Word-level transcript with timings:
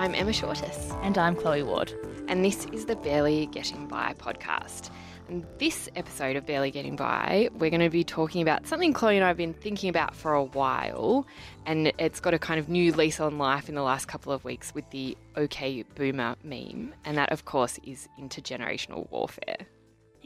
I'm 0.00 0.14
Emma 0.14 0.30
Shortis. 0.30 0.98
And 1.02 1.18
I'm 1.18 1.36
Chloe 1.36 1.62
Ward. 1.62 1.92
And 2.26 2.42
this 2.42 2.64
is 2.72 2.86
the 2.86 2.96
Barely 2.96 3.44
Getting 3.44 3.86
By 3.86 4.14
podcast. 4.16 4.88
And 5.28 5.44
this 5.58 5.90
episode 5.94 6.36
of 6.36 6.46
Barely 6.46 6.70
Getting 6.70 6.96
By, 6.96 7.50
we're 7.58 7.68
going 7.68 7.82
to 7.82 7.90
be 7.90 8.02
talking 8.02 8.40
about 8.40 8.66
something 8.66 8.94
Chloe 8.94 9.16
and 9.16 9.24
I 9.26 9.28
have 9.28 9.36
been 9.36 9.52
thinking 9.52 9.90
about 9.90 10.16
for 10.16 10.32
a 10.32 10.42
while. 10.42 11.26
And 11.66 11.92
it's 11.98 12.18
got 12.18 12.32
a 12.32 12.38
kind 12.38 12.58
of 12.58 12.70
new 12.70 12.94
lease 12.94 13.20
on 13.20 13.36
life 13.36 13.68
in 13.68 13.74
the 13.74 13.82
last 13.82 14.08
couple 14.08 14.32
of 14.32 14.42
weeks 14.42 14.74
with 14.74 14.88
the 14.88 15.18
OK 15.36 15.82
Boomer 15.96 16.34
meme. 16.42 16.94
And 17.04 17.18
that, 17.18 17.30
of 17.30 17.44
course, 17.44 17.78
is 17.84 18.08
intergenerational 18.18 19.10
warfare. 19.10 19.66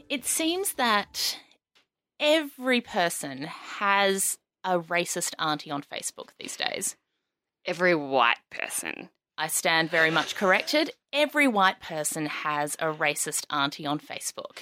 It 0.07 0.23
seems 0.23 0.75
that 0.75 1.37
every 2.17 2.79
person 2.79 3.41
has 3.41 4.37
a 4.63 4.79
racist 4.79 5.33
auntie 5.37 5.69
on 5.69 5.83
Facebook 5.83 6.29
these 6.39 6.55
days. 6.55 6.95
Every 7.65 7.93
white 7.93 8.37
person. 8.49 9.09
I 9.37 9.47
stand 9.47 9.89
very 9.89 10.11
much 10.11 10.35
corrected. 10.35 10.91
Every 11.11 11.47
white 11.47 11.81
person 11.81 12.27
has 12.27 12.75
a 12.75 12.85
racist 12.85 13.45
auntie 13.49 13.85
on 13.85 13.99
Facebook. 13.99 14.59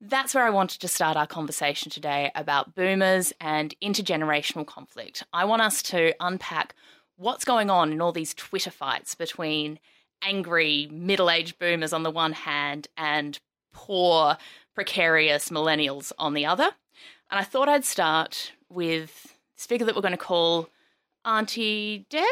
That's 0.00 0.34
where 0.34 0.44
I 0.44 0.50
wanted 0.50 0.80
to 0.80 0.88
start 0.88 1.16
our 1.16 1.26
conversation 1.26 1.90
today 1.90 2.30
about 2.34 2.74
boomers 2.74 3.32
and 3.40 3.74
intergenerational 3.82 4.66
conflict. 4.66 5.24
I 5.32 5.46
want 5.46 5.62
us 5.62 5.82
to 5.84 6.12
unpack 6.20 6.74
what's 7.16 7.44
going 7.44 7.70
on 7.70 7.90
in 7.92 8.02
all 8.02 8.12
these 8.12 8.34
Twitter 8.34 8.70
fights 8.70 9.14
between 9.14 9.78
angry 10.22 10.88
middle 10.90 11.30
aged 11.30 11.58
boomers 11.58 11.92
on 11.92 12.02
the 12.02 12.10
one 12.10 12.32
hand 12.32 12.88
and 12.98 13.38
poor, 13.72 14.36
precarious 14.74 15.48
millennials 15.48 16.12
on 16.18 16.34
the 16.34 16.44
other. 16.44 16.70
And 17.30 17.40
I 17.40 17.44
thought 17.44 17.68
I'd 17.68 17.84
start 17.84 18.52
with 18.68 19.38
this 19.56 19.66
figure 19.66 19.86
that 19.86 19.94
we're 19.94 20.02
going 20.02 20.12
to 20.12 20.18
call 20.18 20.68
Auntie 21.24 22.06
Deb. 22.10 22.24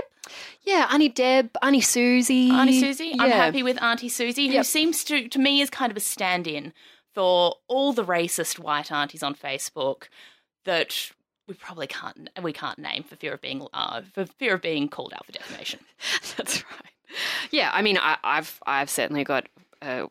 Yeah, 0.63 0.89
Auntie 0.91 1.09
Deb, 1.09 1.51
Auntie 1.63 1.81
Susie. 1.81 2.51
Auntie 2.51 2.81
Susie. 2.81 3.15
I'm 3.19 3.31
happy 3.31 3.63
with 3.63 3.81
Auntie 3.83 4.09
Susie, 4.09 4.49
who 4.49 4.55
Yep. 4.55 4.67
seems 4.67 5.05
to, 5.05 5.29
to 5.29 5.39
me, 5.39 5.61
is 5.61 5.71
kind 5.71 5.91
of 5.91 5.97
a 5.97 6.01
stand 6.01 6.47
in 6.47 6.73
for 7.15 7.55
all 7.69 7.93
the 7.93 8.05
racist 8.05 8.59
white 8.59 8.93
aunties 8.93 9.23
on 9.23 9.35
Facebook 9.35 10.05
that 10.65 11.11
we 11.49 11.55
probably 11.55 11.87
can't 11.89 12.29
we 12.43 12.53
can't 12.53 12.79
name 12.79 13.03
for 13.03 13.17
fear 13.17 13.35
of 13.35 13.41
being 13.41 13.67
uh, 13.73 14.03
for 14.15 14.27
fear 14.27 14.55
of 14.55 14.63
being 14.63 14.89
called 14.89 15.13
out 15.15 15.27
for 15.27 15.33
defamation. 15.33 15.81
That's 16.37 16.63
right. 16.65 16.93
Yeah, 17.51 17.71
I 17.73 17.83
mean, 17.83 17.99
I, 17.99 18.17
I've 18.23 18.61
I've 18.67 18.91
certainly 18.91 19.25
got 19.25 19.49
a 19.83 20.07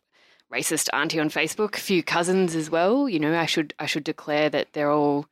racist 0.53 0.89
auntie 0.91 1.19
on 1.19 1.29
Facebook, 1.29 1.77
a 1.77 1.79
few 1.79 2.03
cousins 2.03 2.55
as 2.55 2.69
well. 2.69 3.07
You 3.07 3.19
know, 3.19 3.37
I 3.39 3.45
should 3.45 3.73
I 3.79 3.85
should 3.85 4.03
declare 4.03 4.49
that 4.49 4.73
they're 4.73 4.91
all 4.91 5.27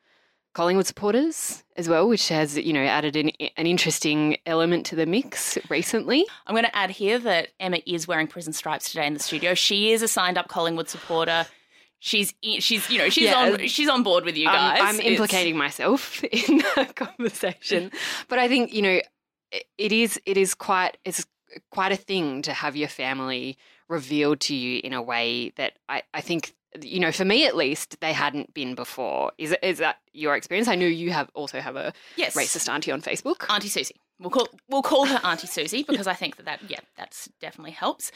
Collingwood 0.58 0.88
supporters 0.88 1.64
as 1.76 1.88
well, 1.88 2.10
which 2.10 2.30
has 2.30 2.58
you 2.58 2.74
know 2.74 2.82
added 2.82 3.16
an, 3.16 3.30
an 3.58 3.68
interesting 3.68 4.38
element 4.48 4.88
to 4.88 4.96
the 4.96 5.06
mix 5.06 5.56
recently. 5.70 6.26
I'm 6.48 6.56
going 6.56 6.66
to 6.66 6.76
add 6.76 6.90
here 6.90 7.20
that 7.20 7.50
Emma 7.60 7.78
is 7.86 8.08
wearing 8.08 8.26
prison 8.26 8.54
stripes 8.54 8.90
today 8.90 9.06
in 9.06 9.14
the 9.14 9.20
studio. 9.20 9.54
She 9.54 9.92
is 9.92 10.02
a 10.02 10.08
signed 10.08 10.36
up 10.36 10.48
Collingwood 10.48 10.90
supporter. 10.90 11.46
She's 12.00 12.34
she's 12.58 12.90
you 12.90 12.98
know 12.98 13.10
she's 13.10 13.26
Yeah. 13.26 13.36
on 13.54 13.68
she's 13.68 13.88
on 13.88 14.02
board 14.02 14.26
with 14.26 14.36
you 14.36 14.48
I'm- 14.50 14.56
guys. 14.56 14.82
I'm, 14.82 14.96
It's- 14.96 15.12
implicating 15.12 15.58
myself 15.58 16.24
in 16.32 16.58
the 16.58 16.92
conversation, 16.96 17.92
but 18.28 18.40
I 18.40 18.48
think 18.48 18.74
you 18.74 18.82
know 18.82 19.00
it, 19.52 19.64
it 19.78 19.92
is 19.92 20.20
it 20.26 20.38
is 20.38 20.56
quite 20.56 20.98
it's 21.06 21.24
quite 21.70 21.92
a 21.92 21.96
thing 21.96 22.42
to 22.42 22.52
have 22.54 22.76
your 22.76 22.90
family 22.90 23.60
revealed 23.90 24.40
to 24.40 24.56
you 24.56 24.82
in 24.84 24.94
a 24.94 25.04
way 25.04 25.52
that 25.58 25.74
I, 25.88 26.02
I 26.16 26.22
think 26.22 26.54
you 26.82 27.00
know 27.00 27.12
for 27.12 27.26
me 27.26 27.46
at 27.46 27.56
least 27.56 28.00
they 28.02 28.14
hadn't 28.14 28.54
been 28.54 28.76
before. 28.76 29.32
Is 29.38 29.56
is 29.62 29.80
that 29.80 29.98
your 30.14 30.36
experience? 30.36 30.68
I 30.68 30.76
know 30.76 30.86
you 30.86 31.12
have 31.12 31.30
also 31.34 31.60
have 31.60 31.76
a 31.76 31.94
yes 32.16 32.36
racist 32.36 32.70
auntie 32.70 32.92
on 32.92 33.02
Facebook. 33.02 33.46
Auntie 33.50 33.70
Susie. 33.70 33.96
We'll 34.20 34.32
call 34.32 34.48
we'll 34.70 34.82
call 34.82 35.06
her 35.06 35.20
Auntie 35.24 35.48
Susie 35.48 35.84
because 35.84 36.08
I 36.08 36.14
think 36.14 36.38
that 36.38 36.46
that 36.46 36.60
yeah 36.68 36.80
that's 36.98 37.30
definitely 37.40 37.72
helps. 37.72 38.12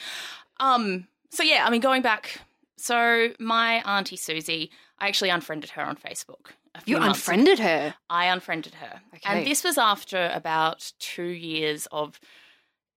Um. 0.59 1.07
So 1.29 1.43
yeah, 1.43 1.63
I 1.65 1.69
mean 1.69 1.81
going 1.81 2.01
back. 2.01 2.41
So 2.77 3.29
my 3.39 3.81
Auntie 3.83 4.17
Susie, 4.17 4.71
I 4.97 5.07
actually 5.07 5.29
unfriended 5.29 5.71
her 5.71 5.83
on 5.83 5.95
Facebook. 5.95 6.53
A 6.73 6.81
few 6.81 6.97
You 6.97 7.03
unfriended 7.03 7.59
her. 7.59 7.93
I 8.09 8.25
unfriended 8.25 8.75
her. 8.75 9.01
Okay. 9.13 9.21
And 9.25 9.45
this 9.45 9.63
was 9.63 9.77
after 9.77 10.31
about 10.33 10.91
two 10.99 11.27
years 11.27 11.87
of 11.91 12.19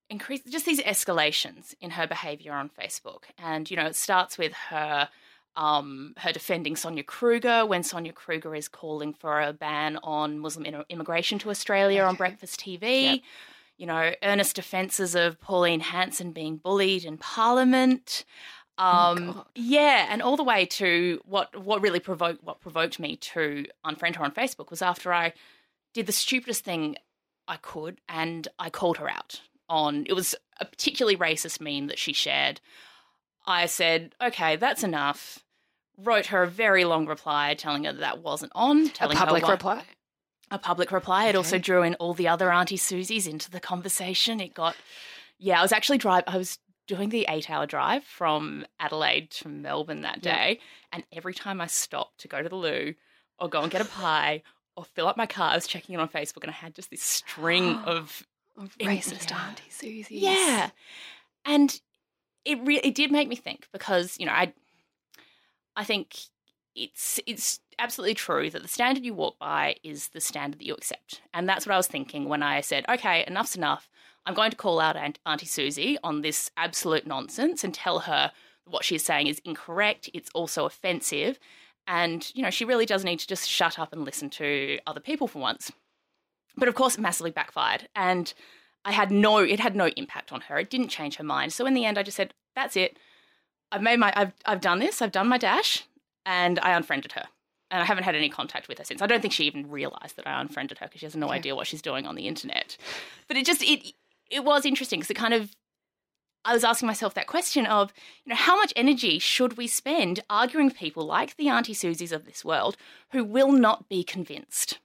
increase 0.09 0.43
just 0.45 0.65
these 0.65 0.81
escalations 0.81 1.75
in 1.81 1.91
her 1.91 2.07
behavior 2.07 2.53
on 2.53 2.71
Facebook. 2.71 3.25
And, 3.37 3.71
you 3.71 3.77
know, 3.77 3.87
it 3.87 3.97
starts 3.97 4.39
with 4.39 4.53
her 4.71 5.09
um, 5.57 6.15
her 6.19 6.33
defending 6.33 6.77
Sonia 6.77 7.03
Kruger 7.03 7.65
when 7.65 7.83
Sonia 7.83 8.13
Kruger 8.13 8.55
is 8.55 8.69
calling 8.69 9.13
for 9.13 9.41
a 9.41 9.53
ban 9.53 9.99
on 10.03 10.39
Muslim 10.39 10.67
in- 10.67 10.85
immigration 10.89 11.39
to 11.41 11.51
Australia 11.51 12.03
on 12.03 12.17
breakfast 12.17 12.61
TV. 12.61 13.03
Yep. 13.03 13.21
You 13.77 13.87
know, 13.87 14.13
earnest 14.23 14.57
defences 14.57 15.15
of 15.15 15.41
Pauline 15.41 15.81
Hanson 15.81 16.33
being 16.33 16.57
bullied 16.57 17.05
in 17.05 17.19
Parliament. 17.19 18.25
Um, 18.79 19.35
Oh, 19.37 19.47
yeah, 19.55 20.07
and 20.11 20.21
all 20.21 20.37
the 20.37 20.43
way 20.43 20.67
to 20.67 21.21
what 21.25 21.57
what 21.57 21.81
really 21.81 22.01
provoked 22.01 22.43
what 22.43 22.61
provoked 22.61 22.99
me 22.99 23.17
to 23.17 23.67
unfriend 23.85 24.17
her 24.17 24.25
on 24.25 24.33
Facebook 24.33 24.71
was 24.71 24.83
after 24.83 25.13
I 25.13 25.33
did 25.93 26.07
the 26.07 26.13
stupidest 26.13 26.65
thing 26.65 26.97
I 27.47 27.57
could, 27.57 28.01
and 28.09 28.49
I 28.59 28.71
called 28.71 28.99
her 28.99 29.09
out 29.09 29.41
on 29.69 30.07
it 30.07 30.15
was 30.15 30.35
a 30.59 30.65
particularly 30.65 31.17
racist 31.17 31.61
meme 31.61 31.87
that 31.87 31.99
she 31.99 32.13
shared. 32.13 32.61
I 33.47 33.67
said, 33.67 34.15
"Okay, 34.21 34.57
that's 34.57 34.83
enough." 34.83 35.44
Wrote 35.99 36.27
her 36.27 36.43
a 36.43 36.49
very 36.49 36.85
long 36.85 37.07
reply 37.07 37.55
telling 37.55 37.85
her 37.85 37.93
that, 37.93 38.01
that 38.01 38.19
wasn't 38.23 38.53
on. 38.55 38.87
A 38.87 38.89
Telling 38.91 39.17
public 39.17 39.45
her 39.47 39.53
reply. 39.53 39.85
a 40.51 40.59
public 40.59 40.91
reply. 40.93 41.27
It 41.27 41.29
Okay. 41.31 41.37
also 41.39 41.59
drew 41.59 41.83
in 41.83 41.95
all 41.97 42.15
the 42.15 42.27
other 42.29 42.51
Auntie 42.53 42.77
Susies 42.77 43.29
into 43.29 43.51
the 43.51 43.61
conversation. 43.61 44.41
It 44.41 44.55
got, 44.55 44.77
yeah, 45.39 45.59
I 45.59 45.63
was 45.63 45.73
actually 45.73 45.99
drive. 45.99 46.25
I 46.27 46.37
was 46.37 46.59
doing 46.87 47.09
the 47.11 47.27
eight-hour 47.29 47.67
drive 47.67 48.05
from 48.05 48.67
Adelaide 48.81 49.31
to 49.31 49.49
Melbourne 49.49 50.03
that 50.03 50.19
Yeah. 50.25 50.35
day, 50.37 50.61
and 50.93 51.05
every 51.13 51.33
time 51.33 51.61
I 51.61 51.67
stopped 51.67 52.19
to 52.23 52.29
go 52.29 52.43
to 52.43 52.49
the 52.49 52.57
loo 52.57 52.95
or 53.39 53.49
go 53.49 53.63
and 53.63 53.71
get 53.71 53.81
a 53.81 53.85
pie 53.87 54.43
or 54.77 54.85
fill 54.85 55.07
up 55.07 55.17
my 55.17 55.27
car, 55.27 55.53
I 55.53 55.55
was 55.55 55.67
checking 55.69 55.95
it 55.95 56.01
on 56.01 56.09
Facebook, 56.09 56.43
and 56.43 56.51
I 56.51 56.55
had 56.55 56.75
just 56.75 56.91
this 56.91 57.03
string 57.03 57.77
of 57.87 58.27
Of 58.57 58.77
racist 58.79 59.31
yeah. 59.31 59.47
auntie 59.49 59.71
Susies. 59.71 60.07
yeah, 60.11 60.71
and 61.45 61.81
it 62.45 62.59
re- 62.63 62.81
it 62.83 62.95
did 62.97 63.11
make 63.13 63.29
me 63.29 63.37
think 63.37 63.69
because 63.73 64.19
you 64.19 64.27
know 64.27 64.33
I 64.33 64.53
I 65.77 65.85
think 65.85 66.17
it's 66.75 67.21
it's 67.27 67.61
absolutely 67.79 68.15
true 68.15 68.51
that 68.51 68.63
the 68.63 68.69
standard 68.69 69.05
you 69.05 69.15
walk 69.15 69.39
by 69.39 69.77
is 69.83 70.09
the 70.09 70.21
standard 70.21 70.61
that 70.61 70.67
you 70.67 70.75
accept, 70.75 71.21
and 71.33 71.49
that's 71.49 71.67
what 71.67 71.75
I 71.75 71.77
was 71.77 71.87
thinking 71.87 72.29
when 72.29 72.43
I 72.43 72.61
said, 72.61 72.85
okay, 72.89 73.25
enough's 73.27 73.57
enough. 73.57 73.89
I'm 74.27 74.35
going 74.35 74.51
to 74.51 74.57
call 74.57 74.81
out 74.81 74.97
Aunt- 74.97 75.19
Auntie 75.27 75.47
Susie 75.47 75.99
on 76.03 76.23
this 76.23 76.51
absolute 76.57 77.07
nonsense 77.07 77.63
and 77.63 77.75
tell 77.75 78.01
her 78.01 78.33
what 78.65 78.85
she's 78.85 79.05
saying 79.05 79.27
is 79.27 79.41
incorrect. 79.45 80.09
It's 80.15 80.31
also 80.35 80.65
offensive, 80.65 81.39
and 81.87 82.31
you 82.35 82.43
know 82.43 82.51
she 82.51 82.65
really 82.65 82.87
does 82.87 83.05
need 83.05 83.21
to 83.21 83.27
just 83.27 83.49
shut 83.49 83.79
up 83.79 83.93
and 83.93 84.05
listen 84.05 84.31
to 84.31 84.79
other 84.87 85.01
people 85.01 85.29
for 85.29 85.41
once. 85.41 85.71
But 86.57 86.69
of 86.69 86.75
course, 86.75 86.95
it 86.95 87.01
massively 87.01 87.31
backfired, 87.31 87.89
and 87.95 88.33
I 88.85 88.93
had 88.93 89.11
no, 89.11 89.39
it 89.39 89.61
had 89.61 89.77
no 89.77 89.89
impact 89.89 90.33
on 90.33 90.43
her. 90.43 90.59
It 90.59 90.71
didn't 90.71 90.89
change 90.89 91.17
her 91.17 91.25
mind. 91.25 91.53
So 91.53 91.67
in 91.67 91.75
the 91.75 91.85
end, 91.85 91.99
I 91.99 92.03
just 92.03 92.17
said, 92.17 92.35
"That's 92.55 92.77
it. 92.77 92.99
I've 93.75 93.83
made 93.83 93.99
my, 93.99 94.13
I've, 94.17 94.33
I've 94.47 94.61
done 94.61 94.79
this. 94.79 95.03
I've 95.03 95.13
done 95.13 95.29
my 95.29 95.39
dash," 95.39 95.85
and 96.25 96.59
I 96.61 96.71
unfriended 96.71 97.13
her. 97.13 97.25
And 97.71 97.83
I 97.83 97.87
haven't 97.87 98.05
had 98.05 98.15
any 98.15 98.29
contact 98.29 98.69
with 98.69 98.79
her 98.79 98.85
since. 98.85 99.03
I 99.03 99.07
don't 99.07 99.21
think 99.21 99.35
she 99.35 99.45
even 99.47 99.69
realised 99.69 100.17
that 100.17 100.29
I 100.29 100.41
unfriended 100.41 100.79
her 100.79 100.87
because 100.87 101.01
she 101.01 101.07
has 101.07 101.17
no 101.17 101.27
Okay. 101.27 101.37
idea 101.37 101.57
what 101.57 101.67
she's 101.67 101.83
doing 101.83 102.07
on 102.07 102.15
the 102.15 102.29
internet. 102.29 102.77
But 103.27 103.37
it 103.37 103.45
just, 103.45 103.63
it, 103.63 103.95
it 104.31 104.45
was 104.45 104.65
interesting 104.65 105.01
because 105.01 105.11
it 105.11 105.15
kind 105.15 105.35
of, 105.35 105.57
I 106.45 106.53
was 106.53 106.63
asking 106.63 106.87
myself 106.87 107.15
that 107.15 107.27
question 107.27 107.67
of, 107.67 107.93
you 108.25 108.31
know, 108.31 108.37
how 108.37 108.57
much 108.57 108.73
energy 108.77 109.19
should 109.19 109.57
we 109.57 109.67
spend 109.67 110.21
arguing 110.31 110.71
people 110.71 111.05
like 111.05 111.37
the 111.37 111.49
Auntie 111.49 111.75
Susies 111.75 112.13
of 112.13 112.27
this 112.27 112.45
world 112.45 112.77
who 113.11 113.25
will 113.25 113.51
not 113.51 113.89
be 113.89 114.05
convinced? 114.05 114.79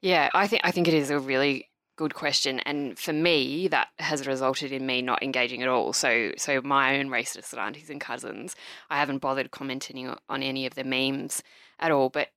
Yeah, 0.00 0.30
I 0.32 0.46
think 0.46 0.62
I 0.64 0.70
think 0.70 0.88
it 0.88 0.94
is 0.94 1.10
a 1.10 1.18
really 1.18 1.68
good 1.96 2.14
question, 2.14 2.60
and 2.60 2.98
for 2.98 3.12
me, 3.12 3.68
that 3.68 3.88
has 3.98 4.26
resulted 4.26 4.70
in 4.70 4.86
me 4.86 5.02
not 5.02 5.22
engaging 5.22 5.62
at 5.62 5.68
all. 5.68 5.92
So, 5.92 6.32
so 6.36 6.60
my 6.62 6.98
own 6.98 7.08
racist 7.08 7.56
aunties 7.56 7.90
and 7.90 8.00
cousins, 8.00 8.54
I 8.90 8.98
haven't 8.98 9.18
bothered 9.18 9.50
commenting 9.50 10.14
on 10.28 10.42
any 10.42 10.66
of 10.66 10.74
the 10.74 10.84
memes 10.84 11.42
at 11.78 11.90
all, 11.90 12.10
but 12.10 12.28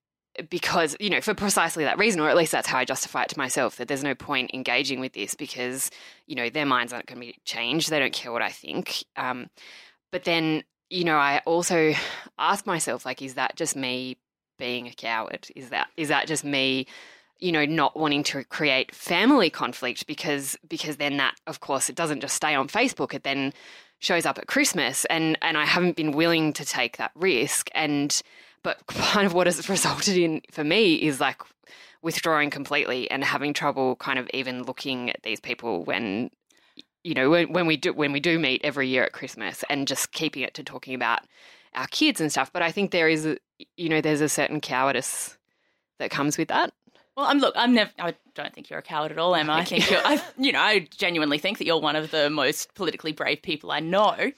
because 0.49 0.95
you 0.99 1.09
know 1.09 1.19
for 1.19 1.33
precisely 1.33 1.83
that 1.83 1.97
reason 1.97 2.21
or 2.21 2.29
at 2.29 2.37
least 2.37 2.51
that's 2.51 2.67
how 2.67 2.77
i 2.77 2.85
justify 2.85 3.23
it 3.23 3.29
to 3.29 3.37
myself 3.37 3.75
that 3.75 3.87
there's 3.87 4.03
no 4.03 4.15
point 4.15 4.51
engaging 4.53 4.99
with 4.99 5.11
this 5.13 5.35
because 5.35 5.91
you 6.27 6.35
know 6.35 6.49
their 6.49 6.67
minds 6.67 6.93
aren't 6.93 7.07
going 7.07 7.19
to 7.19 7.27
be 7.27 7.35
changed 7.43 7.89
they 7.89 7.99
don't 7.99 8.13
care 8.13 8.31
what 8.31 8.41
i 8.41 8.49
think 8.49 9.03
um, 9.17 9.49
but 10.11 10.23
then 10.23 10.63
you 10.89 11.03
know 11.03 11.17
i 11.17 11.41
also 11.45 11.93
ask 12.37 12.65
myself 12.65 13.05
like 13.05 13.21
is 13.21 13.33
that 13.33 13.55
just 13.55 13.75
me 13.75 14.17
being 14.57 14.87
a 14.87 14.91
coward 14.91 15.47
is 15.55 15.69
that 15.69 15.89
is 15.97 16.09
that 16.09 16.27
just 16.27 16.45
me 16.45 16.85
you 17.39 17.51
know 17.51 17.65
not 17.65 17.97
wanting 17.97 18.23
to 18.23 18.43
create 18.45 18.93
family 18.93 19.49
conflict 19.49 20.07
because 20.07 20.57
because 20.67 20.97
then 20.97 21.17
that 21.17 21.35
of 21.47 21.59
course 21.59 21.89
it 21.89 21.95
doesn't 21.95 22.21
just 22.21 22.35
stay 22.35 22.55
on 22.55 22.67
facebook 22.67 23.13
it 23.13 23.23
then 23.23 23.53
shows 23.99 24.25
up 24.25 24.37
at 24.37 24.47
christmas 24.47 25.05
and 25.05 25.37
and 25.41 25.57
i 25.57 25.65
haven't 25.65 25.95
been 25.95 26.11
willing 26.11 26.53
to 26.53 26.65
take 26.65 26.97
that 26.97 27.11
risk 27.15 27.69
and 27.73 28.21
but 28.63 28.85
kind 28.87 29.25
of 29.25 29.33
what 29.33 29.47
has 29.47 29.69
resulted 29.69 30.17
in 30.17 30.41
for 30.51 30.63
me 30.63 30.95
is 30.95 31.19
like 31.19 31.41
withdrawing 32.01 32.49
completely 32.49 33.09
and 33.11 33.23
having 33.23 33.53
trouble 33.53 33.95
kind 33.97 34.19
of 34.19 34.29
even 34.33 34.63
looking 34.63 35.09
at 35.09 35.21
these 35.23 35.39
people 35.39 35.83
when 35.83 36.29
you 37.03 37.13
know, 37.13 37.29
when, 37.29 37.51
when 37.53 37.65
we 37.65 37.77
do 37.77 37.93
when 37.93 38.11
we 38.11 38.19
do 38.19 38.37
meet 38.39 38.61
every 38.63 38.87
year 38.87 39.03
at 39.03 39.13
Christmas, 39.13 39.63
and 39.69 39.87
just 39.87 40.11
keeping 40.11 40.43
it 40.43 40.53
to 40.55 40.63
talking 40.63 40.93
about 40.93 41.21
our 41.73 41.87
kids 41.87 42.19
and 42.19 42.31
stuff. 42.31 42.51
But 42.51 42.61
I 42.61 42.71
think 42.71 42.91
there 42.91 43.09
is, 43.09 43.37
you 43.77 43.89
know, 43.89 44.01
there's 44.01 44.21
a 44.21 44.29
certain 44.29 44.59
cowardice 44.59 45.37
that 45.99 46.11
comes 46.11 46.37
with 46.37 46.49
that. 46.49 46.73
Well, 47.19 47.27
I'm 47.27 47.39
look. 47.39 47.53
I'm 47.57 47.73
never. 47.73 47.91
I 47.99 48.15
don't 48.33 48.53
think 48.53 48.69
you're 48.69 48.79
a 48.79 48.81
coward 48.81 49.11
at 49.11 49.17
all, 49.17 49.35
Emma. 49.35 49.51
I 49.51 49.65
think 49.65 49.91
you're. 49.91 49.99
I, 50.05 50.23
you 50.37 50.53
know, 50.53 50.61
I 50.61 50.87
genuinely 50.97 51.37
think 51.37 51.57
that 51.57 51.65
you're 51.65 51.81
one 51.81 51.97
of 51.97 52.11
the 52.11 52.29
most 52.29 52.73
politically 52.75 53.11
brave 53.11 53.41
people 53.41 53.71
I 53.71 53.81
know. 53.81 54.31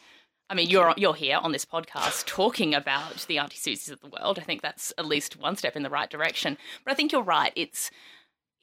I 0.50 0.56
mean, 0.56 0.68
you're 0.68 0.92
you're 0.98 1.14
here 1.14 1.38
on 1.38 1.52
this 1.52 1.64
podcast 1.64 2.26
talking 2.26 2.74
about 2.74 3.28
the 3.28 3.38
Auntie 3.38 3.60
Susies 3.60 3.92
of 3.92 4.02
the 4.02 4.08
world. 4.08 4.40
I 4.40 4.42
think 4.42 4.64
that's 4.64 4.92
at 4.98 5.06
least 5.06 5.40
one 5.40 5.58
step 5.58 5.76
in 5.76 5.84
the 5.84 5.92
right 5.92 6.10
direction. 6.10 6.58
But 6.84 6.94
I 6.94 6.96
think 6.96 7.12
you're 7.12 7.22
right. 7.22 7.54
It's 7.56 7.92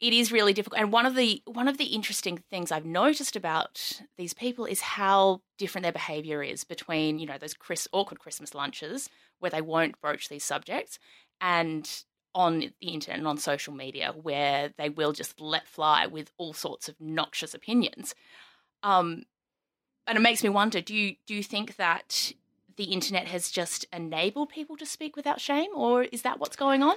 it 0.00 0.12
is 0.12 0.32
really 0.32 0.53
difficult. 0.53 0.81
And 0.81 0.91
one 0.91 1.06
of 1.06 1.14
the 1.14 1.41
one 1.47 1.69
of 1.69 1.79
the 1.79 1.85
interesting 1.85 2.43
things 2.50 2.73
I've 2.73 2.85
noticed 2.85 3.37
about 3.37 4.00
these 4.17 4.35
people 4.35 4.64
is 4.64 4.81
how 4.81 5.43
different 5.59 5.85
their 5.85 5.93
behaviour 5.93 6.43
is 6.43 6.64
between 6.64 7.21
you 7.21 7.26
know 7.26 7.38
those 7.38 7.55
Chris, 7.55 7.87
awkward 7.93 8.19
Christmas 8.19 8.53
lunches 8.53 9.09
where 9.38 9.53
they 9.53 9.62
won't 9.62 10.00
broach 10.00 10.29
these 10.29 10.43
subjects 10.43 10.99
and 11.41 12.03
on 12.38 12.61
the 12.61 12.73
internet 12.81 13.19
and 13.19 13.26
on 13.26 13.37
social 13.37 13.75
media 13.75 14.14
where 14.23 14.70
they 14.79 14.88
will 14.88 15.12
just 15.12 15.40
let 15.40 15.67
fly 15.67 16.06
with 16.06 16.31
all 16.38 16.52
sorts 16.52 16.88
of 16.88 16.94
noxious 17.00 17.52
opinions. 17.52 18.14
Um, 18.85 19.25
and 20.06 20.17
it 20.17 20.20
makes 20.20 20.44
me 20.44 20.49
wonder: 20.49 20.81
do 20.81 20.94
you 20.94 21.17
do 21.26 21.35
you 21.35 21.43
think 21.43 21.76
that 21.76 22.32
the 22.76 22.85
internet 22.85 23.26
has 23.26 23.50
just 23.50 23.85
enabled 23.93 24.50
people 24.50 24.76
to 24.76 24.87
speak 24.87 25.17
without 25.17 25.40
shame, 25.40 25.70
or 25.75 26.05
is 26.05 26.23
that 26.23 26.38
what's 26.38 26.56
going 26.56 26.82
on? 26.82 26.94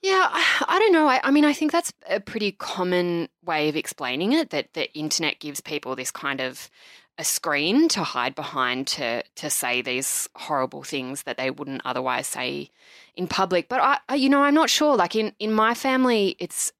Yeah, 0.00 0.26
I, 0.30 0.64
I 0.66 0.78
don't 0.78 0.92
know. 0.92 1.06
I, 1.08 1.20
I, 1.24 1.30
mean, 1.32 1.44
I 1.44 1.52
think 1.52 1.72
that's 1.72 1.92
a 2.08 2.20
pretty 2.20 2.52
common 2.52 3.28
way 3.44 3.68
of 3.68 3.76
explaining 3.76 4.32
it. 4.32 4.50
That 4.50 4.72
the 4.72 4.90
internet 4.96 5.38
gives 5.38 5.60
people 5.60 5.94
this 5.94 6.10
kind 6.10 6.40
of 6.40 6.70
a 7.18 7.24
screen 7.24 7.88
to 7.88 8.04
hide 8.04 8.34
behind 8.34 8.86
to 8.86 9.22
to 9.34 9.50
say 9.50 9.82
these 9.82 10.28
horrible 10.36 10.84
things 10.84 11.24
that 11.24 11.36
they 11.36 11.50
wouldn't 11.50 11.82
otherwise 11.84 12.26
say 12.26 12.70
in 13.16 13.26
public. 13.26 13.68
But 13.68 14.00
I, 14.08 14.14
you 14.14 14.28
know, 14.28 14.42
I'm 14.42 14.54
not 14.54 14.70
sure. 14.70 14.96
Like 14.96 15.16
in 15.16 15.34
in 15.38 15.52
my 15.52 15.74
family, 15.74 16.36
it's 16.38 16.72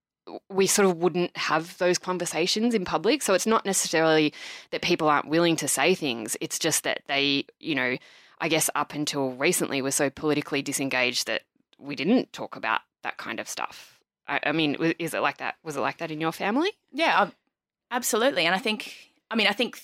we 0.49 0.67
sort 0.67 0.87
of 0.87 0.99
wouldn't 0.99 1.37
have 1.37 1.77
those 1.79 1.99
conversations 1.99 2.75
in 2.75 2.85
public. 2.85 3.23
So 3.23 3.35
it's 3.35 3.47
not 3.47 3.65
necessarily 3.65 4.33
that 4.71 4.83
people 4.83 5.09
aren't 5.09 5.29
willing 5.29 5.57
to 5.57 5.69
say 5.69 5.95
things. 5.95 6.37
It's 6.41 6.59
just 6.59 6.85
that 6.85 7.01
they, 7.09 7.47
you 7.59 7.75
know, 7.75 7.97
I 8.41 8.49
guess 8.49 8.71
up 8.75 8.95
until 8.95 9.31
recently 9.33 9.83
were 9.83 9.91
so 9.91 10.11
politically 10.11 10.63
disengaged 10.63 11.27
that 11.27 11.43
we 11.79 11.97
didn't 11.97 12.33
talk 12.33 12.57
about 12.57 12.83
that 13.03 13.17
kind 13.17 13.41
of 13.41 13.49
stuff. 13.49 14.01
I, 14.27 14.41
I 14.45 14.53
mean, 14.53 14.75
is 14.99 15.15
it 15.15 15.21
like 15.21 15.39
that? 15.39 15.57
Was 15.65 15.77
it 15.77 15.81
like 15.81 15.99
that 15.99 16.11
in 16.11 16.21
your 16.21 16.33
family? 16.33 16.71
Yeah, 16.93 17.31
absolutely. 17.91 18.45
And 18.45 18.55
I 18.55 18.59
think, 18.59 18.95
I 19.31 19.37
mean, 19.37 19.47
I 19.47 19.53
think 19.53 19.81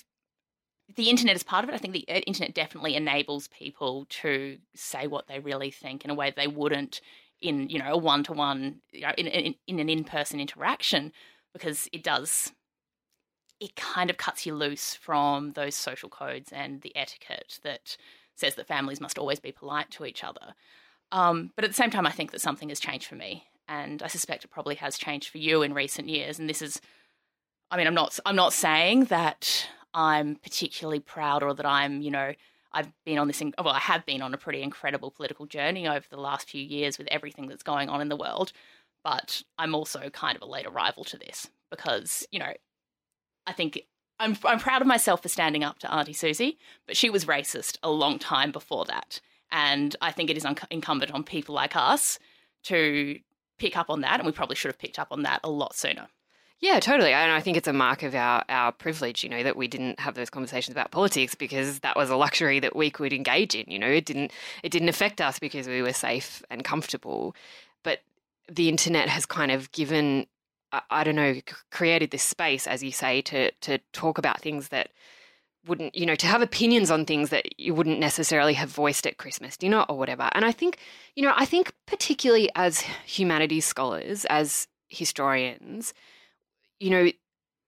the 0.93 1.09
internet 1.09 1.35
is 1.35 1.43
part 1.43 1.63
of 1.63 1.69
it. 1.69 1.73
I 1.73 1.77
think 1.77 1.93
the 1.93 2.05
uh, 2.07 2.19
internet 2.19 2.53
definitely 2.53 2.95
enables 2.95 3.47
people 3.47 4.05
to 4.09 4.57
say 4.75 5.07
what 5.07 5.27
they 5.27 5.39
really 5.39 5.71
think 5.71 6.05
in 6.05 6.11
a 6.11 6.15
way 6.15 6.33
they 6.35 6.47
wouldn't 6.47 7.01
in 7.41 7.69
you 7.69 7.79
know 7.79 7.93
a 7.93 7.97
one 7.97 8.23
to 8.23 8.33
one 8.33 8.81
in 9.17 9.27
in, 9.27 9.55
in 9.67 9.79
an 9.79 9.89
in 9.89 10.03
person 10.03 10.39
interaction 10.39 11.11
because 11.53 11.89
it 11.91 12.03
does 12.03 12.53
it 13.59 13.75
kind 13.75 14.09
of 14.09 14.17
cuts 14.17 14.45
you 14.45 14.53
loose 14.53 14.95
from 14.95 15.51
those 15.51 15.75
social 15.75 16.09
codes 16.09 16.51
and 16.51 16.81
the 16.81 16.95
etiquette 16.95 17.59
that 17.63 17.97
says 18.35 18.55
that 18.55 18.67
families 18.67 18.99
must 18.99 19.17
always 19.17 19.39
be 19.39 19.51
polite 19.51 19.89
to 19.91 20.05
each 20.05 20.23
other. 20.23 20.53
Um, 21.11 21.51
but 21.55 21.63
at 21.63 21.71
the 21.71 21.75
same 21.75 21.89
time, 21.89 22.05
I 22.05 22.11
think 22.11 22.31
that 22.31 22.41
something 22.41 22.67
has 22.69 22.81
changed 22.81 23.07
for 23.07 23.15
me, 23.15 23.45
and 23.67 24.03
I 24.03 24.07
suspect 24.07 24.43
it 24.43 24.51
probably 24.51 24.75
has 24.75 24.97
changed 24.97 25.29
for 25.29 25.37
you 25.37 25.61
in 25.61 25.73
recent 25.73 26.09
years. 26.09 26.37
And 26.37 26.49
this 26.49 26.61
is, 26.61 26.81
I 27.71 27.77
mean, 27.77 27.87
I'm 27.87 27.93
not 27.93 28.19
I'm 28.25 28.35
not 28.35 28.51
saying 28.51 29.05
that 29.05 29.67
I'm 29.95 30.35
particularly 30.35 30.99
proud 30.99 31.41
or 31.41 31.55
that 31.55 31.65
I'm 31.65 32.01
you 32.01 32.11
know 32.11 32.33
I've 32.75 32.91
been 33.05 33.17
on 33.17 33.27
this, 33.27 33.41
well, 33.41 33.69
I 33.69 33.79
have 33.79 34.05
been 34.05 34.21
on 34.21 34.33
a 34.33 34.37
pretty 34.37 34.61
incredible 34.61 35.09
political 35.09 35.45
journey 35.45 35.87
over 35.87 36.05
the 36.09 36.19
last 36.19 36.49
few 36.49 36.61
years 36.61 36.97
with 36.97 37.07
everything 37.09 37.47
that's 37.47 37.63
going 37.63 37.87
on 37.87 38.01
in 38.01 38.09
the 38.09 38.17
world. 38.17 38.51
But 39.01 39.43
I'm 39.57 39.73
also 39.73 40.09
kind 40.09 40.35
of 40.35 40.41
a 40.41 40.45
late 40.45 40.67
arrival 40.67 41.05
to 41.05 41.17
this 41.17 41.49
because, 41.69 42.27
you 42.31 42.39
know, 42.39 42.51
I 43.47 43.53
think 43.53 43.79
I'm, 44.19 44.35
I'm 44.43 44.59
proud 44.59 44.81
of 44.81 44.87
myself 44.87 45.21
for 45.21 45.29
standing 45.29 45.63
up 45.63 45.79
to 45.79 45.93
Auntie 45.93 46.11
Susie, 46.11 46.57
but 46.85 46.97
she 46.97 47.09
was 47.09 47.25
racist 47.25 47.77
a 47.81 47.89
long 47.89 48.19
time 48.19 48.51
before 48.51 48.83
that. 48.85 49.21
And 49.51 49.95
I 50.01 50.11
think 50.11 50.29
it 50.29 50.35
is 50.35 50.43
un- 50.43 50.57
incumbent 50.69 51.13
on 51.13 51.23
people 51.23 51.55
like 51.55 51.77
us 51.77 52.19
to 52.63 53.19
pick 53.57 53.77
up 53.77 53.89
on 53.89 54.01
that. 54.01 54.19
And 54.19 54.25
we 54.25 54.33
probably 54.33 54.57
should 54.57 54.69
have 54.69 54.79
picked 54.79 54.99
up 54.99 55.09
on 55.11 55.23
that 55.23 55.39
a 55.45 55.49
lot 55.49 55.75
sooner. 55.75 56.07
Yeah, 56.59 56.79
totally. 56.79 57.11
And 57.13 57.31
I 57.31 57.41
think 57.41 57.57
it's 57.57 57.67
a 57.67 57.73
mark 57.73 58.01
of 58.01 58.15
our, 58.15 58.43
our 58.49 58.71
privilege, 58.71 59.23
you 59.23 59.29
know, 59.29 59.43
that 59.43 59.57
we 59.57 59.67
didn't 59.67 59.99
have 59.99 60.15
those 60.15 60.29
conversations 60.29 60.73
about 60.73 60.91
politics 60.91 61.35
because 61.35 61.79
that 61.81 61.95
was 61.95 62.09
a 62.09 62.15
luxury 62.15 62.59
that 62.59 62.75
we 62.75 62.89
could 62.89 63.13
engage 63.13 63.55
in. 63.55 63.65
You 63.69 63.77
know, 63.77 63.89
it 63.89 64.05
didn't 64.05 64.31
it 64.63 64.69
didn't 64.71 64.89
affect 64.89 65.19
us 65.21 65.37
because 65.37 65.67
we 65.67 65.81
were 65.81 65.93
safe 65.93 66.41
and 66.49 66.63
comfortable. 66.63 67.35
But 67.83 67.99
the 68.49 68.69
internet 68.69 69.09
has 69.09 69.25
kind 69.25 69.51
of 69.51 69.71
given 69.73 70.27
I, 70.71 70.81
I 70.89 71.03
don't 71.03 71.15
know, 71.15 71.35
created 71.71 72.11
this 72.11 72.23
space, 72.23 72.67
as 72.67 72.81
you 72.83 72.91
say, 72.91 73.21
to 73.23 73.51
to 73.51 73.77
talk 73.91 74.17
about 74.17 74.41
things 74.41 74.69
that 74.69 74.89
wouldn't, 75.67 75.95
you 75.95 76.05
know, 76.05 76.15
to 76.15 76.27
have 76.27 76.41
opinions 76.41 76.89
on 76.91 77.05
things 77.05 77.31
that 77.31 77.59
you 77.59 77.73
wouldn't 77.73 77.99
necessarily 77.99 78.53
have 78.53 78.69
voiced 78.69 79.05
at 79.07 79.17
Christmas 79.17 79.57
dinner 79.57 79.85
or 79.89 79.97
whatever. 79.97 80.29
And 80.33 80.45
I 80.45 80.51
think, 80.51 80.77
you 81.15 81.23
know, 81.23 81.33
I 81.35 81.45
think 81.45 81.73
particularly 81.85 82.49
as 82.55 82.81
humanities 83.05 83.65
scholars, 83.65 84.25
as 84.25 84.67
historians, 84.89 85.93
you 86.79 86.89
know, 86.89 87.11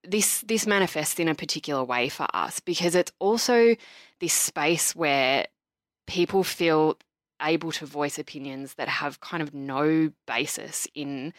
this 0.04 0.42
this 0.42 0.66
manifests 0.66 1.20
in 1.20 1.28
a 1.28 1.36
particular 1.36 1.84
way 1.84 2.10
for 2.10 2.28
us 2.34 2.60
because 2.60 2.96
it's 2.96 3.12
also 3.20 3.76
this 4.20 4.34
space 4.34 4.96
where 4.96 5.48
people 6.08 6.44
feel 6.44 6.98
able 7.42 7.72
to 7.72 7.86
voice 7.86 8.18
opinions 8.18 8.76
that 8.76 8.88
have 8.88 9.20
kind 9.22 9.44
of 9.44 9.54
no 9.54 10.12
basis 10.26 10.88
in 10.96 11.34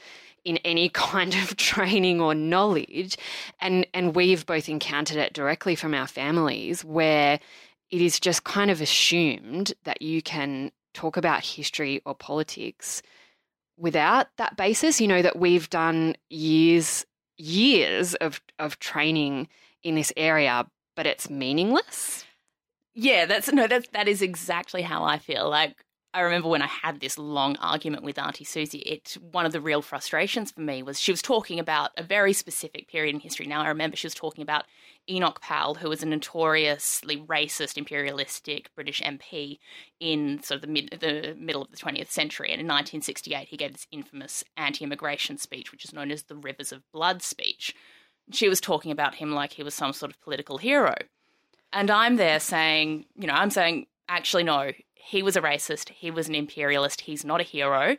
in 0.44 0.58
any 0.58 0.88
kind 0.94 1.34
of 1.34 1.56
training 1.56 2.20
or 2.20 2.34
knowledge. 2.34 3.16
And 3.60 3.86
and 3.94 4.14
we've 4.14 4.46
both 4.46 4.68
encountered 4.68 5.16
it 5.16 5.32
directly 5.32 5.74
from 5.74 5.94
our 5.94 6.06
families 6.06 6.84
where 6.84 7.40
it 7.90 8.00
is 8.00 8.20
just 8.20 8.44
kind 8.44 8.70
of 8.70 8.80
assumed 8.80 9.72
that 9.84 10.02
you 10.02 10.20
can 10.22 10.70
talk 10.94 11.16
about 11.16 11.44
history 11.44 12.02
or 12.04 12.14
politics 12.14 13.02
without 13.78 14.28
that 14.36 14.56
basis. 14.56 15.00
You 15.00 15.08
know 15.08 15.22
that 15.22 15.38
we've 15.38 15.70
done 15.70 16.16
years 16.28 17.06
years 17.38 18.14
of 18.16 18.40
of 18.58 18.78
training 18.78 19.48
in 19.82 19.94
this 19.94 20.12
area, 20.16 20.66
but 20.96 21.06
it's 21.06 21.30
meaningless. 21.30 22.24
Yeah, 22.94 23.26
that's 23.26 23.50
no, 23.52 23.66
that 23.66 23.92
that 23.92 24.08
is 24.08 24.22
exactly 24.22 24.82
how 24.82 25.04
I 25.04 25.18
feel. 25.18 25.48
Like 25.48 25.84
I 26.14 26.20
remember 26.20 26.48
when 26.48 26.62
I 26.62 26.66
had 26.66 27.00
this 27.00 27.18
long 27.18 27.56
argument 27.58 28.02
with 28.02 28.18
Auntie 28.18 28.44
Susie, 28.44 28.78
it 28.78 29.16
one 29.30 29.46
of 29.46 29.52
the 29.52 29.60
real 29.60 29.82
frustrations 29.82 30.50
for 30.50 30.60
me 30.62 30.82
was 30.82 30.98
she 30.98 31.12
was 31.12 31.22
talking 31.22 31.60
about 31.60 31.90
a 31.96 32.02
very 32.02 32.32
specific 32.32 32.88
period 32.88 33.14
in 33.14 33.20
history. 33.20 33.46
Now 33.46 33.62
I 33.62 33.68
remember 33.68 33.96
she 33.96 34.06
was 34.06 34.14
talking 34.14 34.42
about 34.42 34.64
Enoch 35.10 35.40
Powell, 35.40 35.74
who 35.74 35.88
was 35.88 36.02
a 36.02 36.06
notoriously 36.06 37.16
racist, 37.16 37.76
imperialistic 37.76 38.74
British 38.74 39.00
MP 39.00 39.58
in 40.00 40.42
sort 40.42 40.56
of 40.56 40.62
the 40.62 40.68
mid 40.68 40.98
the 41.00 41.34
middle 41.38 41.62
of 41.62 41.70
the 41.70 41.76
20th 41.76 42.10
century. 42.10 42.50
And 42.50 42.60
in 42.60 42.66
1968, 42.66 43.48
he 43.48 43.56
gave 43.56 43.72
this 43.72 43.86
infamous 43.90 44.44
anti-immigration 44.56 45.38
speech, 45.38 45.72
which 45.72 45.84
is 45.84 45.92
known 45.92 46.10
as 46.10 46.24
the 46.24 46.36
Rivers 46.36 46.72
of 46.72 46.82
Blood 46.92 47.22
speech. 47.22 47.74
She 48.30 48.48
was 48.48 48.60
talking 48.60 48.92
about 48.92 49.14
him 49.14 49.32
like 49.32 49.54
he 49.54 49.62
was 49.62 49.74
some 49.74 49.92
sort 49.92 50.12
of 50.12 50.20
political 50.20 50.58
hero. 50.58 50.94
And 51.72 51.90
I'm 51.90 52.16
there 52.16 52.40
saying, 52.40 53.06
you 53.16 53.26
know, 53.26 53.34
I'm 53.34 53.50
saying, 53.50 53.86
actually, 54.08 54.44
no, 54.44 54.72
he 54.94 55.22
was 55.22 55.36
a 55.36 55.42
racist, 55.42 55.90
he 55.90 56.10
was 56.10 56.28
an 56.28 56.34
imperialist, 56.34 57.02
he's 57.02 57.24
not 57.24 57.40
a 57.40 57.44
hero. 57.44 57.96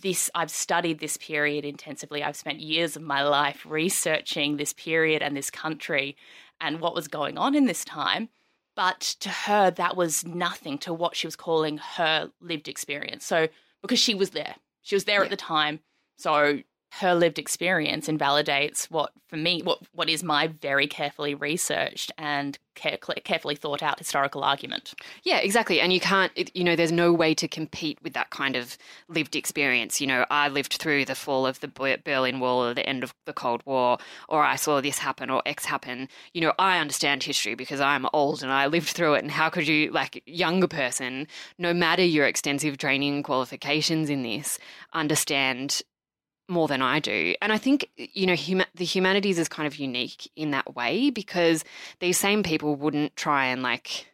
This 0.00 0.30
I've 0.34 0.50
studied 0.50 0.98
this 0.98 1.16
period 1.16 1.64
intensively. 1.64 2.22
I've 2.22 2.36
spent 2.36 2.60
years 2.60 2.96
of 2.96 3.02
my 3.02 3.22
life 3.22 3.64
researching 3.66 4.56
this 4.56 4.72
period 4.72 5.22
and 5.22 5.36
this 5.36 5.50
country 5.50 6.16
and 6.60 6.80
what 6.80 6.94
was 6.94 7.08
going 7.08 7.38
on 7.38 7.54
in 7.54 7.66
this 7.66 7.84
time. 7.84 8.28
But 8.76 9.00
to 9.20 9.28
her, 9.28 9.70
that 9.70 9.96
was 9.96 10.24
nothing 10.26 10.78
to 10.78 10.92
what 10.92 11.14
she 11.14 11.26
was 11.26 11.36
calling 11.36 11.78
her 11.78 12.30
lived 12.40 12.68
experience. 12.68 13.24
So, 13.24 13.48
because 13.82 14.00
she 14.00 14.14
was 14.14 14.30
there, 14.30 14.56
she 14.82 14.96
was 14.96 15.04
there 15.04 15.20
yeah. 15.20 15.24
at 15.24 15.30
the 15.30 15.36
time. 15.36 15.80
So, 16.16 16.60
her 17.00 17.14
lived 17.14 17.38
experience 17.38 18.08
invalidates 18.08 18.88
what 18.90 19.12
for 19.26 19.36
me 19.36 19.60
what 19.62 19.80
what 19.92 20.08
is 20.08 20.22
my 20.22 20.46
very 20.46 20.86
carefully 20.86 21.34
researched 21.34 22.12
and 22.16 22.58
care, 22.76 22.98
carefully 23.24 23.56
thought 23.56 23.82
out 23.82 23.98
historical 23.98 24.44
argument. 24.44 24.94
Yeah 25.24 25.38
exactly. 25.38 25.80
And 25.80 25.92
you 25.92 26.00
can't 26.00 26.32
you 26.54 26.62
know 26.62 26.76
there's 26.76 26.92
no 26.92 27.12
way 27.12 27.34
to 27.34 27.48
compete 27.48 27.98
with 28.02 28.12
that 28.12 28.30
kind 28.30 28.54
of 28.54 28.78
lived 29.08 29.34
experience. 29.34 30.00
You 30.00 30.06
know 30.06 30.24
i 30.30 30.48
lived 30.48 30.74
through 30.74 31.04
the 31.06 31.16
fall 31.16 31.46
of 31.46 31.58
the 31.60 31.68
berlin 32.04 32.38
wall 32.38 32.64
or 32.64 32.74
the 32.74 32.88
end 32.88 33.02
of 33.02 33.12
the 33.26 33.32
cold 33.32 33.62
war 33.66 33.98
or 34.28 34.44
i 34.44 34.54
saw 34.54 34.80
this 34.80 34.98
happen 34.98 35.30
or 35.30 35.42
x 35.46 35.64
happen. 35.64 36.08
You 36.32 36.42
know 36.42 36.52
i 36.58 36.78
understand 36.78 37.24
history 37.24 37.56
because 37.56 37.80
i'm 37.80 38.06
old 38.12 38.42
and 38.42 38.52
i 38.52 38.66
lived 38.66 38.88
through 38.88 39.14
it. 39.14 39.22
And 39.22 39.32
how 39.32 39.48
could 39.48 39.66
you 39.66 39.90
like 39.90 40.22
younger 40.26 40.68
person 40.68 41.26
no 41.58 41.74
matter 41.74 42.04
your 42.04 42.26
extensive 42.26 42.78
training 42.78 43.24
qualifications 43.24 44.10
in 44.10 44.22
this 44.22 44.58
understand 44.92 45.82
more 46.48 46.68
than 46.68 46.82
I 46.82 47.00
do. 47.00 47.34
And 47.40 47.52
I 47.52 47.58
think, 47.58 47.88
you 47.96 48.26
know, 48.26 48.34
huma- 48.34 48.66
the 48.74 48.84
humanities 48.84 49.38
is 49.38 49.48
kind 49.48 49.66
of 49.66 49.76
unique 49.76 50.30
in 50.36 50.50
that 50.50 50.74
way 50.74 51.10
because 51.10 51.64
these 52.00 52.18
same 52.18 52.42
people 52.42 52.76
wouldn't 52.76 53.16
try 53.16 53.46
and 53.46 53.62
like 53.62 54.06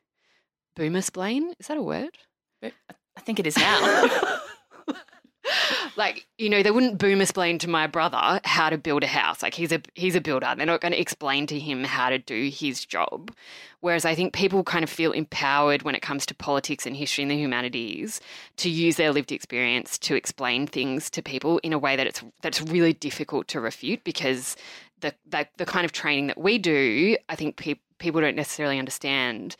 boomer 0.76 1.02
splain. 1.02 1.54
Is 1.58 1.66
that 1.66 1.76
a 1.76 1.82
word? 1.82 2.16
I 2.62 3.20
think 3.20 3.38
it 3.38 3.46
is 3.46 3.56
now. 3.56 4.08
like 5.97 6.26
you 6.38 6.49
know 6.49 6.62
they 6.62 6.70
wouldn't 6.70 6.99
boom 6.99 7.20
explain 7.20 7.59
to 7.59 7.68
my 7.68 7.87
brother 7.87 8.40
how 8.44 8.70
to 8.70 8.78
build 8.78 9.02
a 9.02 9.06
house. 9.06 9.42
Like 9.42 9.54
he's 9.54 9.73
a 9.73 9.80
he's 9.94 10.14
a 10.14 10.20
builder. 10.20 10.54
They're 10.56 10.66
not 10.66 10.80
going 10.80 10.92
to 10.92 11.00
explain 11.00 11.47
to 11.49 11.59
him 11.59 11.85
how 11.85 12.11
to 12.11 12.18
do 12.18 12.49
his 12.49 12.85
job. 12.85 13.32
Whereas 13.80 14.04
i 14.04 14.14
think 14.14 14.35
people 14.35 14.62
kind 14.62 14.82
of 14.82 14.90
feel 14.90 15.12
empowered 15.12 15.82
when 15.82 15.94
it 15.94 16.02
comes 16.02 16.26
to 16.26 16.35
politics 16.35 16.87
and 16.87 16.94
history 16.94 17.23
and 17.23 17.30
the 17.30 17.37
humanities 17.37 18.20
to 18.59 18.68
use 18.68 18.97
their 18.97 19.12
lived 19.12 19.32
experience 19.32 19.99
to 20.00 20.14
explain 20.14 20.66
things 20.66 21.09
to 21.11 21.23
people 21.23 21.59
in 21.59 21.73
a 21.73 21.78
way 21.78 21.97
that 21.97 22.06
it's 22.06 22.23
that's 22.42 22.61
really 22.61 22.92
difficult 22.92 23.49
to 23.49 23.61
refute 23.61 24.04
because 24.04 24.56
the 25.00 25.14
the, 25.26 25.47
the 25.56 25.64
kind 25.64 25.87
of 25.87 25.92
training 25.92 26.26
that 26.26 26.38
we 26.38 26.59
do 26.59 27.16
i 27.30 27.35
think 27.35 27.56
pe- 27.56 27.80
people 27.99 28.20
don't 28.20 28.37
necessarily 28.37 28.78
understand 28.78 29.56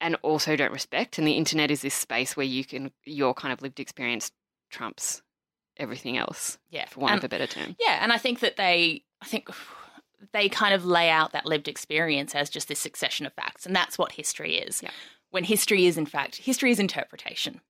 and 0.00 0.16
also 0.22 0.54
don't 0.54 0.72
respect. 0.72 1.16
And 1.16 1.26
the 1.26 1.32
internet 1.32 1.70
is 1.70 1.80
this 1.80 1.94
space 1.94 2.36
where 2.36 2.44
you 2.44 2.64
can 2.64 2.92
your 3.04 3.32
kind 3.32 3.52
of 3.52 3.62
lived 3.62 3.80
experience 3.80 4.30
trumps 4.74 5.22
everything 5.76 6.16
else. 6.18 6.58
Yeah, 6.70 6.86
for 6.86 7.00
want 7.00 7.12
and, 7.12 7.18
of 7.18 7.24
a 7.24 7.28
better 7.28 7.46
term. 7.46 7.76
Yeah, 7.80 7.98
and 8.00 8.12
I 8.12 8.18
think 8.18 8.40
that 8.40 8.56
they, 8.56 9.04
I 9.22 9.26
think 9.26 9.48
they 10.32 10.48
kind 10.48 10.74
of 10.74 10.84
lay 10.84 11.10
out 11.10 11.32
that 11.32 11.46
lived 11.46 11.68
experience 11.68 12.34
as 12.34 12.50
just 12.50 12.68
this 12.68 12.80
succession 12.80 13.26
of 13.26 13.32
facts, 13.32 13.66
and 13.66 13.74
that's 13.74 13.98
what 13.98 14.12
history 14.12 14.56
is. 14.56 14.82
Yeah. 14.82 14.90
When 15.30 15.44
history 15.44 15.86
is, 15.86 15.96
in 15.96 16.06
fact, 16.06 16.36
history 16.36 16.70
is 16.70 16.78
interpretation. 16.78 17.60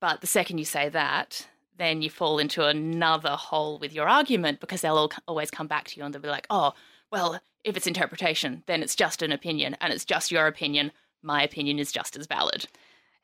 But 0.00 0.20
the 0.20 0.26
second 0.26 0.58
you 0.58 0.64
say 0.64 0.88
that, 0.90 1.48
then 1.76 2.02
you 2.02 2.10
fall 2.10 2.38
into 2.38 2.64
another 2.64 3.30
hole 3.30 3.78
with 3.78 3.92
your 3.92 4.08
argument 4.08 4.60
because 4.60 4.80
they'll 4.80 4.96
all, 4.96 5.12
always 5.26 5.50
come 5.50 5.66
back 5.66 5.88
to 5.88 5.96
you 5.96 6.04
and 6.04 6.14
they'll 6.14 6.22
be 6.22 6.28
like, 6.28 6.46
oh, 6.50 6.74
well, 7.10 7.40
if 7.64 7.76
it's 7.76 7.86
interpretation, 7.86 8.62
then 8.66 8.82
it's 8.82 8.94
just 8.94 9.22
an 9.22 9.32
opinion 9.32 9.76
and 9.80 9.92
it's 9.92 10.04
just 10.04 10.30
your 10.30 10.46
opinion. 10.46 10.92
My 11.22 11.42
opinion 11.42 11.78
is 11.78 11.90
just 11.90 12.16
as 12.16 12.26
valid. 12.26 12.66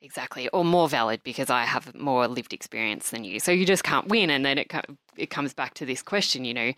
Exactly, 0.05 0.51
or 0.51 0.67
more 0.67 0.87
valid 0.87 1.23
because 1.25 1.49
I 1.49 1.65
have 1.65 1.95
more 1.95 2.29
lived 2.29 2.53
experience 2.53 3.09
than 3.09 3.25
you. 3.25 3.41
So 3.41 3.51
you 3.51 3.65
just 3.65 3.85
can't 3.85 4.07
win, 4.07 4.29
and 4.29 4.45
then 4.45 4.59
it 4.59 4.71
it 5.17 5.31
comes 5.31 5.55
back 5.55 5.73
to 5.75 5.87
this 5.87 6.03
question, 6.03 6.45
you 6.45 6.53
know, 6.53 6.73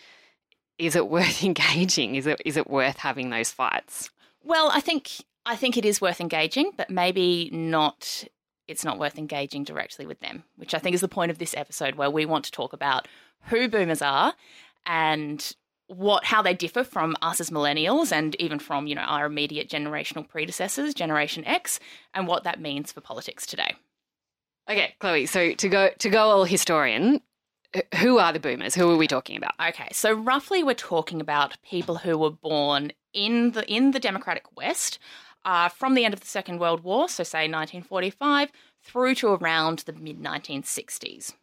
is 0.78 0.94
it 0.94 1.08
worth 1.08 1.42
engaging? 1.50 2.14
Is 2.14 2.28
it 2.28 2.40
is 2.44 2.56
it 2.56 2.70
worth 2.70 2.98
having 2.98 3.30
those 3.30 3.50
fights? 3.50 4.10
Well, 4.44 4.70
I 4.72 4.78
think 4.78 5.10
I 5.44 5.56
think 5.56 5.76
it 5.76 5.84
is 5.84 6.00
worth 6.00 6.20
engaging, 6.20 6.70
but 6.76 6.88
maybe 6.88 7.50
not. 7.52 8.24
It's 8.68 8.84
not 8.84 8.98
worth 8.98 9.18
engaging 9.18 9.64
directly 9.64 10.06
with 10.06 10.20
them, 10.20 10.44
which 10.54 10.72
I 10.72 10.78
think 10.78 10.94
is 10.94 11.00
the 11.00 11.08
point 11.08 11.32
of 11.32 11.38
this 11.38 11.54
episode, 11.56 11.96
where 11.96 12.10
we 12.10 12.26
want 12.26 12.44
to 12.44 12.52
talk 12.52 12.72
about 12.72 13.08
who 13.48 13.68
boomers 13.68 14.02
are 14.02 14.34
and 14.84 15.52
what 15.88 16.24
how 16.24 16.42
they 16.42 16.54
differ 16.54 16.84
from 16.84 17.16
us 17.22 17.40
as 17.40 17.50
millennials 17.50 18.12
and 18.12 18.34
even 18.40 18.58
from 18.58 18.86
you 18.86 18.94
know 18.94 19.02
our 19.02 19.26
immediate 19.26 19.68
generational 19.68 20.26
predecessors 20.26 20.94
generation 20.94 21.44
x 21.44 21.78
and 22.14 22.26
what 22.26 22.44
that 22.44 22.60
means 22.60 22.92
for 22.92 23.00
politics 23.00 23.46
today. 23.46 23.74
Okay 24.68 24.94
chloe 24.98 25.26
so 25.26 25.52
to 25.52 25.68
go 25.68 25.90
to 25.98 26.08
go 26.08 26.30
all 26.30 26.44
historian 26.44 27.20
who 27.96 28.18
are 28.18 28.32
the 28.32 28.40
boomers? 28.40 28.74
Who 28.74 28.90
are 28.90 28.96
we 28.96 29.06
talking 29.06 29.36
about? 29.36 29.52
Okay 29.60 29.88
so 29.92 30.12
roughly 30.12 30.62
we're 30.62 30.74
talking 30.74 31.20
about 31.20 31.60
people 31.62 31.96
who 31.96 32.18
were 32.18 32.30
born 32.30 32.92
in 33.12 33.52
the 33.52 33.64
in 33.72 33.92
the 33.92 34.00
democratic 34.00 34.56
west 34.56 34.98
uh, 35.44 35.68
from 35.68 35.94
the 35.94 36.04
end 36.04 36.12
of 36.12 36.20
the 36.20 36.26
second 36.26 36.58
world 36.58 36.82
war 36.82 37.08
so 37.08 37.22
say 37.22 37.48
1945 37.48 38.50
through 38.82 39.14
to 39.16 39.28
around 39.28 39.80
the 39.80 39.92
mid 39.92 40.20
1960s 40.20 41.34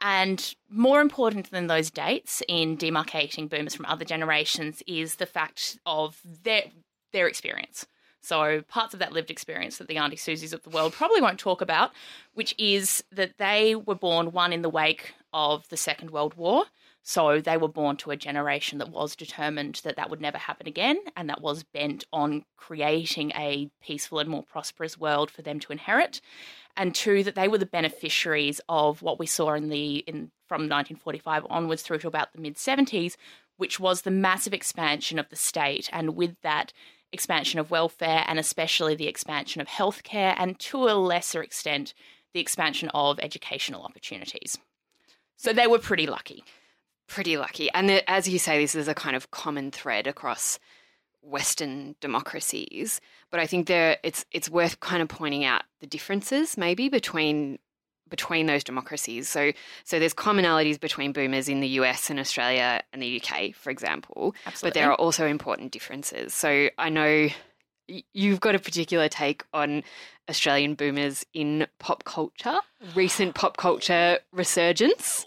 and 0.00 0.54
more 0.70 1.00
important 1.00 1.50
than 1.50 1.66
those 1.66 1.90
dates 1.90 2.42
in 2.48 2.76
demarcating 2.76 3.48
boomers 3.48 3.74
from 3.74 3.86
other 3.86 4.04
generations 4.04 4.82
is 4.86 5.16
the 5.16 5.26
fact 5.26 5.78
of 5.86 6.20
their 6.42 6.64
their 7.12 7.26
experience. 7.26 7.86
So 8.20 8.62
parts 8.62 8.94
of 8.94 9.00
that 9.00 9.12
lived 9.12 9.30
experience 9.30 9.78
that 9.78 9.88
the 9.88 9.96
Auntie 9.96 10.16
Susies 10.16 10.52
of 10.52 10.62
the 10.62 10.70
world 10.70 10.92
probably 10.92 11.20
won't 11.20 11.38
talk 11.38 11.60
about, 11.60 11.92
which 12.34 12.54
is 12.58 13.02
that 13.12 13.38
they 13.38 13.74
were 13.74 13.94
born 13.94 14.32
one 14.32 14.52
in 14.52 14.62
the 14.62 14.68
wake 14.68 15.14
of 15.32 15.68
the 15.68 15.76
Second 15.76 16.10
World 16.10 16.34
War. 16.34 16.64
So 17.02 17.40
they 17.40 17.56
were 17.56 17.68
born 17.68 17.96
to 17.98 18.10
a 18.10 18.16
generation 18.16 18.78
that 18.78 18.90
was 18.90 19.16
determined 19.16 19.80
that 19.84 19.96
that 19.96 20.10
would 20.10 20.20
never 20.20 20.36
happen 20.36 20.68
again 20.68 20.98
and 21.16 21.30
that 21.30 21.40
was 21.40 21.62
bent 21.62 22.04
on 22.12 22.44
creating 22.58 23.32
a 23.34 23.70
peaceful 23.80 24.18
and 24.18 24.28
more 24.28 24.42
prosperous 24.42 24.98
world 24.98 25.30
for 25.30 25.40
them 25.40 25.58
to 25.60 25.72
inherit 25.72 26.20
and 26.78 26.94
two 26.94 27.22
that 27.24 27.34
they 27.34 27.48
were 27.48 27.58
the 27.58 27.66
beneficiaries 27.66 28.60
of 28.68 29.02
what 29.02 29.18
we 29.18 29.26
saw 29.26 29.52
in 29.52 29.68
the 29.68 29.98
in 29.98 30.30
from 30.46 30.62
1945 30.62 31.46
onwards 31.50 31.82
through 31.82 31.98
to 31.98 32.08
about 32.08 32.32
the 32.32 32.40
mid 32.40 32.54
70s 32.54 33.16
which 33.58 33.78
was 33.78 34.02
the 34.02 34.10
massive 34.10 34.54
expansion 34.54 35.18
of 35.18 35.28
the 35.28 35.36
state. 35.36 35.90
And 35.92 36.16
with 36.16 36.40
that 36.42 36.72
expansion 37.12 37.60
of 37.60 37.70
welfare 37.70 38.24
and 38.26 38.38
especially 38.38 38.94
the 38.94 39.08
expansion 39.08 39.60
of 39.60 39.68
healthcare 39.68 40.34
and 40.38 40.58
to 40.60 40.84
a 40.84 40.94
lesser 40.94 41.42
extent 41.42 41.92
the 42.32 42.40
expansion 42.40 42.88
of 42.94 43.18
educational 43.20 43.82
opportunities. 43.82 44.58
So 45.36 45.52
they 45.52 45.66
were 45.66 45.78
pretty 45.78 46.06
lucky. 46.06 46.44
Pretty 47.08 47.36
lucky. 47.36 47.70
And 47.72 47.88
the, 47.88 48.08
as 48.10 48.28
you 48.28 48.38
say 48.38 48.60
this 48.60 48.74
is 48.74 48.88
a 48.88 48.94
kind 48.94 49.16
of 49.16 49.30
common 49.30 49.70
thread 49.70 50.06
across 50.06 50.58
Western 51.22 51.96
democracies, 52.00 53.00
but 53.30 53.40
I 53.40 53.46
think 53.46 53.66
there 53.66 53.98
it's 54.02 54.24
it's 54.32 54.48
worth 54.48 54.80
kind 54.80 55.02
of 55.02 55.08
pointing 55.08 55.44
out 55.44 55.62
the 55.80 55.86
differences 55.86 56.56
maybe 56.56 56.88
between 56.88 57.58
between 58.08 58.46
those 58.46 58.64
democracies. 58.64 59.28
So 59.28 59.52
so 59.84 59.98
there's 59.98 60.14
commonalities 60.14 60.80
between 60.80 61.12
boomers 61.12 61.48
in 61.48 61.60
the 61.60 61.68
US 61.80 62.10
and 62.10 62.18
Australia 62.18 62.82
and 62.92 63.02
the 63.02 63.20
UK, 63.22 63.54
for 63.54 63.70
example. 63.70 64.34
Absolutely. 64.46 64.68
But 64.68 64.74
there 64.74 64.90
are 64.90 64.96
also 64.96 65.26
important 65.26 65.72
differences. 65.72 66.34
So 66.34 66.70
I 66.78 66.88
know 66.88 67.28
you've 68.12 68.40
got 68.40 68.54
a 68.54 68.58
particular 68.58 69.08
take 69.08 69.44
on 69.52 69.82
Australian 70.28 70.74
boomers 70.74 71.24
in 71.32 71.66
pop 71.78 72.04
culture, 72.04 72.58
recent 72.94 73.34
pop 73.34 73.56
culture 73.56 74.18
resurgence. 74.32 75.26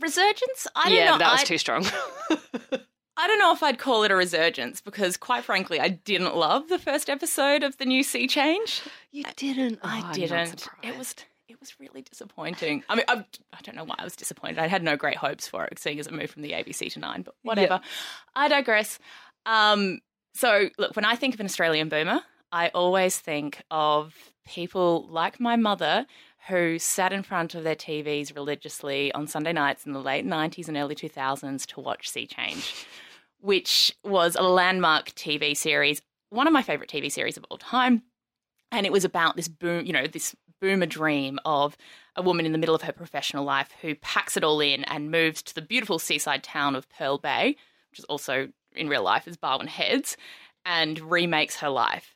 Resurgence? 0.00 0.66
I 0.74 0.84
don't 0.88 0.92
yeah, 0.94 1.04
know. 1.04 1.10
Yeah, 1.12 1.18
that 1.18 1.32
was 1.32 1.40
I, 1.42 1.44
too 1.44 1.58
strong. 1.58 1.86
I 3.16 3.26
don't 3.26 3.38
know 3.38 3.52
if 3.52 3.62
I'd 3.62 3.78
call 3.78 4.04
it 4.04 4.10
a 4.10 4.16
resurgence 4.16 4.80
because, 4.80 5.16
quite 5.16 5.44
frankly, 5.44 5.78
I 5.78 5.88
didn't 5.88 6.34
love 6.34 6.68
the 6.68 6.78
first 6.78 7.10
episode 7.10 7.62
of 7.62 7.76
the 7.76 7.84
new 7.84 8.02
Sea 8.02 8.26
Change. 8.26 8.82
You 9.10 9.24
didn't. 9.36 9.80
Oh, 9.82 9.88
I 9.88 10.12
didn't. 10.12 10.68
It 10.82 10.96
was 10.96 11.14
it 11.48 11.60
was 11.60 11.78
really 11.78 12.02
disappointing. 12.02 12.82
I 12.88 12.96
mean, 12.96 13.04
I, 13.08 13.24
I, 13.52 13.58
don't 13.62 13.76
know 13.76 13.84
why 13.84 13.96
I 13.98 14.04
was 14.04 14.16
disappointed. 14.16 14.58
I 14.58 14.68
had 14.68 14.82
no 14.82 14.96
great 14.96 15.16
hopes 15.16 15.46
for 15.46 15.66
it, 15.66 15.78
seeing 15.78 16.00
as 16.00 16.06
it 16.06 16.12
moved 16.14 16.30
from 16.30 16.40
the 16.40 16.52
ABC 16.52 16.90
to 16.94 16.98
Nine. 16.98 17.22
But 17.22 17.34
whatever. 17.42 17.74
Yep. 17.74 17.84
I 18.34 18.48
digress. 18.48 18.98
Um, 19.44 19.98
so, 20.34 20.70
look, 20.78 20.96
when 20.96 21.04
I 21.04 21.14
think 21.14 21.34
of 21.34 21.40
an 21.40 21.46
Australian 21.46 21.90
boomer, 21.90 22.22
I 22.50 22.68
always 22.68 23.18
think 23.18 23.62
of 23.70 24.14
people 24.46 25.06
like 25.08 25.40
my 25.40 25.56
mother 25.56 26.06
who 26.48 26.78
sat 26.78 27.12
in 27.12 27.22
front 27.22 27.54
of 27.54 27.64
their 27.64 27.76
TVs 27.76 28.34
religiously 28.34 29.12
on 29.12 29.26
Sunday 29.26 29.52
nights 29.52 29.86
in 29.86 29.92
the 29.92 30.00
late 30.00 30.26
90s 30.26 30.68
and 30.68 30.76
early 30.76 30.94
2000s 30.94 31.66
to 31.66 31.80
watch 31.80 32.08
Sea 32.08 32.26
Change, 32.26 32.86
which 33.42 33.94
was 34.04 34.36
a 34.36 34.42
landmark 34.42 35.10
TV 35.10 35.56
series, 35.56 36.00
one 36.30 36.46
of 36.46 36.52
my 36.52 36.62
favorite 36.62 36.88
TV 36.88 37.10
series 37.10 37.36
of 37.36 37.44
all 37.50 37.58
time. 37.58 38.02
And 38.70 38.86
it 38.86 38.92
was 38.92 39.04
about 39.04 39.36
this 39.36 39.48
boom, 39.48 39.84
you 39.84 39.92
know, 39.92 40.06
this 40.06 40.34
boomer 40.60 40.86
dream 40.86 41.40
of 41.44 41.76
a 42.14 42.22
woman 42.22 42.46
in 42.46 42.52
the 42.52 42.58
middle 42.58 42.74
of 42.74 42.82
her 42.82 42.92
professional 42.92 43.44
life 43.44 43.70
who 43.82 43.96
packs 43.96 44.36
it 44.36 44.44
all 44.44 44.60
in 44.60 44.84
and 44.84 45.10
moves 45.10 45.42
to 45.42 45.54
the 45.54 45.60
beautiful 45.60 45.98
seaside 45.98 46.44
town 46.44 46.76
of 46.76 46.88
Pearl 46.88 47.18
Bay, 47.18 47.56
which 47.90 47.98
is 47.98 48.04
also 48.04 48.48
in 48.74 48.88
real 48.88 49.02
life 49.02 49.26
is 49.26 49.36
Barwon 49.36 49.66
Heads, 49.66 50.16
and 50.64 51.00
remakes 51.00 51.56
her 51.56 51.68
life. 51.68 52.14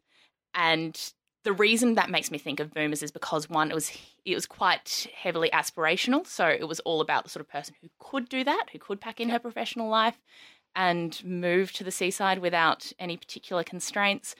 And 0.54 0.99
the 1.42 1.52
reason 1.52 1.95
that 1.95 2.09
makes 2.09 2.30
me 2.30 2.38
think 2.38 2.61
of 2.61 2.73
boomers 2.73 3.02
is 3.02 3.11
because 3.11 3.50
one, 3.50 3.71
it 3.71 3.75
was 3.75 3.92
it 4.25 4.35
was 4.35 4.47
quite 4.47 5.09
heavily 5.14 5.50
aspirational. 5.50 6.26
So 6.26 6.47
it 6.47 6.66
was 6.66 6.80
all 6.80 7.00
about 7.00 7.25
the 7.25 7.30
sort 7.30 7.40
of 7.40 7.49
person 7.49 7.75
who 7.83 7.88
could 7.99 8.28
do 8.28 8.45
that, 8.45 8.66
who 8.73 8.78
could 8.78 9.00
pack 9.00 9.21
in 9.21 9.28
her 9.28 9.38
professional 9.38 9.88
life 9.88 10.18
and 10.76 11.25
move 11.25 11.73
to 11.73 11.83
the 11.83 11.90
seaside 11.90 12.38
without 12.38 12.92
any 12.99 13.16
particular 13.16 13.64
constraints. 13.64 14.37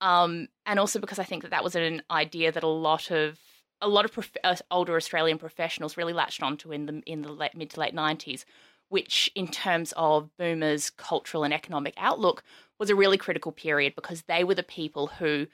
Um, 0.00 0.48
and 0.66 0.78
also 0.78 1.00
because 1.00 1.18
I 1.18 1.24
think 1.24 1.42
that 1.42 1.50
that 1.50 1.64
was 1.64 1.74
an 1.74 2.02
idea 2.10 2.52
that 2.52 2.62
a 2.62 2.68
lot 2.68 3.10
of 3.10 3.40
a 3.80 3.88
lot 3.88 4.04
of 4.04 4.12
prof- 4.12 4.36
uh, 4.44 4.56
older 4.70 4.96
Australian 4.96 5.38
professionals 5.38 5.96
really 5.96 6.12
latched 6.12 6.42
onto 6.42 6.72
in 6.72 6.86
the 6.86 7.02
in 7.06 7.22
the 7.22 7.32
late, 7.32 7.56
mid 7.56 7.70
to 7.70 7.80
late 7.80 7.94
nineties, 7.94 8.44
which 8.88 9.30
in 9.34 9.48
terms 9.48 9.92
of 9.96 10.30
boomers' 10.36 10.90
cultural 10.90 11.42
and 11.42 11.54
economic 11.54 11.94
outlook 11.96 12.44
was 12.78 12.90
a 12.90 12.94
really 12.94 13.16
critical 13.16 13.50
period 13.50 13.94
because 13.96 14.22
they 14.22 14.44
were 14.44 14.54
the 14.54 14.62
people 14.62 15.08
who 15.08 15.48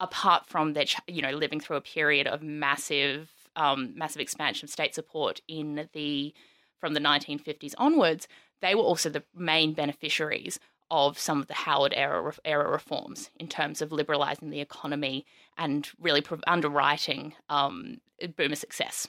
apart 0.00 0.46
from 0.46 0.72
their, 0.72 0.84
you 1.06 1.22
know, 1.22 1.30
living 1.30 1.60
through 1.60 1.76
a 1.76 1.80
period 1.80 2.26
of 2.26 2.42
massive, 2.42 3.30
um, 3.56 3.92
massive 3.96 4.20
expansion 4.20 4.66
of 4.66 4.70
state 4.70 4.94
support 4.94 5.40
in 5.48 5.88
the 5.92 6.34
from 6.80 6.94
the 6.94 7.00
1950s 7.00 7.74
onwards, 7.78 8.28
they 8.60 8.74
were 8.74 8.82
also 8.82 9.08
the 9.08 9.24
main 9.34 9.72
beneficiaries 9.72 10.58
of 10.90 11.18
some 11.18 11.40
of 11.40 11.46
the 11.46 11.54
Howard 11.54 11.92
era 11.96 12.32
era 12.44 12.70
reforms 12.70 13.30
in 13.38 13.48
terms 13.48 13.82
of 13.82 13.90
liberalising 13.90 14.50
the 14.50 14.60
economy 14.60 15.24
and 15.56 15.88
really 15.98 16.22
underwriting 16.46 17.34
um, 17.48 18.00
boomer 18.36 18.54
success. 18.54 19.08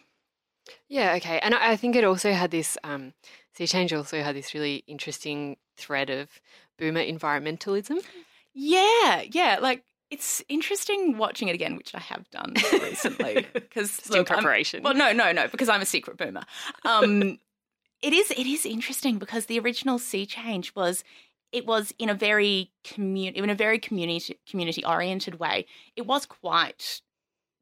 Yeah, 0.88 1.14
okay. 1.16 1.40
And 1.40 1.54
I 1.54 1.76
think 1.76 1.96
it 1.96 2.04
also 2.04 2.32
had 2.32 2.52
this, 2.52 2.78
um, 2.84 3.14
Sea 3.54 3.68
Change 3.68 3.94
also 3.94 4.24
had 4.24 4.36
this 4.36 4.54
really 4.54 4.84
interesting 4.88 5.58
thread 5.78 6.10
of 6.10 6.30
boomer 6.80 7.02
environmentalism. 7.02 8.04
Yeah, 8.54 9.22
yeah. 9.30 9.60
Like 9.62 9.84
it's 10.10 10.44
interesting 10.50 11.18
watching 11.18 11.50
it 11.50 11.56
again, 11.56 11.76
which 11.76 11.94
I 11.94 12.00
have 12.00 12.30
done 12.32 12.54
recently 12.74 13.46
because 13.54 14.10
in 14.10 14.26
preparation. 14.26 14.84
Well, 14.84 14.94
no, 14.94 15.12
no, 15.12 15.32
no, 15.32 15.48
because 15.48 15.70
I'm 15.70 15.82
a 15.82 15.86
secret 15.86 16.18
boomer. 16.18 16.44
Um, 16.84 17.38
it 18.06 18.14
is 18.14 18.32
it 18.32 18.46
is 18.46 18.66
interesting 18.66 19.18
because 19.18 19.48
the 19.48 19.60
original 19.60 19.98
Sea 20.00 20.26
Change 20.26 20.74
was 20.76 21.04
it 21.52 21.66
was 21.66 21.94
in 21.98 22.10
a 22.10 22.14
very 22.14 22.72
commun- 22.84 23.34
in 23.36 23.50
a 23.50 23.56
very 23.56 23.80
community 23.80 24.38
community 24.50 24.84
oriented 24.86 25.40
way. 25.40 25.66
It 25.96 26.06
was 26.06 26.26
quite 26.26 27.02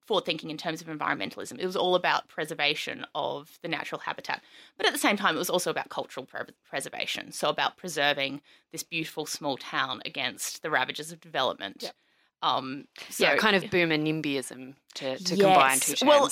forward 0.06 0.26
thinking 0.26 0.50
in 0.50 0.58
terms 0.58 0.82
of 0.82 0.88
environmentalism. 0.88 1.58
It 1.60 1.66
was 1.66 1.78
all 1.78 1.96
about 1.96 2.28
preservation 2.28 3.06
of 3.16 3.58
the 3.62 3.70
natural 3.70 4.02
habitat, 4.02 4.42
but 4.78 4.86
at 4.86 4.92
the 4.92 5.00
same 5.00 5.16
time, 5.16 5.36
it 5.36 5.40
was 5.40 5.50
also 5.50 5.72
about 5.72 5.88
cultural 5.88 6.26
pre- 6.26 6.42
preservation. 6.70 7.32
So 7.32 7.48
about 7.48 7.78
preserving 7.78 8.42
this 8.74 8.84
beautiful 8.84 9.26
small 9.26 9.56
town 9.56 10.02
against 10.06 10.62
the 10.62 10.70
ravages 10.70 11.14
of 11.14 11.22
development. 11.22 11.84
Yep. 11.84 11.96
Um, 12.42 12.86
so, 13.10 13.24
yeah, 13.24 13.38
kind 13.38 13.56
of 13.56 13.72
boomer 13.72 13.96
NIMBYism 13.98 14.74
to, 14.96 15.18
to 15.18 15.36
combine 15.38 15.80
two 15.80 15.92
Yes. 15.94 16.00
terms. 16.00 16.04
Well, 16.10 16.30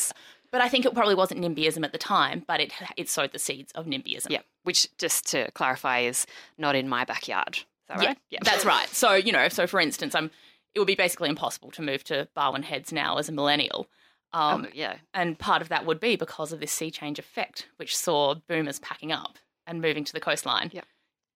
but 0.52 0.62
I 0.62 0.70
think 0.70 0.86
it 0.86 0.94
probably 0.94 1.16
wasn't 1.16 1.42
NIMBYism 1.42 1.84
at 1.84 1.92
the 1.92 1.98
time, 1.98 2.44
but 2.48 2.60
it 2.60 2.72
it 2.98 3.10
sowed 3.10 3.32
the 3.32 3.40
seeds 3.40 3.72
of 3.74 3.86
NIMBYism. 3.86 4.30
yeah, 4.30 4.42
which 4.64 4.88
just 4.98 5.28
to 5.32 5.50
clarify 5.52 6.00
is 6.00 6.26
not 6.58 6.76
in 6.76 6.88
my 6.90 7.04
backyard. 7.06 7.58
Is 7.58 7.64
that 7.90 8.02
Yeah, 8.02 8.08
right? 8.10 8.18
That's 8.44 8.66
right. 8.76 8.88
So, 8.90 9.14
you 9.14 9.32
know, 9.32 9.50
so 9.50 9.68
for 9.68 9.80
instance, 9.80 10.16
I'm 10.16 10.32
it 10.74 10.80
would 10.80 10.88
be 10.88 10.96
basically 10.96 11.30
impossible 11.30 11.72
to 11.72 11.82
move 11.82 12.04
to 12.06 12.28
Barwon 12.36 12.64
Heads 12.64 12.94
now 12.94 13.18
as 13.18 13.28
a 13.28 13.32
millennial. 13.34 13.88
Um, 14.34 14.62
Um, 14.64 14.68
yeah. 14.74 14.96
and 15.14 15.38
part 15.38 15.62
of 15.62 15.68
that 15.70 15.86
would 15.86 16.00
be 16.00 16.16
because 16.16 16.54
of 16.54 16.62
this 16.62 16.72
sea 16.72 16.90
change 16.92 17.20
effect, 17.20 17.68
which 17.76 17.98
saw 17.98 18.36
boomers 18.48 18.80
packing 18.80 19.12
up 19.12 19.38
and 19.68 19.82
moving 19.82 20.06
to 20.06 20.14
the 20.14 20.22
coastline. 20.22 20.70
Yep. 20.72 20.86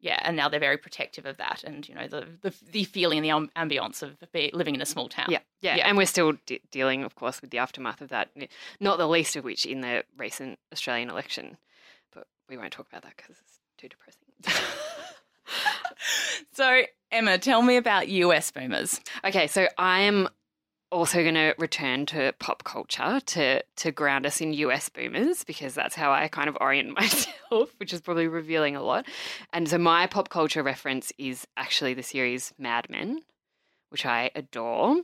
Yeah, 0.02 0.20
and 0.24 0.36
now 0.38 0.50
they're 0.50 0.60
very 0.60 0.78
protective 0.78 1.26
of 1.26 1.38
that, 1.38 1.64
and 1.64 1.88
you 1.90 1.96
know 1.96 2.08
the 2.08 2.28
the, 2.42 2.54
the 2.72 2.84
feeling 2.84 3.18
and 3.18 3.26
the 3.26 3.30
am- 3.32 3.50
ambience 3.56 4.04
of 4.04 4.18
living 4.54 4.76
in 4.76 4.82
a 4.82 4.86
small 4.86 5.10
town. 5.10 5.28
Yeah, 5.30 5.40
yeah, 5.62 5.78
Yeah. 5.78 5.88
and 5.88 5.98
we're 5.98 6.06
still 6.06 6.34
de- 6.46 6.62
dealing, 6.70 7.04
of 7.04 7.16
course, 7.16 7.42
with 7.42 7.50
the 7.52 7.58
aftermath 7.58 8.02
of 8.02 8.10
that. 8.10 8.30
Not 8.80 8.98
the 8.98 9.08
least 9.08 9.36
of 9.36 9.44
which 9.44 9.66
in 9.66 9.82
the 9.82 10.04
recent 10.18 10.60
Australian 10.72 11.10
election, 11.10 11.58
but 12.14 12.28
we 12.50 12.58
won't 12.58 12.72
talk 12.74 12.88
about 12.88 13.02
that 13.04 13.16
because 13.18 13.38
it's 13.40 13.60
too 13.78 13.90
depressing. 13.90 14.22
So 16.54 16.84
Emma, 17.12 17.38
tell 17.38 17.62
me 17.62 17.76
about 17.78 18.08
US 18.08 18.50
boomers. 18.52 19.00
okay, 19.26 19.48
so 19.48 19.68
I 19.78 20.02
am 20.02 20.28
also 20.92 21.22
going 21.22 21.36
to 21.36 21.54
return 21.58 22.06
to 22.08 22.34
pop 22.40 22.64
culture 22.64 23.20
to 23.26 23.62
to 23.76 23.92
ground 23.92 24.26
us 24.26 24.42
in 24.42 24.54
US 24.54 24.90
boomers 24.90 25.44
because 25.44 25.74
that's 25.74 25.96
how 25.96 26.12
I 26.12 26.28
kind 26.28 26.48
of 26.48 26.58
orient 26.62 26.94
myself, 27.00 27.74
which 27.78 27.94
is 27.94 28.02
probably 28.02 28.28
revealing 28.28 28.76
a 28.76 28.84
lot. 28.84 29.06
And 29.52 29.68
so 29.68 29.78
my 29.78 30.08
pop 30.08 30.30
culture 30.30 30.64
reference 30.64 31.12
is 31.18 31.48
actually 31.58 31.94
the 31.94 32.04
series 32.04 32.54
Mad 32.58 32.90
Men, 32.90 33.22
which 33.90 34.06
I 34.06 34.32
adore. 34.36 35.02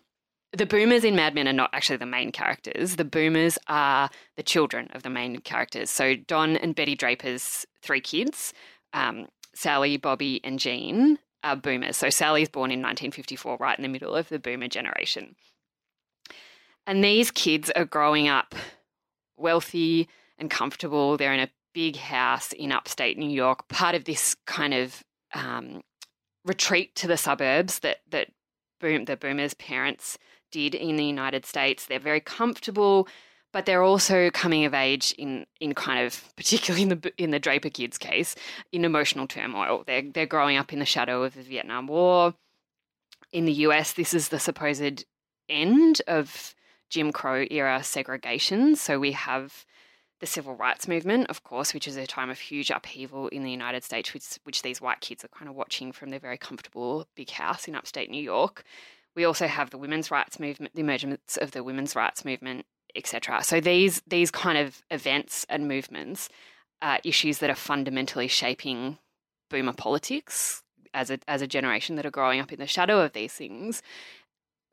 The 0.53 0.65
boomers 0.65 1.05
in 1.05 1.15
Mad 1.15 1.33
Men 1.33 1.47
are 1.47 1.53
not 1.53 1.69
actually 1.73 1.97
the 1.97 2.05
main 2.05 2.31
characters. 2.31 2.97
The 2.97 3.05
boomers 3.05 3.57
are 3.67 4.09
the 4.35 4.43
children 4.43 4.89
of 4.93 5.03
the 5.03 5.09
main 5.09 5.39
characters. 5.39 5.89
So 5.89 6.15
Don 6.15 6.57
and 6.57 6.75
Betty 6.75 6.93
Draper's 6.95 7.65
three 7.81 8.01
kids, 8.01 8.53
um, 8.91 9.27
Sally, 9.55 9.95
Bobby, 9.95 10.41
and 10.43 10.59
Gene, 10.59 11.19
are 11.43 11.55
boomers. 11.55 11.95
So 11.95 12.09
Sally's 12.09 12.49
born 12.49 12.69
in 12.69 12.79
1954, 12.79 13.57
right 13.61 13.77
in 13.77 13.83
the 13.83 13.89
middle 13.89 14.13
of 14.13 14.27
the 14.27 14.39
boomer 14.39 14.67
generation. 14.67 15.35
And 16.91 17.01
these 17.01 17.31
kids 17.31 17.71
are 17.73 17.85
growing 17.85 18.27
up 18.27 18.53
wealthy 19.37 20.09
and 20.37 20.51
comfortable. 20.51 21.15
They're 21.15 21.31
in 21.31 21.39
a 21.39 21.49
big 21.73 21.95
house 21.95 22.51
in 22.51 22.73
upstate 22.73 23.17
New 23.17 23.29
York, 23.29 23.69
part 23.69 23.95
of 23.95 24.03
this 24.03 24.35
kind 24.45 24.73
of 24.73 25.01
um, 25.33 25.83
retreat 26.43 26.93
to 26.95 27.07
the 27.07 27.15
suburbs 27.15 27.79
that 27.79 27.99
that 28.09 28.27
boom 28.81 29.05
the 29.05 29.15
boomers' 29.15 29.53
parents 29.53 30.17
did 30.51 30.75
in 30.75 30.97
the 30.97 31.05
United 31.05 31.45
States. 31.45 31.85
They're 31.85 31.97
very 31.97 32.19
comfortable, 32.19 33.07
but 33.53 33.65
they're 33.65 33.83
also 33.83 34.29
coming 34.29 34.65
of 34.65 34.73
age 34.73 35.15
in 35.17 35.45
in 35.61 35.73
kind 35.73 36.05
of 36.05 36.21
particularly 36.35 36.83
in 36.83 36.89
the 36.89 37.13
in 37.17 37.31
the 37.31 37.39
Draper 37.39 37.69
kids' 37.69 37.97
case 37.97 38.35
in 38.73 38.83
emotional 38.83 39.27
turmoil. 39.27 39.85
They're 39.87 40.11
they're 40.13 40.25
growing 40.25 40.57
up 40.57 40.73
in 40.73 40.79
the 40.79 40.85
shadow 40.85 41.23
of 41.23 41.35
the 41.35 41.41
Vietnam 41.41 41.87
War. 41.87 42.33
In 43.31 43.45
the 43.45 43.53
US, 43.69 43.93
this 43.93 44.13
is 44.13 44.27
the 44.27 44.39
supposed 44.39 45.05
end 45.47 46.01
of 46.05 46.53
Jim 46.91 47.11
Crow 47.11 47.45
era 47.49 47.83
segregation. 47.83 48.75
So 48.75 48.99
we 48.99 49.13
have 49.13 49.65
the 50.19 50.27
civil 50.27 50.53
rights 50.53 50.87
movement, 50.87 51.27
of 51.29 51.43
course, 51.43 51.73
which 51.73 51.87
is 51.87 51.97
a 51.97 52.05
time 52.05 52.29
of 52.29 52.37
huge 52.37 52.69
upheaval 52.69 53.29
in 53.29 53.43
the 53.43 53.49
United 53.49 53.83
States, 53.83 54.13
which, 54.13 54.25
which 54.43 54.61
these 54.61 54.79
white 54.79 54.99
kids 54.99 55.23
are 55.23 55.29
kind 55.29 55.49
of 55.49 55.55
watching 55.55 55.91
from 55.91 56.09
their 56.09 56.19
very 56.19 56.37
comfortable 56.37 57.07
big 57.15 57.31
house 57.31 57.67
in 57.67 57.75
upstate 57.75 58.11
New 58.11 58.21
York. 58.21 58.63
We 59.15 59.25
also 59.25 59.47
have 59.47 59.71
the 59.71 59.79
women's 59.79 60.11
rights 60.11 60.39
movement, 60.39 60.75
the 60.75 60.81
emergence 60.81 61.37
of 61.37 61.51
the 61.51 61.63
women's 61.63 61.95
rights 61.95 62.23
movement, 62.23 62.65
etc. 62.95 63.43
So 63.43 63.59
these 63.59 64.01
these 64.05 64.29
kind 64.29 64.57
of 64.57 64.83
events 64.91 65.45
and 65.49 65.67
movements 65.67 66.29
are 66.81 66.99
issues 67.03 67.39
that 67.39 67.49
are 67.49 67.55
fundamentally 67.55 68.27
shaping 68.27 68.97
boomer 69.49 69.73
politics 69.73 70.63
as 70.93 71.09
a 71.09 71.19
as 71.27 71.41
a 71.41 71.47
generation 71.47 71.95
that 71.95 72.05
are 72.05 72.11
growing 72.11 72.39
up 72.39 72.51
in 72.51 72.59
the 72.59 72.67
shadow 72.67 72.99
of 73.01 73.13
these 73.13 73.33
things 73.33 73.81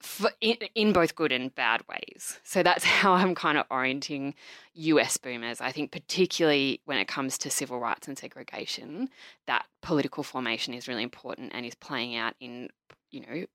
for, 0.01 0.31
in, 0.41 0.57
in 0.75 0.93
both 0.93 1.15
good 1.15 1.33
and 1.33 1.55
bad 1.55 1.83
ways. 1.89 2.39
So 2.45 2.63
that's 2.63 2.85
how 3.01 3.15
I'm 3.15 3.35
kind 3.35 3.59
of 3.59 3.67
orienting 3.71 4.35
US 4.75 5.17
boomers. 5.17 5.61
I 5.61 5.73
think, 5.73 5.91
particularly 5.91 6.81
when 6.85 6.99
it 6.99 7.09
comes 7.09 7.39
to 7.39 7.51
civil 7.51 7.81
rights 7.81 8.09
and 8.09 8.19
segregation, 8.19 9.11
that 9.47 9.67
political 9.83 10.23
formation 10.23 10.75
is 10.75 10.89
really 10.89 11.03
important 11.03 11.53
and 11.55 11.67
is 11.67 11.75
playing 11.75 12.17
out 12.17 12.35
in, 12.41 12.69
you 13.11 13.21
know, 13.21 13.47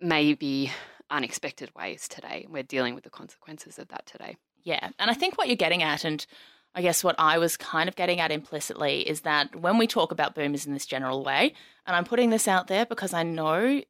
maybe 0.00 0.72
unexpected 1.10 1.70
ways 1.74 2.08
today. 2.08 2.46
We're 2.48 2.62
dealing 2.62 2.94
with 2.94 3.04
the 3.04 3.10
consequences 3.10 3.78
of 3.78 3.88
that 3.88 4.06
today. 4.06 4.36
Yeah. 4.62 4.90
And 4.98 5.10
I 5.10 5.14
think 5.14 5.36
what 5.36 5.48
you're 5.48 5.56
getting 5.56 5.82
at, 5.82 6.04
and 6.04 6.24
I 6.74 6.82
guess 6.82 7.02
what 7.02 7.16
I 7.18 7.38
was 7.38 7.56
kind 7.56 7.88
of 7.88 7.96
getting 7.96 8.20
at 8.20 8.30
implicitly, 8.30 9.00
is 9.08 9.22
that 9.22 9.56
when 9.56 9.78
we 9.78 9.86
talk 9.86 10.12
about 10.12 10.34
boomers 10.34 10.66
in 10.66 10.72
this 10.72 10.86
general 10.86 11.24
way, 11.24 11.54
and 11.86 11.96
I'm 11.96 12.04
putting 12.04 12.30
this 12.30 12.46
out 12.46 12.68
there 12.68 12.86
because 12.86 13.12
I 13.12 13.22
know 13.22 13.82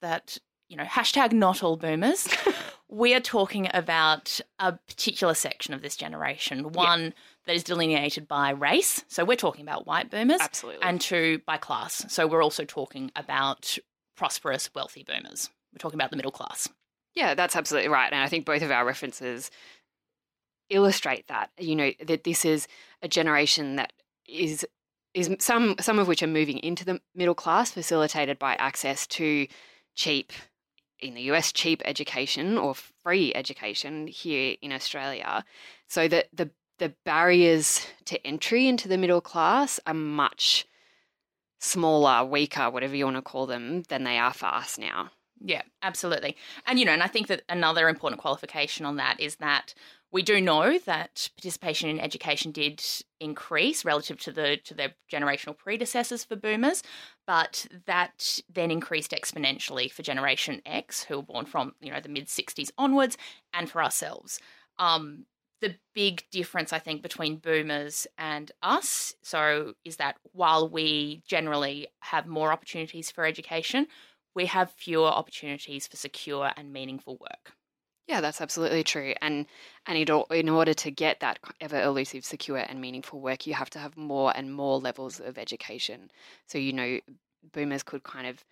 that, 0.00 0.38
you 0.68 0.76
know, 0.76 0.84
hashtag 0.84 1.32
not 1.32 1.62
all 1.62 1.76
boomers, 1.76 2.28
we 2.88 3.14
are 3.14 3.20
talking 3.20 3.68
about 3.72 4.40
a 4.58 4.72
particular 4.72 5.34
section 5.34 5.74
of 5.74 5.82
this 5.82 5.96
generation, 5.96 6.72
one 6.72 7.14
that 7.46 7.56
is 7.56 7.64
delineated 7.64 8.28
by 8.28 8.50
race. 8.50 9.04
So 9.08 9.24
we're 9.24 9.36
talking 9.36 9.62
about 9.62 9.86
white 9.86 10.10
boomers, 10.10 10.40
Absolutely. 10.40 10.82
and 10.82 11.00
two 11.00 11.40
by 11.46 11.56
class. 11.56 12.04
So 12.08 12.26
we're 12.26 12.42
also 12.42 12.64
talking 12.64 13.10
about 13.16 13.78
prosperous, 14.16 14.70
wealthy 14.74 15.04
boomers. 15.04 15.50
We're 15.72 15.78
talking 15.78 15.98
about 15.98 16.10
the 16.10 16.16
middle 16.16 16.32
class. 16.32 16.68
Yeah, 17.14 17.34
that's 17.34 17.56
absolutely 17.56 17.88
right. 17.88 18.12
And 18.12 18.22
I 18.22 18.28
think 18.28 18.44
both 18.44 18.62
of 18.62 18.70
our 18.70 18.84
references 18.84 19.50
illustrate 20.70 21.26
that. 21.28 21.50
You 21.58 21.76
know, 21.76 21.92
that 22.06 22.24
this 22.24 22.44
is 22.44 22.68
a 23.02 23.08
generation 23.08 23.76
that 23.76 23.92
is 24.26 24.66
is 25.14 25.34
some 25.38 25.76
some 25.80 25.98
of 25.98 26.08
which 26.08 26.22
are 26.22 26.28
moving 26.28 26.58
into 26.58 26.84
the 26.84 27.00
middle 27.14 27.34
class, 27.34 27.70
facilitated 27.70 28.38
by 28.38 28.54
access 28.54 29.06
to 29.08 29.46
cheap 29.94 30.32
in 31.00 31.14
the 31.14 31.22
US 31.22 31.52
cheap 31.52 31.82
education 31.84 32.58
or 32.58 32.74
free 32.74 33.32
education 33.34 34.06
here 34.06 34.56
in 34.62 34.72
Australia. 34.72 35.44
So 35.86 36.08
that 36.08 36.28
the 36.32 36.50
the 36.78 36.94
barriers 37.04 37.86
to 38.04 38.24
entry 38.26 38.68
into 38.68 38.88
the 38.88 38.98
middle 38.98 39.20
class 39.20 39.80
are 39.86 39.94
much 39.94 40.64
smaller, 41.60 42.24
weaker, 42.24 42.70
whatever 42.70 42.94
you 42.94 43.04
want 43.04 43.16
to 43.16 43.22
call 43.22 43.46
them, 43.46 43.82
than 43.88 44.04
they 44.04 44.16
are 44.16 44.32
for 44.32 44.46
us 44.46 44.78
now. 44.78 45.10
Yeah, 45.40 45.62
absolutely. 45.82 46.36
And 46.66 46.78
you 46.78 46.84
know, 46.84 46.92
and 46.92 47.02
I 47.02 47.06
think 47.06 47.28
that 47.28 47.42
another 47.48 47.88
important 47.88 48.20
qualification 48.20 48.86
on 48.86 48.96
that 48.96 49.20
is 49.20 49.36
that 49.36 49.74
we 50.10 50.22
do 50.22 50.40
know 50.40 50.78
that 50.78 51.28
participation 51.36 51.90
in 51.90 52.00
education 52.00 52.50
did 52.50 52.82
increase 53.20 53.84
relative 53.84 54.18
to 54.20 54.32
the 54.32 54.56
to 54.64 54.74
their 54.74 54.94
generational 55.12 55.56
predecessors 55.56 56.24
for 56.24 56.36
boomers, 56.36 56.82
but 57.26 57.66
that 57.86 58.40
then 58.52 58.70
increased 58.70 59.10
exponentially 59.10 59.90
for 59.90 60.02
generation 60.02 60.62
X 60.64 61.04
who 61.04 61.16
were 61.16 61.22
born 61.22 61.46
from, 61.46 61.74
you 61.80 61.92
know, 61.92 62.00
the 62.00 62.08
mid 62.08 62.26
60s 62.26 62.70
onwards 62.78 63.16
and 63.52 63.70
for 63.70 63.82
ourselves. 63.82 64.40
Um 64.78 65.26
the 65.60 65.74
big 65.94 66.22
difference 66.30 66.72
I 66.72 66.78
think 66.78 67.02
between 67.02 67.36
boomers 67.36 68.06
and 68.16 68.50
us 68.62 69.14
so 69.22 69.74
is 69.84 69.96
that 69.96 70.16
while 70.32 70.68
we 70.68 71.22
generally 71.26 71.88
have 72.00 72.26
more 72.26 72.52
opportunities 72.52 73.10
for 73.10 73.26
education, 73.26 73.88
we 74.34 74.46
have 74.46 74.70
fewer 74.72 75.08
opportunities 75.08 75.86
for 75.86 75.96
secure 75.96 76.50
and 76.56 76.72
meaningful 76.72 77.18
work. 77.20 77.57
Yeah, 78.08 78.20
that's 78.22 78.40
absolutely 78.40 78.82
true. 78.84 79.14
And 79.20 79.46
and 79.86 79.96
it, 79.98 80.10
all- 80.10 80.26
in 80.30 80.48
order 80.48 80.74
to 80.74 80.90
get 80.90 81.20
that 81.20 81.38
ever 81.60 81.80
elusive, 81.80 82.24
secure, 82.24 82.58
and 82.58 82.80
meaningful 82.80 83.20
work, 83.20 83.46
you 83.46 83.54
have 83.54 83.70
to 83.70 83.78
have 83.78 83.96
more 83.96 84.32
and 84.34 84.52
more 84.52 84.78
levels 84.78 85.20
of 85.20 85.38
education. 85.38 86.10
So 86.46 86.58
you 86.58 86.72
know, 86.72 86.98
boomers 87.52 87.82
could 87.82 88.02
kind 88.02 88.26
of 88.26 88.44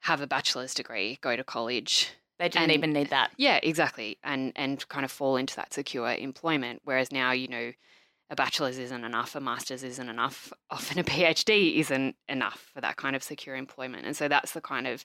have 0.00 0.20
a 0.20 0.26
bachelor's 0.26 0.74
degree, 0.74 1.18
go 1.22 1.36
to 1.36 1.44
college, 1.44 2.10
They 2.38 2.48
didn't 2.48 2.64
And- 2.64 2.72
even 2.72 2.92
need 2.92 3.10
that. 3.10 3.30
Yeah, 3.36 3.60
exactly. 3.62 4.18
And 4.22 4.52
and 4.56 4.86
kind 4.88 5.04
of 5.04 5.10
fall 5.10 5.36
into 5.36 5.56
that 5.56 5.72
secure 5.72 6.12
employment. 6.12 6.82
Whereas 6.84 7.10
now, 7.12 7.32
you 7.32 7.48
know, 7.48 7.72
a 8.30 8.36
bachelor's 8.36 8.78
isn't 8.78 9.04
enough, 9.04 9.34
a 9.36 9.40
master's 9.40 9.82
isn't 9.82 10.08
enough, 10.08 10.52
often 10.70 10.98
a 10.98 11.04
PhD 11.04 11.76
isn't 11.76 12.16
enough 12.28 12.70
for 12.74 12.80
that 12.82 12.96
kind 12.96 13.16
of 13.16 13.22
secure 13.22 13.56
employment. 13.56 14.04
And 14.06 14.16
so 14.16 14.28
that's 14.28 14.52
the 14.52 14.60
kind 14.60 14.86
of 14.86 15.04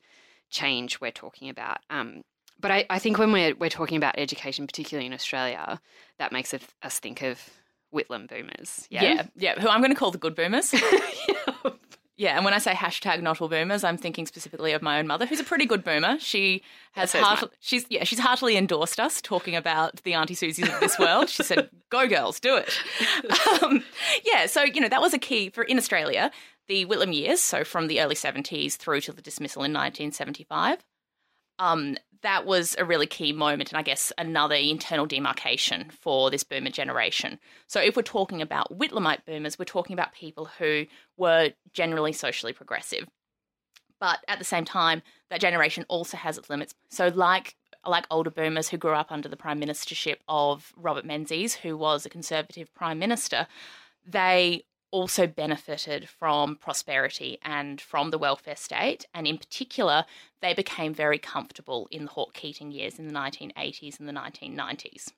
change 0.50 1.00
we're 1.00 1.12
talking 1.12 1.50
about. 1.50 1.80
Um, 1.90 2.24
but 2.60 2.72
I, 2.72 2.86
I 2.90 3.00
think 3.00 3.18
when 3.18 3.32
we're 3.32 3.56
we're 3.56 3.70
talking 3.70 3.98
about 3.98 4.16
education, 4.18 4.68
particularly 4.68 5.06
in 5.08 5.14
Australia, 5.14 5.80
that 6.20 6.32
makes 6.32 6.54
us, 6.54 7.00
think 7.00 7.22
of 7.22 7.40
Whitlam 7.94 8.28
boomers. 8.28 8.88
Yeah. 8.90 9.04
yeah, 9.04 9.26
yeah, 9.36 9.62
Who 9.62 9.68
I'm 9.68 9.82
going 9.82 9.92
to 9.94 9.98
call 9.98 10.12
the 10.12 10.18
good 10.18 10.36
boomers. 10.36 10.74
Yeah, 12.20 12.36
and 12.36 12.44
when 12.44 12.56
I 12.56 12.58
say 12.58 12.74
hashtag 12.74 13.22
not 13.22 13.40
all 13.42 13.48
boomers, 13.48 13.84
I'm 13.84 13.96
thinking 13.96 14.26
specifically 14.26 14.72
of 14.72 14.82
my 14.82 14.98
own 14.98 15.06
mother, 15.06 15.28
who's 15.28 15.40
a 15.40 15.44
pretty 15.44 15.68
good 15.68 15.84
boomer. 15.84 16.18
She 16.18 16.64
has 16.94 17.14
heart- 17.14 17.54
she's 17.60 17.86
yeah, 17.90 18.06
she's 18.06 18.18
heartily 18.18 18.58
endorsed 18.58 19.00
us 19.00 19.22
talking 19.22 19.56
about 19.56 20.02
the 20.02 20.16
Auntie 20.16 20.34
Susies 20.34 20.74
of 20.74 20.80
this 20.80 20.98
world. 21.00 21.30
She 21.30 21.44
said, 21.44 21.70
"Go 21.92 22.08
girls, 22.08 22.40
do 22.40 22.56
it." 22.58 22.76
Um, 23.62 23.84
yeah, 24.26 24.48
so 24.48 24.64
you 24.64 24.82
know 24.82 24.90
that 24.90 25.00
was 25.00 25.14
a 25.14 25.20
key 25.20 25.50
for 25.52 25.64
in 25.64 25.78
Australia 25.78 26.32
the 26.68 26.88
Whitlam 26.88 27.14
years, 27.14 27.40
so 27.40 27.64
from 27.64 27.88
the 27.88 28.02
early 28.02 28.16
70s 28.16 28.78
through 28.78 29.02
to 29.02 29.14
the 29.14 29.22
dismissal 29.22 29.62
in 29.62 29.72
1975. 29.72 30.80
Um, 31.60 31.98
that 32.22 32.46
was 32.46 32.76
a 32.78 32.86
really 32.86 33.08
key 33.08 33.32
moment, 33.32 33.72
and 33.72 33.78
I 33.78 33.84
guess 33.84 34.12
another 34.18 34.56
internal 34.56 35.06
demarcation 35.06 35.90
for 35.92 36.32
this 36.32 36.44
boomer 36.44 36.70
generation. 36.70 37.40
So, 37.68 37.80
if 37.80 37.96
we're 37.96 38.02
talking 38.02 38.42
about 38.42 38.78
Whitlamite 38.78 39.26
boomers, 39.26 39.60
we're 39.60 39.66
talking 39.66 39.94
about 39.94 40.14
people 40.14 40.46
who 40.58 40.86
were 41.16 41.52
generally 41.74 42.14
socially 42.14 42.54
progressive. 42.54 43.08
But 44.00 44.20
at 44.28 44.40
the 44.40 44.46
same 44.46 44.66
time, 44.66 45.02
that 45.30 45.42
generation 45.42 45.86
also 45.90 46.18
has 46.18 46.38
its 46.38 46.50
limits. 46.50 46.74
So, 46.90 47.10
like 47.10 47.56
like 47.86 48.06
older 48.12 48.30
boomers 48.30 48.68
who 48.68 48.78
grew 48.78 48.94
up 48.94 49.12
under 49.12 49.30
the 49.30 49.38
prime 49.38 49.62
ministership 49.62 50.18
of 50.28 50.74
Robert 50.76 51.06
Menzies, 51.06 51.56
who 51.56 51.78
was 51.78 52.06
a 52.06 52.10
conservative 52.10 52.74
prime 52.74 53.00
minister, 53.00 53.48
they 54.06 54.64
also 54.92 55.28
benefited 55.28 56.08
from 56.08 56.56
prosperity 56.56 57.38
and 57.44 57.80
from 57.82 58.10
the 58.10 58.18
welfare 58.18 58.56
state. 58.56 59.06
And 59.14 59.28
in 59.28 59.38
particular, 59.38 60.06
they 60.42 60.54
became 60.54 60.94
very 60.94 61.20
comfortable 61.20 61.88
in 61.92 62.06
the 62.06 62.12
Hawke 62.12 62.34
Keating 62.34 62.72
years 62.72 63.00
in 63.00 63.08
the 63.08 63.14
1980s 63.14 64.00
and 64.00 64.08
the 64.08 64.14
1990s. 64.14 65.12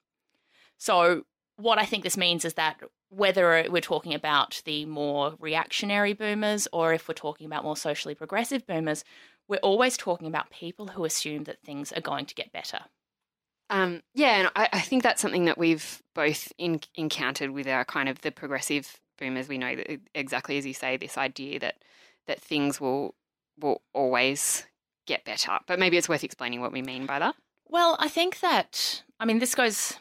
So, 0.77 1.23
what 1.57 1.77
I 1.77 1.85
think 1.85 2.03
this 2.03 2.15
means 2.15 2.45
is 2.45 2.53
that 2.53 2.79
whether 3.09 3.65
we're 3.69 3.81
talking 3.81 4.13
about 4.13 4.61
the 4.63 4.85
more 4.85 5.35
reactionary 5.39 6.13
boomers 6.13 6.69
or 6.71 6.93
if 6.93 7.07
we're 7.07 7.15
talking 7.15 7.45
about 7.45 7.65
more 7.65 7.75
socially 7.75 8.15
progressive 8.15 8.65
boomers, 8.65 9.03
we're 9.49 9.57
always 9.57 9.97
talking 9.97 10.27
about 10.27 10.51
people 10.51 10.87
who 10.87 11.03
assume 11.03 11.43
that 11.45 11.61
things 11.61 11.91
are 11.91 12.01
going 12.01 12.25
to 12.27 12.35
get 12.35 12.53
better. 12.53 12.79
Um, 13.69 14.01
yeah, 14.15 14.39
and 14.39 14.49
I, 14.55 14.69
I 14.73 14.79
think 14.79 15.03
that's 15.03 15.21
something 15.21 15.45
that 15.45 15.57
we've 15.57 16.01
both 16.15 16.51
in, 16.57 16.79
encountered 16.95 17.51
with 17.51 17.67
our 17.67 17.83
kind 17.83 18.07
of 18.07 18.21
the 18.21 18.31
progressive 18.31 18.99
boomers. 19.19 19.47
We 19.47 19.57
know 19.57 19.75
exactly 20.15 20.57
as 20.57 20.65
you 20.65 20.73
say, 20.73 20.97
this 20.97 21.17
idea 21.17 21.59
that 21.59 21.75
that 22.27 22.41
things 22.41 22.79
will 22.79 23.15
will 23.59 23.81
always 23.93 24.65
get 25.05 25.25
better. 25.25 25.59
But 25.67 25.79
maybe 25.79 25.97
it's 25.97 26.09
worth 26.09 26.23
explaining 26.23 26.61
what 26.61 26.71
we 26.71 26.81
mean 26.81 27.05
by 27.05 27.19
that. 27.19 27.35
Well, 27.67 27.97
I 27.99 28.07
think 28.07 28.39
that, 28.39 29.03
I 29.19 29.25
mean, 29.25 29.39
this 29.39 29.53
goes, 29.53 29.93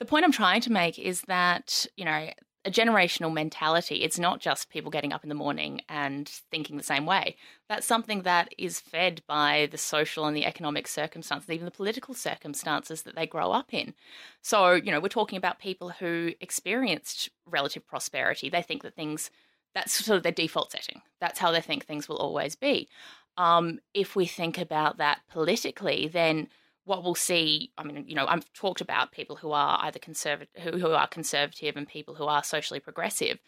the 0.00 0.04
point 0.04 0.24
I'm 0.24 0.32
trying 0.32 0.60
to 0.62 0.72
make 0.72 0.98
is 0.98 1.22
that, 1.22 1.86
you 1.96 2.04
know, 2.04 2.30
a 2.64 2.70
generational 2.70 3.32
mentality, 3.32 3.96
it's 3.96 4.18
not 4.18 4.40
just 4.40 4.68
people 4.68 4.90
getting 4.90 5.12
up 5.12 5.22
in 5.22 5.28
the 5.28 5.34
morning 5.34 5.80
and 5.88 6.28
thinking 6.50 6.76
the 6.76 6.82
same 6.82 7.06
way. 7.06 7.36
That's 7.68 7.86
something 7.86 8.22
that 8.22 8.52
is 8.58 8.80
fed 8.80 9.22
by 9.26 9.68
the 9.70 9.78
social 9.78 10.26
and 10.26 10.36
the 10.36 10.44
economic 10.44 10.88
circumstances, 10.88 11.50
even 11.50 11.64
the 11.64 11.70
political 11.70 12.14
circumstances 12.14 13.02
that 13.02 13.14
they 13.14 13.26
grow 13.26 13.52
up 13.52 13.72
in. 13.72 13.94
So, 14.42 14.72
you 14.72 14.90
know, 14.90 15.00
we're 15.00 15.08
talking 15.08 15.38
about 15.38 15.60
people 15.60 15.90
who 15.90 16.32
experienced 16.40 17.30
relative 17.46 17.86
prosperity. 17.86 18.48
They 18.48 18.62
think 18.62 18.82
that 18.82 18.94
things, 18.94 19.30
that's 19.74 20.04
sort 20.04 20.16
of 20.16 20.22
their 20.24 20.32
default 20.32 20.72
setting. 20.72 21.02
That's 21.20 21.38
how 21.38 21.52
they 21.52 21.60
think 21.60 21.86
things 21.86 22.08
will 22.08 22.18
always 22.18 22.56
be. 22.56 22.88
Um, 23.36 23.78
if 23.94 24.16
we 24.16 24.26
think 24.26 24.58
about 24.58 24.98
that 24.98 25.20
politically, 25.30 26.08
then 26.08 26.48
what 26.88 27.04
we'll 27.04 27.14
see, 27.14 27.70
I 27.76 27.84
mean, 27.84 28.04
you 28.08 28.14
know, 28.14 28.26
I've 28.26 28.50
talked 28.54 28.80
about 28.80 29.12
people 29.12 29.36
who 29.36 29.52
are 29.52 29.78
either 29.82 29.98
conservative, 29.98 30.80
who, 30.80 30.90
are 30.92 31.06
conservative, 31.06 31.76
and 31.76 31.86
people 31.86 32.14
who 32.14 32.24
are 32.24 32.42
socially 32.42 32.80
progressive, 32.80 33.38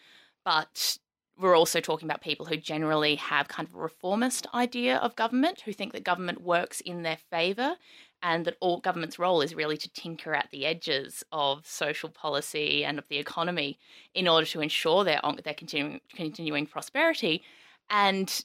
but 0.44 0.98
we're 1.38 1.56
also 1.56 1.80
talking 1.80 2.06
about 2.06 2.20
people 2.20 2.44
who 2.44 2.58
generally 2.58 3.14
have 3.14 3.48
kind 3.48 3.66
of 3.66 3.74
a 3.74 3.78
reformist 3.78 4.46
idea 4.52 4.98
of 4.98 5.16
government, 5.16 5.62
who 5.62 5.72
think 5.72 5.94
that 5.94 6.04
government 6.04 6.42
works 6.42 6.82
in 6.82 7.02
their 7.02 7.16
favour, 7.30 7.76
and 8.22 8.44
that 8.44 8.58
all 8.60 8.78
government's 8.78 9.18
role 9.18 9.40
is 9.40 9.54
really 9.54 9.78
to 9.78 9.90
tinker 9.90 10.34
at 10.34 10.50
the 10.52 10.66
edges 10.66 11.24
of 11.32 11.66
social 11.66 12.10
policy 12.10 12.84
and 12.84 12.98
of 12.98 13.08
the 13.08 13.16
economy 13.16 13.78
in 14.12 14.28
order 14.28 14.46
to 14.46 14.60
ensure 14.60 15.02
their 15.02 15.22
their 15.42 15.54
continuing 15.54 16.00
continuing 16.14 16.66
prosperity, 16.66 17.42
and 17.88 18.44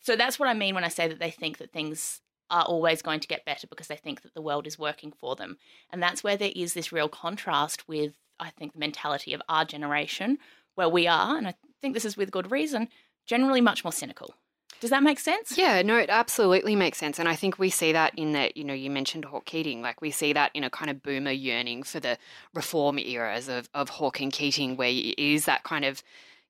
so 0.00 0.14
that's 0.14 0.38
what 0.38 0.48
I 0.48 0.54
mean 0.54 0.76
when 0.76 0.84
I 0.84 0.88
say 0.88 1.08
that 1.08 1.18
they 1.18 1.30
think 1.30 1.58
that 1.58 1.72
things 1.72 2.20
are 2.54 2.64
always 2.64 3.02
going 3.02 3.20
to 3.20 3.28
get 3.28 3.44
better 3.44 3.66
because 3.66 3.88
they 3.88 3.96
think 3.96 4.22
that 4.22 4.34
the 4.34 4.42
world 4.42 4.66
is 4.66 4.78
working 4.78 5.12
for 5.12 5.34
them. 5.34 5.58
And 5.90 6.02
that's 6.02 6.22
where 6.22 6.36
there 6.36 6.52
is 6.54 6.74
this 6.74 6.92
real 6.92 7.08
contrast 7.08 7.88
with, 7.88 8.14
I 8.38 8.50
think, 8.50 8.72
the 8.72 8.78
mentality 8.78 9.34
of 9.34 9.42
our 9.48 9.64
generation, 9.64 10.38
where 10.76 10.88
we 10.88 11.06
are, 11.06 11.36
and 11.36 11.48
I 11.48 11.54
think 11.80 11.94
this 11.94 12.04
is 12.04 12.16
with 12.16 12.30
good 12.30 12.50
reason, 12.50 12.88
generally 13.26 13.60
much 13.60 13.84
more 13.84 13.92
cynical. 13.92 14.34
Does 14.80 14.90
that 14.90 15.02
make 15.02 15.18
sense? 15.18 15.56
Yeah, 15.56 15.82
no, 15.82 15.96
it 15.96 16.10
absolutely 16.10 16.76
makes 16.76 16.98
sense. 16.98 17.18
And 17.18 17.28
I 17.28 17.36
think 17.36 17.58
we 17.58 17.70
see 17.70 17.92
that 17.92 18.12
in 18.16 18.32
that, 18.32 18.56
you 18.56 18.64
know, 18.64 18.74
you 18.74 18.90
mentioned 18.90 19.24
Hawke 19.24 19.46
Keating. 19.46 19.82
Like 19.82 20.00
we 20.00 20.10
see 20.10 20.32
that 20.32 20.50
in 20.54 20.64
a 20.64 20.70
kind 20.70 20.90
of 20.90 21.02
boomer 21.02 21.30
yearning 21.30 21.84
for 21.84 22.00
the 22.00 22.18
reform 22.54 22.98
eras 22.98 23.48
of, 23.48 23.68
of 23.72 23.88
Hawke 23.88 24.20
and 24.20 24.32
Keating, 24.32 24.76
where 24.76 24.88
it 24.88 25.18
is 25.18 25.46
that 25.46 25.62
kind 25.64 25.84
of, 25.84 26.02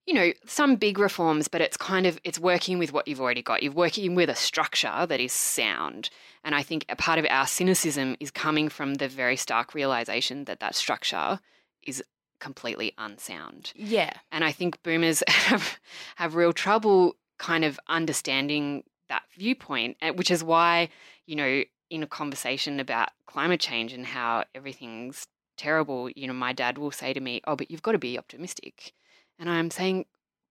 you 0.07 0.15
know, 0.15 0.33
some 0.47 0.77
big 0.77 0.99
reforms, 0.99 1.49
but 1.49 1.61
it's 1.61 1.77
kind 1.77 2.07
of 2.07 2.19
it's 2.25 2.39
working 2.39 2.79
with 2.79 2.93
what 2.93 3.09
you've 3.09 3.21
already 3.21 3.43
got. 3.43 3.63
You're 3.63 3.73
working 3.73 4.15
with 4.15 4.29
a 4.29 4.35
structure 4.35 5.07
that 5.07 5.21
is 5.21 5.33
sound. 5.33 6.11
And 6.45 6.55
I 6.55 6.63
think 6.63 6.85
a 6.89 6.97
part 6.97 7.19
of 7.19 7.27
our 7.31 7.47
cynicism 7.47 8.17
is 8.21 8.31
coming 8.31 8.69
from 8.69 8.95
the 8.95 9.09
very 9.09 9.37
stark 9.37 9.75
realization 9.75 10.45
that 10.45 10.61
that 10.61 10.75
structure 10.75 11.41
is 11.83 12.03
completely 12.39 12.93
unsound. 12.99 13.73
Yeah. 13.75 14.13
And 14.31 14.45
I 14.45 14.53
think 14.53 14.83
boomers 14.83 15.23
have, 15.29 15.79
have 16.17 16.35
real 16.35 16.53
trouble 16.53 17.17
kind 17.39 17.65
of 17.65 17.81
understanding 17.89 18.85
that 19.09 19.23
viewpoint, 19.35 19.97
uh, 20.03 20.11
which 20.11 20.31
is 20.31 20.45
why, 20.45 20.91
you 21.27 21.37
know, 21.37 21.63
in 21.91 22.03
a 22.03 22.07
conversation 22.07 22.81
about 22.81 23.11
climate 23.27 23.61
change 23.61 23.93
and 23.93 24.05
how 24.05 24.45
everything's 24.55 25.27
terrible, 25.57 26.11
you 26.11 26.27
know, 26.27 26.33
my 26.35 26.53
dad 26.53 26.77
will 26.77 26.91
say 26.91 27.15
to 27.15 27.21
me, 27.21 27.41
Oh, 27.47 27.57
but 27.57 27.71
you've 27.71 27.83
got 27.83 27.93
to 27.93 27.99
be 27.99 28.19
optimistic. 28.19 28.93
And 29.39 29.51
I'm 29.51 29.71
saying, 29.71 30.07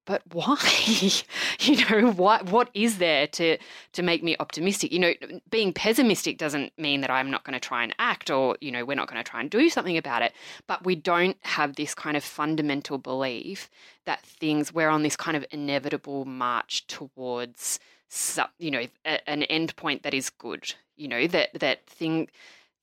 but 0.05 0.21
why? 0.33 0.57
you 1.59 1.85
know, 1.89 2.11
what 2.11 2.49
what 2.49 2.69
is 2.73 2.97
there 2.97 3.27
to 3.27 3.57
to 3.93 4.03
make 4.03 4.23
me 4.23 4.35
optimistic? 4.39 4.91
You 4.91 4.99
know, 4.99 5.13
being 5.49 5.73
pessimistic 5.73 6.37
doesn't 6.37 6.73
mean 6.77 7.01
that 7.01 7.09
I'm 7.09 7.31
not 7.31 7.43
going 7.43 7.53
to 7.53 7.59
try 7.59 7.83
and 7.83 7.95
act 7.99 8.29
or, 8.29 8.57
you 8.59 8.71
know, 8.71 8.83
we're 8.83 8.95
not 8.95 9.07
going 9.09 9.23
to 9.23 9.29
try 9.29 9.39
and 9.39 9.49
do 9.49 9.69
something 9.69 9.97
about 9.97 10.21
it. 10.21 10.33
But 10.67 10.85
we 10.85 10.95
don't 10.95 11.37
have 11.41 11.75
this 11.75 11.95
kind 11.95 12.17
of 12.17 12.23
fundamental 12.23 12.97
belief 12.97 13.69
that 14.05 14.25
things 14.25 14.73
we're 14.73 14.89
on 14.89 15.03
this 15.03 15.15
kind 15.15 15.37
of 15.37 15.45
inevitable 15.51 16.25
march 16.25 16.85
towards 16.87 17.79
some, 18.09 18.49
you 18.59 18.71
know, 18.71 18.85
a, 19.05 19.29
an 19.29 19.43
end 19.43 19.75
point 19.77 20.03
that 20.03 20.13
is 20.13 20.29
good. 20.29 20.73
You 20.97 21.07
know, 21.07 21.27
that 21.27 21.59
that 21.59 21.87
thing 21.87 22.27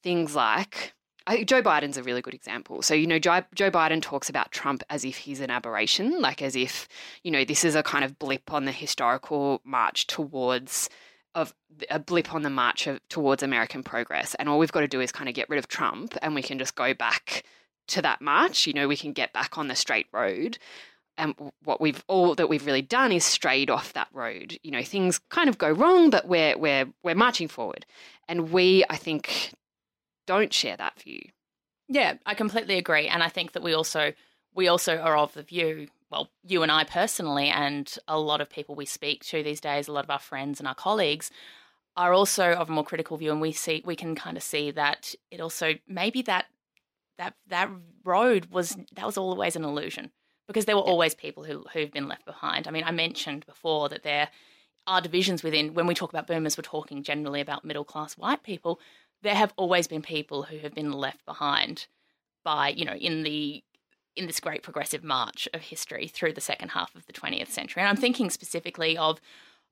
things 0.03 0.35
like 0.35 0.95
I 1.31 1.37
think 1.37 1.49
Joe 1.49 1.62
Biden's 1.62 1.97
a 1.97 2.03
really 2.03 2.23
good 2.23 2.35
example. 2.35 2.83
So, 2.83 2.93
you 2.93 3.07
know, 3.07 3.21
Joe, 3.21 3.45
Joe 3.55 3.71
Biden 3.71 4.03
talks 4.03 4.29
about 4.29 4.51
Trump 4.51 4.83
as 4.90 5.05
if 5.05 5.16
he's 5.16 5.38
an 5.38 5.49
aberration, 5.49 6.21
like 6.21 6.43
as 6.43 6.57
if, 6.57 6.88
you 7.23 7.31
know, 7.31 7.45
this 7.45 7.64
is 7.64 7.77
a 7.77 7.85
kind 7.85 8.05
of 8.05 8.19
blip 8.19 8.53
on 8.53 8.64
the 8.64 8.73
historical 8.73 9.61
march 9.62 10.09
towards 10.09 10.90
of 11.37 11.55
a 11.88 12.01
blip 12.01 12.35
on 12.35 12.43
the 12.43 12.51
march 12.51 12.88
of, 12.88 12.99
towards 13.09 13.45
American 13.45 13.85
progress. 13.85 14.35
And 14.40 14.49
all 14.49 14.59
we've 14.59 14.73
got 14.73 14.81
to 14.81 14.88
do 14.88 15.01
is 15.01 15.12
kind 15.12 15.29
of 15.29 15.37
get 15.37 15.49
rid 15.49 15.61
of 15.61 15.69
Trump 15.69 16.16
and 16.21 16.35
we 16.35 16.43
can 16.43 16.59
just 16.59 16.75
go 16.75 16.95
back 16.95 17.45
to 17.87 18.03
that 18.03 18.21
march. 18.21 18.66
You 18.66 18.73
know, 18.73 18.88
we 18.88 18.97
can 18.97 19.12
get 19.12 19.33
back 19.33 19.57
on 19.57 19.69
the 19.69 19.77
straight 19.77 20.09
road. 20.12 20.59
And 21.16 21.37
what 21.62 21.81
we've 21.81 22.03
all 22.09 22.35
that 22.35 22.49
we've 22.49 22.66
really 22.66 22.83
done 22.83 23.12
is 23.12 23.25
strayed 23.25 23.71
off 23.71 23.93
that 23.93 24.09
road. 24.12 24.59
You 24.64 24.73
know, 24.73 24.83
things 24.83 25.21
kind 25.29 25.49
of 25.49 25.59
go 25.59 25.71
wrong, 25.71 26.11
but 26.11 26.27
we're 26.27 26.59
we're 26.59 26.88
we're 27.05 27.14
marching 27.14 27.47
forward. 27.47 27.87
And 28.27 28.51
we, 28.51 28.85
I 28.90 28.97
think, 28.97 29.53
don't 30.31 30.55
share 30.55 30.77
that 30.77 31.01
view. 31.01 31.23
Yeah, 31.88 32.14
I 32.25 32.35
completely 32.35 32.79
agree, 32.79 33.09
and 33.09 33.21
I 33.21 33.29
think 33.29 33.51
that 33.53 33.64
we 33.64 33.73
also 33.75 34.12
we 34.55 34.69
also 34.69 34.97
are 34.99 35.16
of 35.16 35.35
the 35.35 35.43
view. 35.43 35.88
Well, 36.09 36.29
you 36.45 36.62
and 36.62 36.71
I 36.71 36.85
personally, 36.85 37.49
and 37.49 37.93
a 38.07 38.16
lot 38.19 38.40
of 38.40 38.49
people 38.49 38.77
we 38.77 38.87
speak 38.87 39.25
to 39.25 39.43
these 39.43 39.61
days, 39.61 39.88
a 39.88 39.93
lot 39.93 40.05
of 40.05 40.11
our 40.11 40.21
friends 40.21 40.61
and 40.61 40.69
our 40.69 40.75
colleagues, 40.75 41.33
are 41.97 42.12
also 42.12 42.53
of 42.53 42.69
a 42.69 42.73
more 42.73 42.85
critical 42.85 43.16
view, 43.16 43.33
and 43.33 43.40
we 43.40 43.51
see 43.51 43.83
we 43.85 43.97
can 43.97 44.14
kind 44.14 44.37
of 44.37 44.45
see 44.45 44.71
that 44.71 45.16
it 45.33 45.40
also 45.40 45.75
maybe 45.88 46.23
that 46.23 46.47
that 47.19 47.35
that 47.49 47.69
road 48.05 48.47
was 48.53 48.77
that 48.95 49.07
was 49.07 49.19
always 49.19 49.57
an 49.57 49.64
illusion 49.64 50.12
because 50.47 50.66
there 50.66 50.77
were 50.77 50.90
always 50.93 51.14
people 51.16 51.43
who 51.43 51.64
who've 51.73 51.93
been 51.99 52.09
left 52.09 52.25
behind. 52.25 52.69
I 52.69 52.71
mean, 52.71 52.85
I 52.85 52.93
mentioned 52.93 53.47
before 53.47 53.88
that 53.88 54.05
there 54.05 54.29
are 54.87 55.01
divisions 55.01 55.43
within, 55.43 55.75
when 55.75 55.87
we 55.87 55.95
talk 55.95 56.11
about 56.11 56.27
boomers, 56.27 56.57
we're 56.57 56.62
talking 56.62 57.03
generally 57.03 57.40
about 57.40 57.64
middle 57.64 57.85
class 57.85 58.16
white 58.16 58.43
people. 58.43 58.81
There 59.23 59.35
have 59.35 59.53
always 59.57 59.87
been 59.87 60.03
people 60.03 60.45
who 60.45 60.59
have 60.59 60.75
been 60.75 60.93
left 60.93 61.25
behind 61.27 61.87
by, 62.45 62.69
you 62.71 62.85
know, 62.85 62.95
in 62.95 63.23
the 63.23 63.63
in 64.17 64.27
this 64.27 64.41
great 64.41 64.63
progressive 64.63 65.05
march 65.05 65.49
of 65.55 65.61
history 65.63 66.09
through 66.09 66.33
the 66.33 66.41
second 66.41 66.71
half 66.71 66.95
of 66.97 67.07
the 67.07 67.13
20th 67.13 67.49
century. 67.49 67.81
And 67.83 67.89
I'm 67.89 67.97
thinking 67.97 68.29
specifically 68.31 68.97
of 68.99 69.21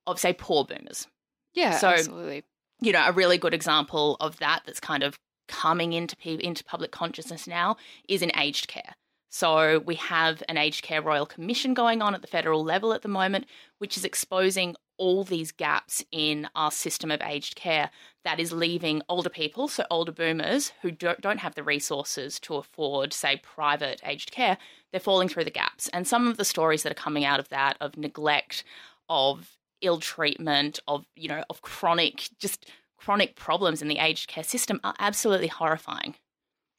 of 0.07 0.19
say 0.19 0.33
poor 0.33 0.63
boomers. 0.65 1.07
Yeah, 1.53 1.77
So- 1.77 1.89
absolutely. 1.89 2.43
You 2.81 2.93
know, 2.93 3.03
a 3.05 3.11
really 3.11 3.37
good 3.37 3.53
example 3.53 4.15
of 4.21 4.37
that 4.39 4.61
that's 4.65 4.79
kind 4.79 5.03
of 5.03 5.19
coming 5.49 5.91
into 5.93 6.15
pe- 6.15 6.35
into 6.41 6.63
public 6.63 6.91
consciousness 6.91 7.45
now 7.47 7.75
is 8.07 8.21
in 8.21 8.31
aged 8.37 8.67
care. 8.69 8.95
So 9.29 9.79
we 9.79 9.95
have 9.95 10.41
an 10.49 10.57
aged 10.57 10.83
care 10.83 11.01
royal 11.01 11.25
commission 11.25 11.73
going 11.73 12.01
on 12.01 12.15
at 12.15 12.21
the 12.21 12.27
federal 12.27 12.63
level 12.63 12.93
at 12.93 13.03
the 13.03 13.07
moment, 13.07 13.45
which 13.77 13.95
is 13.95 14.03
exposing 14.03 14.75
all 14.97 15.23
these 15.23 15.51
gaps 15.51 16.03
in 16.11 16.49
our 16.55 16.71
system 16.71 17.09
of 17.09 17.21
aged 17.21 17.55
care 17.55 17.89
that 18.25 18.39
is 18.39 18.51
leaving 18.51 19.01
older 19.07 19.29
people, 19.29 19.67
so 19.67 19.85
older 19.89 20.11
boomers 20.11 20.73
who 20.81 20.91
don't, 20.91 21.21
don't 21.21 21.39
have 21.39 21.55
the 21.55 21.63
resources 21.63 22.39
to 22.41 22.55
afford, 22.55 23.13
say, 23.13 23.37
private 23.37 24.01
aged 24.03 24.31
care, 24.31 24.57
they're 24.91 24.99
falling 24.99 25.29
through 25.29 25.45
the 25.45 25.51
gaps. 25.51 25.87
And 25.89 26.07
some 26.07 26.27
of 26.27 26.37
the 26.37 26.43
stories 26.43 26.83
that 26.83 26.91
are 26.91 26.95
coming 26.95 27.23
out 27.23 27.39
of 27.39 27.49
that, 27.49 27.77
of 27.79 27.97
neglect, 27.97 28.63
of 29.07 29.57
ill 29.81 29.99
treatment, 29.99 30.79
of, 30.87 31.05
you 31.15 31.29
know, 31.29 31.43
of 31.49 31.61
chronic, 31.61 32.29
just 32.39 32.69
chronic 32.97 33.35
problems 33.35 33.81
in 33.81 33.87
the 33.87 33.99
aged 33.99 34.27
care 34.27 34.43
system 34.43 34.81
are 34.83 34.95
absolutely 34.99 35.47
horrifying. 35.47 36.15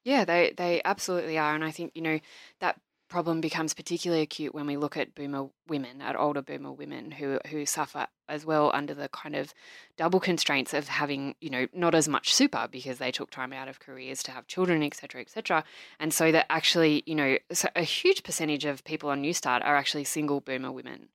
Yeah, 0.05 0.25
they 0.25 0.55
they 0.57 0.81
absolutely 0.85 1.39
are, 1.39 1.55
and 1.55 1.65
I 1.65 1.71
think 1.71 1.93
you 1.95 2.03
know 2.03 2.21
that 2.61 2.81
problem 3.09 3.41
becomes 3.41 3.75
particularly 3.75 4.23
acute 4.23 4.55
when 4.55 4.67
we 4.67 4.77
look 4.77 4.97
at 4.97 5.15
boomer 5.17 5.49
women, 5.69 6.01
at 6.01 6.17
older 6.17 6.41
boomer 6.41 6.73
women 6.73 7.11
who 7.11 7.39
who 7.49 7.67
suffer 7.67 8.07
as 8.29 8.47
well 8.47 8.71
under 8.73 8.95
the 8.95 9.09
kind 9.09 9.35
of 9.35 9.53
double 9.97 10.21
constraints 10.21 10.73
of 10.73 10.89
having 10.89 11.35
you 11.41 11.51
know 11.51 11.67
not 11.75 11.95
as 11.95 12.09
much 12.09 12.33
super 12.33 12.69
because 12.71 12.99
they 12.99 13.11
took 13.11 13.31
time 13.31 13.53
out 13.53 13.69
of 13.69 13.81
careers 13.81 14.23
to 14.23 14.31
have 14.31 14.47
children, 14.47 14.83
etc., 14.83 15.21
etc., 15.21 15.65
and 15.99 16.15
so 16.15 16.33
that 16.33 16.47
actually 16.49 17.03
you 17.05 17.15
know 17.15 17.37
so 17.53 17.69
a 17.77 17.83
huge 17.83 18.23
percentage 18.23 18.65
of 18.65 18.85
people 18.85 19.11
on 19.11 19.23
Newstart 19.23 19.65
are 19.65 19.77
actually 19.77 20.05
single 20.05 20.41
boomer 20.41 20.73
women. 20.73 21.09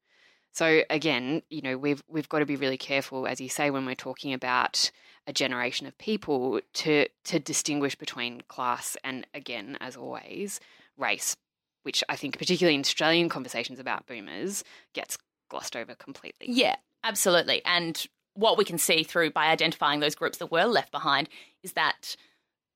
So 0.51 0.83
again, 0.89 1.41
you 1.49 1.61
know, 1.61 1.77
we've 1.77 2.01
we've 2.07 2.29
got 2.29 2.39
to 2.39 2.45
be 2.45 2.55
really 2.55 2.77
careful, 2.77 3.27
as 3.27 3.41
you 3.41 3.49
say, 3.49 3.71
when 3.71 3.85
we're 3.85 3.93
talking 3.93 4.31
about 4.31 4.89
a 5.27 5.33
generation 5.33 5.87
of 5.87 5.97
people 5.97 6.59
to 6.73 7.07
to 7.25 7.39
distinguish 7.39 7.95
between 7.95 8.41
class 8.47 8.95
and 9.03 9.25
again, 9.33 9.77
as 9.79 9.95
always, 9.95 10.59
race, 10.97 11.35
which 11.83 12.03
I 12.09 12.15
think 12.15 12.37
particularly 12.37 12.75
in 12.75 12.81
Australian 12.81 13.29
conversations 13.29 13.79
about 13.79 14.07
boomers 14.07 14.63
gets 14.93 15.17
glossed 15.49 15.75
over 15.75 15.95
completely. 15.95 16.47
Yeah, 16.49 16.75
absolutely. 17.03 17.63
And 17.65 18.05
what 18.33 18.57
we 18.57 18.65
can 18.65 18.77
see 18.77 19.03
through 19.03 19.31
by 19.31 19.47
identifying 19.47 19.99
those 19.99 20.15
groups 20.15 20.37
that 20.39 20.51
were 20.51 20.65
left 20.65 20.91
behind 20.91 21.29
is 21.63 21.73
that 21.73 22.15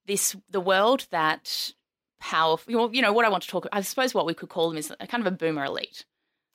this 0.06 0.36
the 0.50 0.62
world 0.62 1.06
that 1.12 1.74
powerful 2.20 2.92
you 2.94 3.02
know 3.02 3.14
what 3.14 3.26
I 3.26 3.30
want 3.30 3.44
to 3.44 3.50
talk 3.50 3.68
I 3.72 3.82
suppose 3.82 4.14
what 4.14 4.26
we 4.26 4.34
could 4.34 4.50
call 4.50 4.70
them 4.70 4.78
is 4.78 4.92
a 5.00 5.08
kind 5.08 5.26
of 5.26 5.32
a 5.32 5.36
boomer 5.36 5.66
elite. 5.66 6.06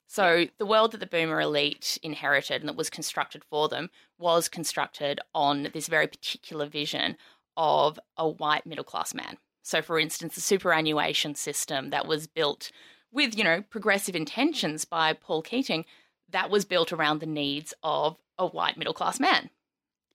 So 0.07 0.45
the 0.57 0.65
world 0.65 0.91
that 0.91 0.99
the 0.99 1.05
boomer 1.07 1.41
elite 1.41 1.97
inherited 2.03 2.61
and 2.61 2.69
that 2.69 2.75
was 2.75 2.89
constructed 2.89 3.43
for 3.43 3.67
them 3.67 3.89
was 4.17 4.47
constructed 4.47 5.19
on 5.33 5.69
this 5.73 5.87
very 5.87 6.07
particular 6.07 6.67
vision 6.67 7.17
of 7.57 7.99
a 8.17 8.27
white 8.27 8.65
middle 8.65 8.83
class 8.83 9.13
man. 9.13 9.37
So 9.63 9.81
for 9.81 9.99
instance, 9.99 10.35
the 10.35 10.41
superannuation 10.41 11.35
system 11.35 11.89
that 11.89 12.05
was 12.05 12.27
built 12.27 12.71
with, 13.11 13.35
you 13.37 13.43
know, 13.43 13.63
progressive 13.69 14.15
intentions 14.15 14.85
by 14.85 15.13
Paul 15.13 15.41
Keating 15.41 15.85
that 16.29 16.49
was 16.49 16.65
built 16.65 16.91
around 16.93 17.19
the 17.19 17.25
needs 17.25 17.73
of 17.81 18.17
a 18.37 18.45
white 18.45 18.77
middle 18.77 18.93
class 18.93 19.19
man. 19.19 19.49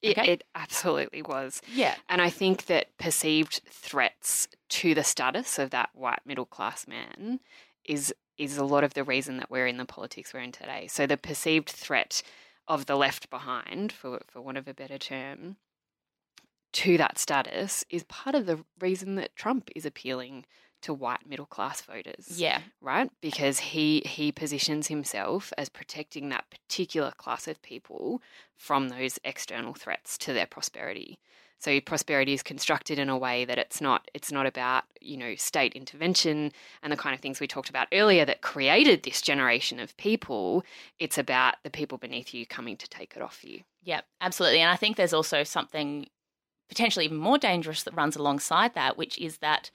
It, 0.02 0.16
Okay. 0.16 0.32
it 0.32 0.44
absolutely 0.54 1.20
was. 1.22 1.60
Yeah. 1.74 1.94
And 2.08 2.22
I 2.22 2.30
think 2.30 2.66
that 2.66 2.96
perceived 2.98 3.60
threats 3.70 4.48
to 4.70 4.94
the 4.94 5.04
status 5.04 5.58
of 5.58 5.70
that 5.70 5.90
white 5.94 6.20
middle 6.24 6.46
class 6.46 6.86
man 6.86 7.40
is 7.84 8.14
is 8.40 8.56
a 8.56 8.64
lot 8.64 8.84
of 8.84 8.94
the 8.94 9.04
reason 9.04 9.36
that 9.36 9.50
we're 9.50 9.66
in 9.66 9.76
the 9.76 9.84
politics 9.84 10.32
we're 10.32 10.40
in 10.40 10.52
today. 10.52 10.86
So 10.88 11.06
the 11.06 11.16
perceived 11.16 11.68
threat 11.68 12.22
of 12.66 12.86
the 12.86 12.96
left 12.96 13.30
behind, 13.30 13.92
for 13.92 14.20
for 14.26 14.40
want 14.40 14.58
of 14.58 14.66
a 14.68 14.74
better 14.74 14.98
term, 14.98 15.56
to 16.72 16.96
that 16.96 17.18
status 17.18 17.84
is 17.90 18.04
part 18.04 18.34
of 18.34 18.46
the 18.46 18.64
reason 18.80 19.16
that 19.16 19.36
Trump 19.36 19.70
is 19.74 19.84
appealing 19.84 20.46
to 20.82 20.94
white 20.94 21.28
middle 21.28 21.46
class 21.46 21.82
voters 21.82 22.40
Yeah. 22.40 22.62
right 22.80 23.10
because 23.20 23.58
he 23.58 24.00
he 24.06 24.32
positions 24.32 24.86
himself 24.88 25.52
as 25.58 25.68
protecting 25.68 26.30
that 26.30 26.48
particular 26.50 27.10
class 27.10 27.46
of 27.46 27.60
people 27.60 28.22
from 28.56 28.88
those 28.88 29.18
external 29.22 29.74
threats 29.74 30.16
to 30.18 30.32
their 30.32 30.46
prosperity 30.46 31.18
so 31.60 31.80
prosperity 31.80 32.32
is 32.32 32.42
constructed 32.42 32.98
in 32.98 33.08
a 33.08 33.16
way 33.16 33.44
that 33.44 33.58
it's 33.58 33.80
not 33.80 34.10
it's 34.14 34.32
not 34.32 34.46
about 34.46 34.84
you 35.00 35.16
know 35.16 35.34
state 35.36 35.74
intervention 35.74 36.50
and 36.82 36.92
the 36.92 36.96
kind 36.96 37.14
of 37.14 37.20
things 37.20 37.38
we 37.38 37.46
talked 37.46 37.70
about 37.70 37.86
earlier 37.92 38.24
that 38.24 38.42
created 38.42 39.02
this 39.02 39.22
generation 39.22 39.78
of 39.78 39.96
people 39.96 40.64
it's 40.98 41.18
about 41.18 41.54
the 41.62 41.70
people 41.70 41.98
beneath 41.98 42.34
you 42.34 42.44
coming 42.44 42.76
to 42.76 42.88
take 42.88 43.14
it 43.14 43.22
off 43.22 43.44
you 43.44 43.60
Yeah, 43.82 44.00
absolutely. 44.20 44.60
And 44.60 44.70
I 44.70 44.76
think 44.76 44.96
there's 44.96 45.14
also 45.14 45.42
something 45.42 46.06
potentially 46.68 47.04
even 47.04 47.16
more 47.16 47.38
dangerous 47.38 47.82
that 47.82 47.96
runs 47.96 48.16
alongside 48.16 48.74
that, 48.74 48.96
which 48.96 49.18
is 49.18 49.38
that 49.38 49.70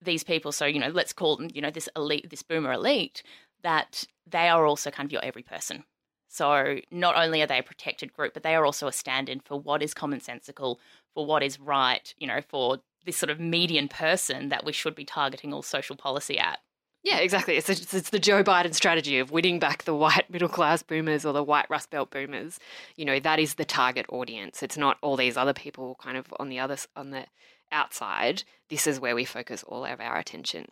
these 0.00 0.22
people, 0.22 0.52
so, 0.52 0.66
you 0.66 0.78
know, 0.78 0.88
let's 0.88 1.12
call 1.12 1.36
them, 1.36 1.48
you 1.52 1.60
know, 1.60 1.70
this 1.70 1.88
elite, 1.96 2.30
this 2.30 2.42
boomer 2.42 2.72
elite, 2.72 3.22
that 3.62 4.04
they 4.26 4.48
are 4.48 4.66
also 4.66 4.90
kind 4.90 5.06
of 5.06 5.12
your 5.12 5.24
every 5.24 5.42
person. 5.42 5.84
So 6.28 6.78
not 6.90 7.16
only 7.16 7.42
are 7.42 7.46
they 7.46 7.58
a 7.58 7.62
protected 7.62 8.12
group, 8.12 8.34
but 8.34 8.42
they 8.42 8.54
are 8.54 8.64
also 8.64 8.86
a 8.86 8.92
stand 8.92 9.28
in 9.28 9.40
for 9.40 9.60
what 9.60 9.82
is 9.82 9.92
commonsensical, 9.92 10.78
for 11.14 11.26
what 11.26 11.42
is 11.42 11.60
right, 11.60 12.14
you 12.18 12.26
know, 12.26 12.40
for 12.48 12.78
this 13.04 13.16
sort 13.16 13.30
of 13.30 13.40
median 13.40 13.88
person 13.88 14.48
that 14.48 14.64
we 14.64 14.72
should 14.72 14.94
be 14.94 15.04
targeting 15.04 15.52
all 15.52 15.62
social 15.62 15.96
policy 15.96 16.38
at. 16.38 16.60
Yeah, 17.02 17.18
exactly. 17.18 17.56
It's, 17.56 17.68
it's, 17.68 17.92
it's 17.92 18.10
the 18.10 18.20
Joe 18.20 18.44
Biden 18.44 18.74
strategy 18.74 19.18
of 19.18 19.32
winning 19.32 19.58
back 19.58 19.82
the 19.82 19.94
white 19.94 20.30
middle 20.30 20.48
class 20.48 20.84
boomers 20.84 21.24
or 21.24 21.32
the 21.32 21.42
white 21.42 21.68
Rust 21.68 21.90
Belt 21.90 22.12
boomers. 22.12 22.60
You 22.96 23.04
know, 23.04 23.18
that 23.18 23.40
is 23.40 23.54
the 23.54 23.64
target 23.64 24.06
audience. 24.08 24.62
It's 24.62 24.76
not 24.76 24.98
all 25.02 25.16
these 25.16 25.36
other 25.36 25.52
people 25.52 25.96
kind 26.00 26.16
of 26.16 26.32
on 26.38 26.48
the 26.48 26.60
other 26.60 26.76
on 26.94 27.10
the 27.10 27.26
outside. 27.72 28.44
This 28.68 28.86
is 28.86 29.00
where 29.00 29.16
we 29.16 29.24
focus 29.24 29.64
all 29.64 29.84
of 29.84 30.00
our 30.00 30.16
attention. 30.16 30.66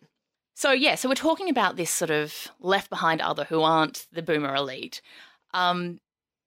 So 0.55 0.71
yeah, 0.71 0.95
so 0.95 1.09
we're 1.09 1.15
talking 1.15 1.49
about 1.49 1.75
this 1.75 1.89
sort 1.89 2.11
of 2.11 2.33
left 2.61 2.89
behind 2.89 3.19
other 3.19 3.43
who 3.43 3.61
aren't 3.61 4.07
the 4.13 4.21
boomer 4.21 4.55
elite. 4.55 5.01
Um, 5.53 5.99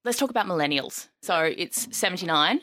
let's 0.05 0.19
talk 0.19 0.31
about 0.31 0.47
millennials. 0.47 1.09
So 1.21 1.41
it's 1.41 1.95
seventy 1.95 2.25
nine. 2.25 2.63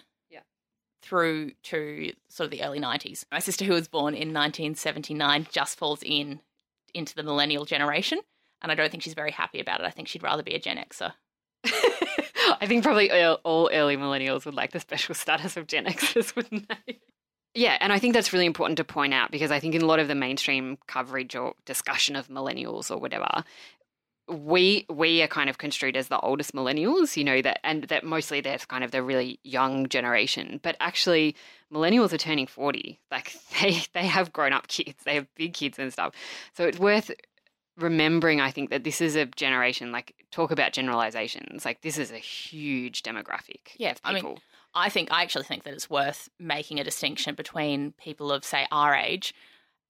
Through 1.01 1.51
to 1.63 2.13
sort 2.29 2.45
of 2.45 2.51
the 2.51 2.63
early 2.63 2.79
nineties. 2.79 3.25
My 3.31 3.39
sister, 3.39 3.65
who 3.65 3.73
was 3.73 3.87
born 3.87 4.13
in 4.13 4.31
nineteen 4.31 4.75
seventy 4.75 5.13
nine, 5.13 5.47
just 5.51 5.77
falls 5.77 6.03
in 6.03 6.39
into 6.93 7.15
the 7.15 7.23
millennial 7.23 7.65
generation, 7.65 8.19
and 8.61 8.71
I 8.71 8.75
don't 8.75 8.91
think 8.91 9.03
she's 9.03 9.13
very 9.13 9.31
happy 9.31 9.59
about 9.59 9.81
it. 9.81 9.85
I 9.85 9.91
think 9.91 10.07
she'd 10.07 10.23
rather 10.23 10.43
be 10.43 10.53
a 10.53 10.59
Gen 10.59 10.77
Xer. 10.77 11.13
I 11.63 12.67
think 12.67 12.83
probably 12.83 13.11
all 13.11 13.69
early 13.71 13.97
millennials 13.97 14.45
would 14.45 14.55
like 14.55 14.71
the 14.71 14.79
special 14.79 15.15
status 15.15 15.57
of 15.57 15.67
Gen 15.67 15.85
Xers, 15.85 16.35
wouldn't 16.35 16.67
they? 16.69 16.99
Yeah, 17.53 17.77
and 17.81 17.91
I 17.91 17.99
think 17.99 18.13
that's 18.13 18.31
really 18.31 18.45
important 18.45 18.77
to 18.77 18.83
point 18.83 19.13
out 19.13 19.29
because 19.29 19.51
I 19.51 19.59
think 19.59 19.75
in 19.75 19.81
a 19.81 19.85
lot 19.85 19.99
of 19.99 20.07
the 20.07 20.15
mainstream 20.15 20.77
coverage 20.87 21.35
or 21.35 21.53
discussion 21.65 22.15
of 22.15 22.29
millennials 22.29 22.89
or 22.89 22.97
whatever, 22.97 23.43
we 24.27 24.86
we 24.89 25.21
are 25.21 25.27
kind 25.27 25.49
of 25.49 25.57
construed 25.57 25.97
as 25.97 26.07
the 26.07 26.19
oldest 26.19 26.53
millennials, 26.53 27.17
you 27.17 27.23
know 27.23 27.41
that, 27.41 27.60
and 27.63 27.84
that 27.86 28.03
mostly 28.03 28.41
that's 28.41 28.65
kind 28.65 28.84
of 28.84 28.91
the 28.91 29.03
really 29.03 29.39
young 29.43 29.88
generation. 29.88 30.60
But 30.63 30.77
actually, 30.79 31.36
millennials 31.71 32.13
are 32.13 32.17
turning 32.17 32.47
forty. 32.47 32.99
Like 33.10 33.36
they 33.62 33.84
they 33.93 34.05
have 34.05 34.31
grown 34.31 34.53
up 34.53 34.67
kids, 34.67 35.03
they 35.03 35.15
have 35.15 35.27
big 35.36 35.53
kids 35.53 35.79
and 35.79 35.91
stuff. 35.91 36.13
So 36.53 36.65
it's 36.65 36.79
worth 36.79 37.12
remembering. 37.77 38.39
I 38.39 38.51
think 38.51 38.69
that 38.69 38.84
this 38.84 39.01
is 39.01 39.15
a 39.15 39.25
generation. 39.25 39.91
Like 39.91 40.13
talk 40.31 40.51
about 40.51 40.71
generalizations. 40.71 41.65
Like 41.65 41.81
this 41.81 41.97
is 41.97 42.12
a 42.12 42.17
huge 42.17 43.03
demographic. 43.03 43.75
Yeah, 43.77 43.91
of 43.91 44.01
I 44.03 44.13
mean, 44.13 44.23
people. 44.23 44.39
I 44.73 44.89
think 44.89 45.12
I 45.12 45.23
actually 45.23 45.43
think 45.45 45.63
that 45.63 45.73
it's 45.73 45.89
worth 45.89 46.29
making 46.39 46.79
a 46.79 46.84
distinction 46.84 47.36
between 47.36 47.93
people 47.93 48.31
of 48.31 48.45
say 48.45 48.67
our 48.71 48.95
age 48.95 49.34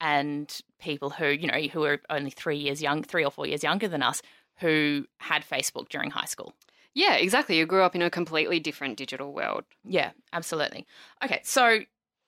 and 0.01 0.59
people 0.81 1.11
who 1.11 1.27
you 1.27 1.47
know 1.47 1.61
who 1.71 1.83
are 1.85 2.01
only 2.09 2.31
three 2.31 2.57
years 2.57 2.81
young, 2.81 3.03
three 3.03 3.23
or 3.23 3.31
four 3.31 3.47
years 3.47 3.63
younger 3.63 3.87
than 3.87 4.03
us, 4.03 4.21
who 4.59 5.05
had 5.19 5.45
Facebook 5.47 5.87
during 5.87 6.11
high 6.11 6.25
school. 6.25 6.53
yeah, 6.93 7.15
exactly. 7.15 7.57
You 7.57 7.65
grew 7.65 7.83
up 7.83 7.95
in 7.95 8.01
a 8.01 8.09
completely 8.09 8.59
different 8.59 8.97
digital 8.97 9.31
world. 9.33 9.63
Yeah, 9.85 10.11
absolutely. 10.33 10.85
Okay, 11.23 11.39
so 11.43 11.79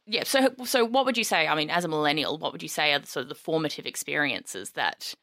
yeah, 0.06 0.24
so 0.24 0.54
so 0.64 0.86
what 0.86 1.06
would 1.06 1.18
you 1.18 1.24
say? 1.24 1.48
I 1.48 1.56
mean, 1.56 1.70
as 1.70 1.84
a 1.84 1.90
millennial, 1.90 2.38
what 2.38 2.52
would 2.54 2.64
you 2.64 2.70
say 2.70 2.94
are 2.94 3.00
the, 3.00 3.08
sort 3.08 3.24
of 3.24 3.30
the 3.30 3.36
formative 3.36 3.86
experiences 3.86 4.72
that 4.72 5.14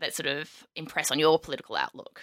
that 0.00 0.14
sort 0.14 0.26
of 0.26 0.66
impress 0.76 1.10
on 1.10 1.18
your 1.18 1.38
political 1.38 1.76
outlook? 1.76 2.20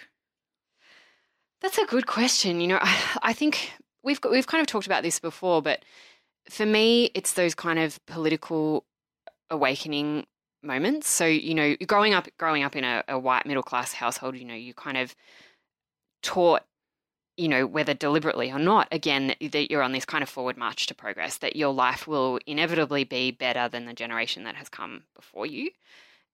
That's 1.60 1.78
a 1.78 1.86
good 1.86 2.06
question. 2.06 2.60
You 2.60 2.68
know, 2.68 2.78
I, 2.80 3.18
I 3.22 3.32
think 3.32 3.72
we've 4.04 4.20
got, 4.20 4.30
we've 4.32 4.46
kind 4.46 4.60
of 4.60 4.66
talked 4.68 4.86
about 4.86 5.02
this 5.02 5.18
before, 5.18 5.60
but 5.62 5.84
for 6.48 6.64
me, 6.66 7.10
it's 7.14 7.32
those 7.34 7.54
kind 7.54 7.78
of 7.78 8.04
political 8.06 8.84
awakening 9.50 10.26
moments. 10.62 11.08
So 11.08 11.26
you 11.26 11.54
know, 11.54 11.76
growing 11.86 12.14
up 12.14 12.28
growing 12.38 12.62
up 12.62 12.76
in 12.76 12.84
a, 12.84 13.04
a 13.08 13.18
white 13.18 13.46
middle 13.46 13.62
class 13.62 13.92
household, 13.92 14.36
you 14.36 14.44
know, 14.44 14.54
you 14.54 14.74
kind 14.74 14.96
of 14.96 15.14
taught 16.22 16.64
you 17.38 17.46
know, 17.46 17.64
whether 17.66 17.94
deliberately 17.94 18.50
or 18.50 18.58
not, 18.58 18.88
again, 18.90 19.32
that, 19.40 19.70
you're 19.70 19.82
on 19.82 19.92
this 19.92 20.04
kind 20.04 20.22
of 20.22 20.28
forward 20.28 20.56
march 20.56 20.86
to 20.88 20.94
progress, 20.94 21.38
that 21.38 21.54
your 21.54 21.72
life 21.72 22.08
will 22.08 22.40
inevitably 22.46 23.04
be 23.04 23.30
better 23.30 23.68
than 23.68 23.86
the 23.86 23.92
generation 23.92 24.42
that 24.42 24.56
has 24.56 24.68
come 24.68 25.04
before 25.14 25.46
you. 25.46 25.70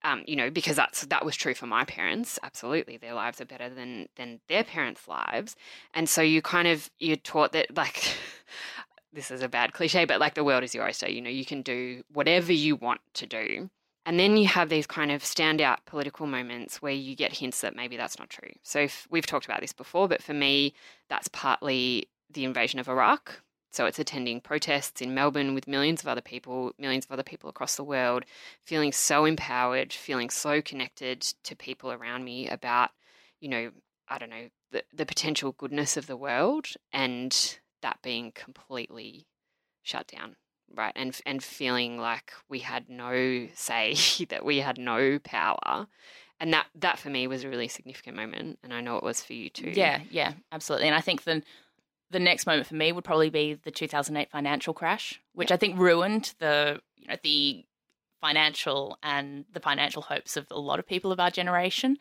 Um, 0.03 0.23
you 0.27 0.35
know, 0.35 0.51
because 0.51 0.77
that's 0.77 1.07
that 1.07 1.25
was 1.25 1.37
true 1.37 1.55
for 1.55 1.67
my 1.67 1.85
parents. 1.85 2.39
Absolutely, 2.43 2.97
their 2.99 3.15
lives 3.15 3.41
are 3.41 3.47
better 3.47 3.71
than 3.71 4.09
than 4.17 4.41
their 4.49 4.63
parents' 4.63 5.09
lives, 5.09 5.57
and 5.95 6.11
so 6.11 6.21
you 6.21 6.43
kind 6.43 6.69
of 6.69 6.91
you're 6.99 7.17
taught 7.17 7.53
that 7.53 7.75
like 7.75 8.15
this 9.15 9.31
is 9.31 9.43
a 9.43 9.49
bad 9.49 9.73
cliche, 9.73 10.05
but 10.05 10.21
like 10.21 10.35
the 10.35 10.45
world 10.45 10.65
is 10.65 10.75
your 10.75 10.85
oyster. 10.85 11.09
You 11.09 11.23
know, 11.23 11.31
you 11.31 11.45
can 11.45 11.63
do 11.63 12.03
whatever 12.13 12.53
you 12.53 12.77
want 12.77 13.01
to 13.15 13.27
do, 13.27 13.71
and 14.07 14.19
then 14.19 14.37
you 14.37 14.47
have 14.49 14.69
these 14.69 14.87
kind 14.87 15.11
of 15.11 15.23
standout 15.23 15.79
political 15.87 16.27
moments 16.27 16.83
where 16.83 16.93
you 16.93 17.17
get 17.17 17.33
hints 17.33 17.63
that 17.63 17.77
maybe 17.77 17.97
that's 17.97 18.19
not 18.19 18.29
true. 18.29 18.51
So 18.63 18.87
we've 19.11 19.27
talked 19.27 19.47
about 19.47 19.61
this 19.61 19.73
before, 19.73 20.09
but 20.09 20.23
for 20.23 20.35
me, 20.35 20.75
that's 21.09 21.29
partly 21.29 22.09
the 22.31 22.45
invasion 22.45 22.79
of 22.81 22.89
Iraq. 22.89 23.41
So 23.71 23.87
it's 23.87 23.99
attending 23.99 24.41
protests 24.41 25.01
in 25.01 25.15
Melbourne 25.15 25.55
with 25.55 25.67
millions 25.67 26.03
of 26.03 26.09
other 26.09 26.21
people, 26.21 26.73
millions 26.79 27.07
of 27.07 27.13
other 27.13 27.25
people 27.25 27.51
across 27.51 27.75
the 27.75 27.83
world, 27.83 28.25
feeling 28.63 28.93
so 28.93 29.25
empowered, 29.25 29.93
feeling 29.93 30.31
so 30.31 30.63
connected 30.63 31.23
to 31.43 31.57
people 31.57 31.91
around 31.91 32.25
me 32.25 32.47
about, 32.49 32.91
you 33.41 33.49
know, 33.49 33.71
I 34.09 34.19
don't 34.19 34.31
know, 34.31 34.49
the, 34.71 34.85
the 34.93 35.07
potential 35.07 35.53
goodness 35.53 35.97
of 35.97 36.07
the 36.07 36.17
world 36.17 36.69
and 36.93 37.59
that 37.85 38.01
being 38.03 38.33
completely 38.33 39.29
shut 39.83 40.09
down 40.09 40.35
right? 40.77 40.93
And 40.97 41.19
and 41.27 41.43
feeling 41.43 41.99
like 41.99 42.33
we 42.49 42.61
had 42.61 42.89
no 42.89 43.49
say 43.55 43.95
that 44.29 44.45
we 44.45 44.59
had 44.59 44.79
no 44.79 45.19
power. 45.19 45.87
And 46.41 46.53
that 46.53 46.67
that 46.75 46.99
for 46.99 47.11
me 47.11 47.27
was 47.27 47.45
a 47.45 47.49
really 47.49 47.69
significant 47.69 48.17
moment 48.17 48.59
and 48.63 48.75
i 48.75 48.81
know 48.81 48.97
it 48.97 49.05
was 49.05 49.23
for 49.23 49.33
you 49.33 49.49
too. 49.49 49.71
Yeah 49.71 50.01
yeah 50.11 50.33
absolutely. 50.53 50.89
And 50.89 50.97
i 50.97 51.01
think 51.01 51.23
the 51.23 51.43
the 52.11 52.19
next 52.19 52.47
moment 52.47 52.67
for 52.67 52.75
me 52.75 52.93
would 52.93 53.05
probably 53.05 53.31
be 53.31 53.55
the 53.55 53.71
2008 53.71 54.31
financial 54.31 54.75
crash 54.75 55.21
which 55.33 55.51
i 55.51 55.57
think 55.57 55.79
ruined 55.79 56.35
the 56.39 56.81
you 56.97 57.09
know 57.09 57.17
the 57.23 57.65
financial 58.21 58.99
and 59.03 59.45
the 59.53 59.61
financial 59.61 60.03
hopes 60.03 60.37
of 60.37 60.47
a 60.51 60.59
lot 60.59 60.79
of 60.79 60.87
people 60.87 61.13
of 61.13 61.21
our 61.21 61.31
generation 61.31 61.97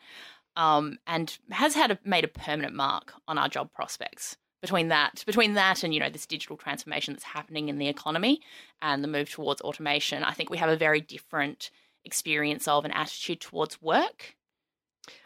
um, 0.56 0.98
and 1.06 1.38
has 1.50 1.74
had 1.74 1.90
a, 1.90 1.98
made 2.04 2.24
a 2.24 2.28
permanent 2.28 2.74
mark 2.74 3.12
on 3.26 3.38
our 3.38 3.48
job 3.48 3.72
prospects 3.72 4.36
between 4.64 4.88
that 4.88 5.22
between 5.26 5.54
that 5.54 5.84
and 5.84 5.92
you 5.92 6.00
know 6.00 6.08
this 6.08 6.26
digital 6.26 6.56
transformation 6.56 7.12
that's 7.12 7.24
happening 7.24 7.68
in 7.68 7.76
the 7.78 7.88
economy 7.88 8.40
and 8.80 9.04
the 9.04 9.08
move 9.08 9.30
towards 9.30 9.60
automation 9.60 10.24
i 10.24 10.32
think 10.32 10.48
we 10.48 10.56
have 10.56 10.70
a 10.70 10.76
very 10.76 11.00
different 11.00 11.70
experience 12.04 12.68
of 12.68 12.84
an 12.84 12.90
attitude 12.92 13.40
towards 13.40 13.80
work. 13.80 14.36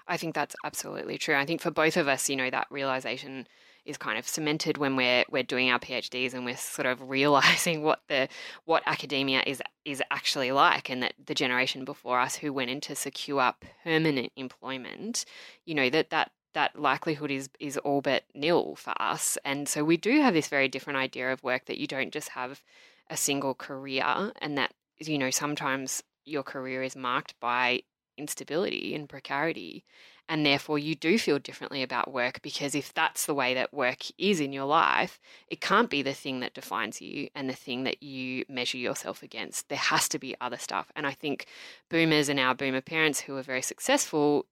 I 0.07 0.17
think 0.17 0.35
that's 0.35 0.57
absolutely 0.65 1.19
true. 1.19 1.37
I 1.37 1.45
think 1.45 1.61
for 1.61 1.71
both 1.71 1.97
of 1.97 2.09
us 2.09 2.29
you 2.29 2.37
know 2.37 2.51
that 2.51 2.67
realization 2.71 3.47
is 3.85 3.97
kind 3.97 4.19
of 4.19 4.29
cemented 4.29 4.77
when 4.77 4.97
we're 4.97 5.25
we're 5.31 5.43
doing 5.43 5.71
our 5.71 5.79
PhDs 5.79 6.35
and 6.35 6.45
we're 6.45 6.57
sort 6.57 6.87
of 6.87 7.01
realizing 7.09 7.83
what 7.83 8.01
the 8.09 8.29
what 8.65 8.83
academia 8.87 9.43
is 9.47 9.63
is 9.85 10.03
actually 10.11 10.53
like 10.53 10.91
and 10.91 11.03
that 11.03 11.15
the 11.25 11.35
generation 11.35 11.85
before 11.85 12.21
us 12.21 12.37
who 12.37 12.53
went 12.53 12.71
into 12.71 12.95
secure 12.95 13.53
permanent 13.85 14.33
employment 14.37 15.25
you 15.65 15.75
know 15.75 15.91
that 15.91 16.11
that 16.11 16.33
that 16.59 16.77
likelihood 16.77 17.31
is 17.31 17.49
is 17.61 17.79
all 17.79 18.01
but 18.01 18.25
nil 18.35 18.75
for 18.75 18.93
us. 19.01 19.39
And 19.45 19.69
so 19.69 19.85
we 19.85 19.97
do 19.97 20.21
have 20.21 20.35
this 20.35 20.49
very 20.49 20.67
different 20.67 20.99
idea 20.99 21.33
of 21.33 21.45
work 21.45 21.67
that 21.67 21.79
you 21.79 21.87
don't 21.87 22.13
just 22.13 22.31
have 22.31 22.65
a 23.09 23.17
single 23.17 23.55
career 23.55 24.33
and 24.43 24.59
that 24.59 24.75
you 24.99 25.19
know 25.19 25.31
sometimes 25.31 26.03
your 26.25 26.43
career 26.43 26.83
is 26.83 26.97
marked 26.97 27.39
by 27.39 27.83
instability 28.17 28.93
and 28.97 29.09
precarity. 29.09 29.85
And 30.29 30.45
therefore 30.45 30.81
you 30.81 30.97
do 30.97 31.17
feel 31.17 31.39
differently 31.39 31.81
about 31.85 32.13
work 32.13 32.43
because 32.43 32.75
if 32.75 32.93
that's 32.93 33.25
the 33.27 33.35
way 33.35 33.55
that 33.55 33.73
work 33.73 34.01
is 34.19 34.41
in 34.41 34.53
your 34.53 34.67
life 34.67 35.21
it 35.47 35.61
can't 35.61 35.89
be 35.89 36.03
the 36.03 36.13
thing 36.13 36.41
that 36.41 36.55
defines 36.55 37.01
you 37.01 37.29
and 37.37 37.49
the 37.49 37.55
thing 37.65 37.85
that 37.85 38.03
you 38.03 38.45
measure 38.49 38.79
yourself 38.79 39.23
against. 39.23 39.69
There 39.69 39.87
has 39.93 40.09
to 40.09 40.19
be 40.19 40.35
other 40.41 40.59
stuff. 40.59 40.91
And 40.97 41.07
i 41.07 41.13
think 41.13 41.47
boomers 41.89 42.29
and 42.29 42.41
our 42.41 42.57
boomer 42.57 42.81
parents 42.81 43.21
who 43.21 43.37
are 43.37 43.53
very 43.53 43.63
successful 43.63 44.47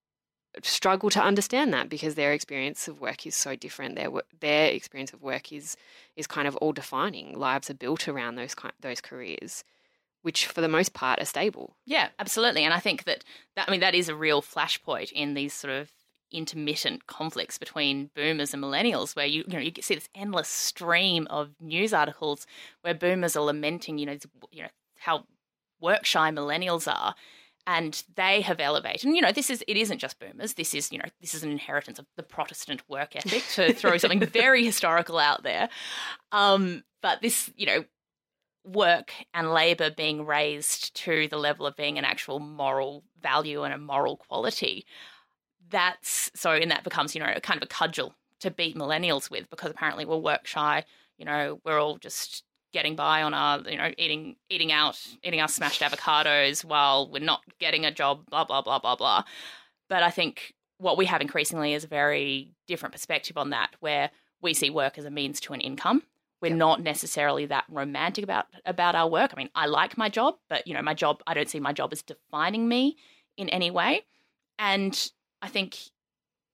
struggle 0.62 1.10
to 1.10 1.22
understand 1.22 1.72
that 1.72 1.88
because 1.88 2.14
their 2.14 2.32
experience 2.32 2.88
of 2.88 3.00
work 3.00 3.26
is 3.26 3.34
so 3.34 3.56
different. 3.56 3.96
Their 3.96 4.10
their 4.40 4.70
experience 4.70 5.12
of 5.12 5.22
work 5.22 5.52
is 5.52 5.76
is 6.16 6.26
kind 6.26 6.48
of 6.48 6.56
all 6.56 6.72
defining. 6.72 7.38
Lives 7.38 7.70
are 7.70 7.74
built 7.74 8.08
around 8.08 8.36
those 8.36 8.54
those 8.80 9.00
careers, 9.00 9.64
which 10.22 10.46
for 10.46 10.60
the 10.60 10.68
most 10.68 10.92
part 10.92 11.20
are 11.20 11.26
stable. 11.26 11.76
Yeah, 11.84 12.08
absolutely. 12.18 12.64
And 12.64 12.74
I 12.74 12.80
think 12.80 13.04
that 13.04 13.24
that 13.54 13.68
I 13.68 13.70
mean 13.70 13.80
that 13.80 13.94
is 13.94 14.08
a 14.08 14.14
real 14.14 14.42
flashpoint 14.42 15.12
in 15.12 15.34
these 15.34 15.52
sort 15.52 15.72
of 15.72 15.90
intermittent 16.32 17.06
conflicts 17.06 17.56
between 17.56 18.10
boomers 18.14 18.52
and 18.52 18.62
millennials 18.62 19.14
where 19.14 19.26
you 19.26 19.44
you 19.46 19.52
know 19.52 19.60
you 19.60 19.70
see 19.80 19.94
this 19.94 20.08
endless 20.14 20.48
stream 20.48 21.26
of 21.30 21.50
news 21.60 21.92
articles 21.92 22.46
where 22.80 22.94
boomers 22.94 23.36
are 23.36 23.44
lamenting 23.44 23.96
you 23.96 24.06
know 24.06 24.16
you 24.50 24.62
know 24.62 24.68
how 24.98 25.24
work 25.80 26.04
shy 26.04 26.30
millennials 26.30 26.92
are 26.92 27.14
and 27.66 28.04
they 28.14 28.40
have 28.42 28.60
elevated 28.60 29.04
and 29.04 29.16
you 29.16 29.22
know 29.22 29.32
this 29.32 29.50
is 29.50 29.64
it 29.66 29.76
isn't 29.76 29.98
just 29.98 30.18
boomers. 30.18 30.54
This 30.54 30.74
is 30.74 30.92
you 30.92 30.98
know 30.98 31.08
this 31.20 31.34
is 31.34 31.42
an 31.42 31.50
inheritance 31.50 31.98
of 31.98 32.06
the 32.16 32.22
protestant 32.22 32.82
work 32.88 33.16
ethic 33.16 33.42
to 33.54 33.72
throw 33.74 33.96
something 33.98 34.24
very 34.26 34.64
historical 34.64 35.18
out 35.18 35.42
there. 35.42 35.68
Um, 36.32 36.84
but 37.02 37.22
this 37.22 37.50
you 37.56 37.66
know 37.66 37.84
work 38.64 39.12
and 39.32 39.52
labor 39.52 39.90
being 39.90 40.26
raised 40.26 40.94
to 40.96 41.28
the 41.28 41.38
level 41.38 41.66
of 41.66 41.76
being 41.76 41.98
an 41.98 42.04
actual 42.04 42.40
moral 42.40 43.04
value 43.22 43.62
and 43.62 43.72
a 43.72 43.78
moral 43.78 44.16
quality 44.16 44.84
that's 45.70 46.30
so 46.34 46.50
and 46.50 46.70
that 46.70 46.84
becomes 46.84 47.14
you 47.14 47.20
know 47.20 47.32
a 47.34 47.40
kind 47.40 47.58
of 47.58 47.62
a 47.62 47.68
cudgel 47.68 48.14
to 48.40 48.50
beat 48.50 48.76
millennials 48.76 49.30
with 49.30 49.48
because 49.50 49.70
apparently 49.70 50.04
we're 50.04 50.16
work 50.16 50.46
shy 50.46 50.84
you 51.18 51.24
know 51.24 51.60
we're 51.64 51.80
all 51.80 51.98
just 51.98 52.44
getting 52.76 52.94
by 52.94 53.22
on 53.22 53.32
our, 53.32 53.60
you 53.60 53.78
know, 53.78 53.90
eating 53.96 54.36
eating 54.50 54.70
out, 54.70 55.00
eating 55.24 55.40
our 55.40 55.48
smashed 55.48 55.80
avocados 55.80 56.62
while 56.62 57.10
we're 57.10 57.24
not 57.24 57.40
getting 57.58 57.86
a 57.86 57.90
job, 57.90 58.28
blah 58.28 58.44
blah 58.44 58.60
blah 58.60 58.78
blah 58.78 58.94
blah. 58.94 59.24
But 59.88 60.02
I 60.02 60.10
think 60.10 60.52
what 60.76 60.98
we 60.98 61.06
have 61.06 61.22
increasingly 61.22 61.72
is 61.72 61.84
a 61.84 61.88
very 61.88 62.52
different 62.66 62.92
perspective 62.92 63.38
on 63.38 63.48
that, 63.50 63.70
where 63.80 64.10
we 64.42 64.52
see 64.52 64.68
work 64.68 64.98
as 64.98 65.06
a 65.06 65.10
means 65.10 65.40
to 65.40 65.54
an 65.54 65.62
income. 65.62 66.02
We're 66.42 66.48
yep. 66.48 66.58
not 66.58 66.82
necessarily 66.82 67.46
that 67.46 67.64
romantic 67.70 68.22
about 68.24 68.44
about 68.66 68.94
our 68.94 69.08
work. 69.08 69.30
I 69.32 69.38
mean, 69.38 69.50
I 69.54 69.64
like 69.64 69.96
my 69.96 70.10
job, 70.10 70.34
but 70.50 70.66
you 70.66 70.74
know, 70.74 70.82
my 70.82 70.92
job, 70.92 71.22
I 71.26 71.32
don't 71.32 71.48
see 71.48 71.60
my 71.60 71.72
job 71.72 71.94
as 71.94 72.02
defining 72.02 72.68
me 72.68 72.98
in 73.38 73.48
any 73.48 73.70
way. 73.70 74.02
And 74.58 74.94
I 75.40 75.48
think 75.48 75.78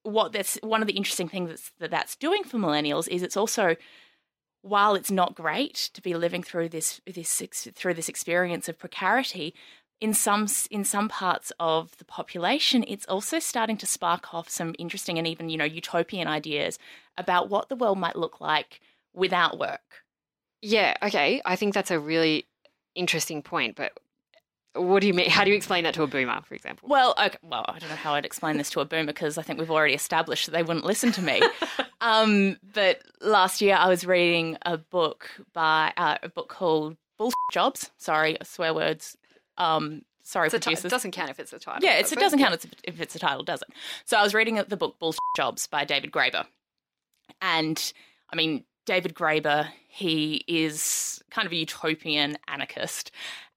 what 0.04 0.30
that's 0.32 0.56
one 0.62 0.82
of 0.82 0.86
the 0.86 0.94
interesting 0.94 1.28
things 1.28 1.50
that's, 1.50 1.72
that 1.80 1.90
that's 1.90 2.14
doing 2.14 2.44
for 2.44 2.58
millennials 2.58 3.08
is 3.08 3.24
it's 3.24 3.36
also 3.36 3.74
while 4.62 4.94
it's 4.94 5.10
not 5.10 5.34
great 5.34 5.90
to 5.92 6.00
be 6.00 6.14
living 6.14 6.42
through 6.42 6.70
this 6.70 7.00
this 7.06 7.42
through 7.74 7.94
this 7.94 8.08
experience 8.08 8.68
of 8.68 8.78
precarity, 8.78 9.54
in 10.00 10.14
some 10.14 10.48
in 10.70 10.84
some 10.84 11.08
parts 11.08 11.52
of 11.60 11.96
the 11.98 12.04
population, 12.04 12.84
it's 12.88 13.06
also 13.06 13.38
starting 13.38 13.76
to 13.76 13.86
spark 13.86 14.32
off 14.34 14.48
some 14.48 14.74
interesting 14.78 15.18
and 15.18 15.26
even 15.26 15.48
you 15.48 15.56
know 15.56 15.64
utopian 15.64 16.26
ideas 16.26 16.78
about 17.18 17.48
what 17.48 17.68
the 17.68 17.76
world 17.76 17.98
might 17.98 18.16
look 18.16 18.40
like 18.40 18.80
without 19.12 19.58
work. 19.58 20.04
Yeah, 20.60 20.96
okay. 21.02 21.42
I 21.44 21.56
think 21.56 21.74
that's 21.74 21.90
a 21.90 22.00
really 22.00 22.46
interesting 22.94 23.42
point, 23.42 23.76
but 23.76 23.92
what 24.74 25.00
do 25.00 25.06
you 25.06 25.14
mean? 25.14 25.28
How 25.28 25.44
do 25.44 25.50
you 25.50 25.56
explain 25.56 25.84
that 25.84 25.94
to 25.94 26.02
a 26.02 26.06
boomer, 26.06 26.40
for 26.42 26.54
example? 26.54 26.88
Well, 26.88 27.14
okay, 27.18 27.36
well, 27.42 27.64
I 27.68 27.78
don't 27.78 27.90
know 27.90 27.96
how 27.96 28.14
I'd 28.14 28.24
explain 28.24 28.56
this 28.56 28.70
to 28.70 28.80
a 28.80 28.84
boomer 28.84 29.06
because 29.06 29.36
I 29.36 29.42
think 29.42 29.58
we've 29.58 29.70
already 29.70 29.94
established 29.94 30.46
that 30.46 30.52
they 30.52 30.62
wouldn't 30.62 30.84
listen 30.84 31.12
to 31.12 31.22
me. 31.22 31.42
um, 32.00 32.56
but 32.72 33.02
last 33.20 33.60
year 33.60 33.76
I 33.78 33.88
was 33.88 34.06
reading 34.06 34.56
a 34.62 34.78
book 34.78 35.30
by 35.52 35.92
uh, 35.96 36.18
a 36.22 36.28
book 36.28 36.48
called 36.48 36.96
Bullshit 37.18 37.34
Jobs. 37.52 37.90
Sorry, 37.98 38.38
swear 38.42 38.72
words. 38.72 39.16
Um, 39.58 40.02
sorry, 40.22 40.46
it's 40.46 40.54
producers. 40.54 40.82
T- 40.82 40.88
it 40.88 40.90
doesn't 40.90 41.10
count 41.10 41.30
if 41.30 41.38
it's 41.38 41.52
a 41.52 41.58
title. 41.58 41.86
Yeah, 41.86 41.98
it 41.98 42.10
doesn't 42.10 42.38
count 42.38 42.64
if 42.84 43.00
it's 43.00 43.14
a 43.14 43.18
title, 43.18 43.44
does 43.44 43.62
it? 43.62 43.68
So 44.06 44.16
I 44.16 44.22
was 44.22 44.32
reading 44.32 44.62
the 44.68 44.76
book 44.76 44.98
Bullshit 44.98 45.20
Jobs 45.36 45.66
by 45.66 45.84
David 45.84 46.12
Graeber, 46.12 46.46
and 47.42 47.92
I 48.32 48.36
mean 48.36 48.64
David 48.86 49.14
Graeber, 49.14 49.68
he 49.88 50.44
is 50.48 51.22
kind 51.30 51.46
of 51.46 51.52
a 51.52 51.56
utopian 51.56 52.38
anarchist, 52.48 53.12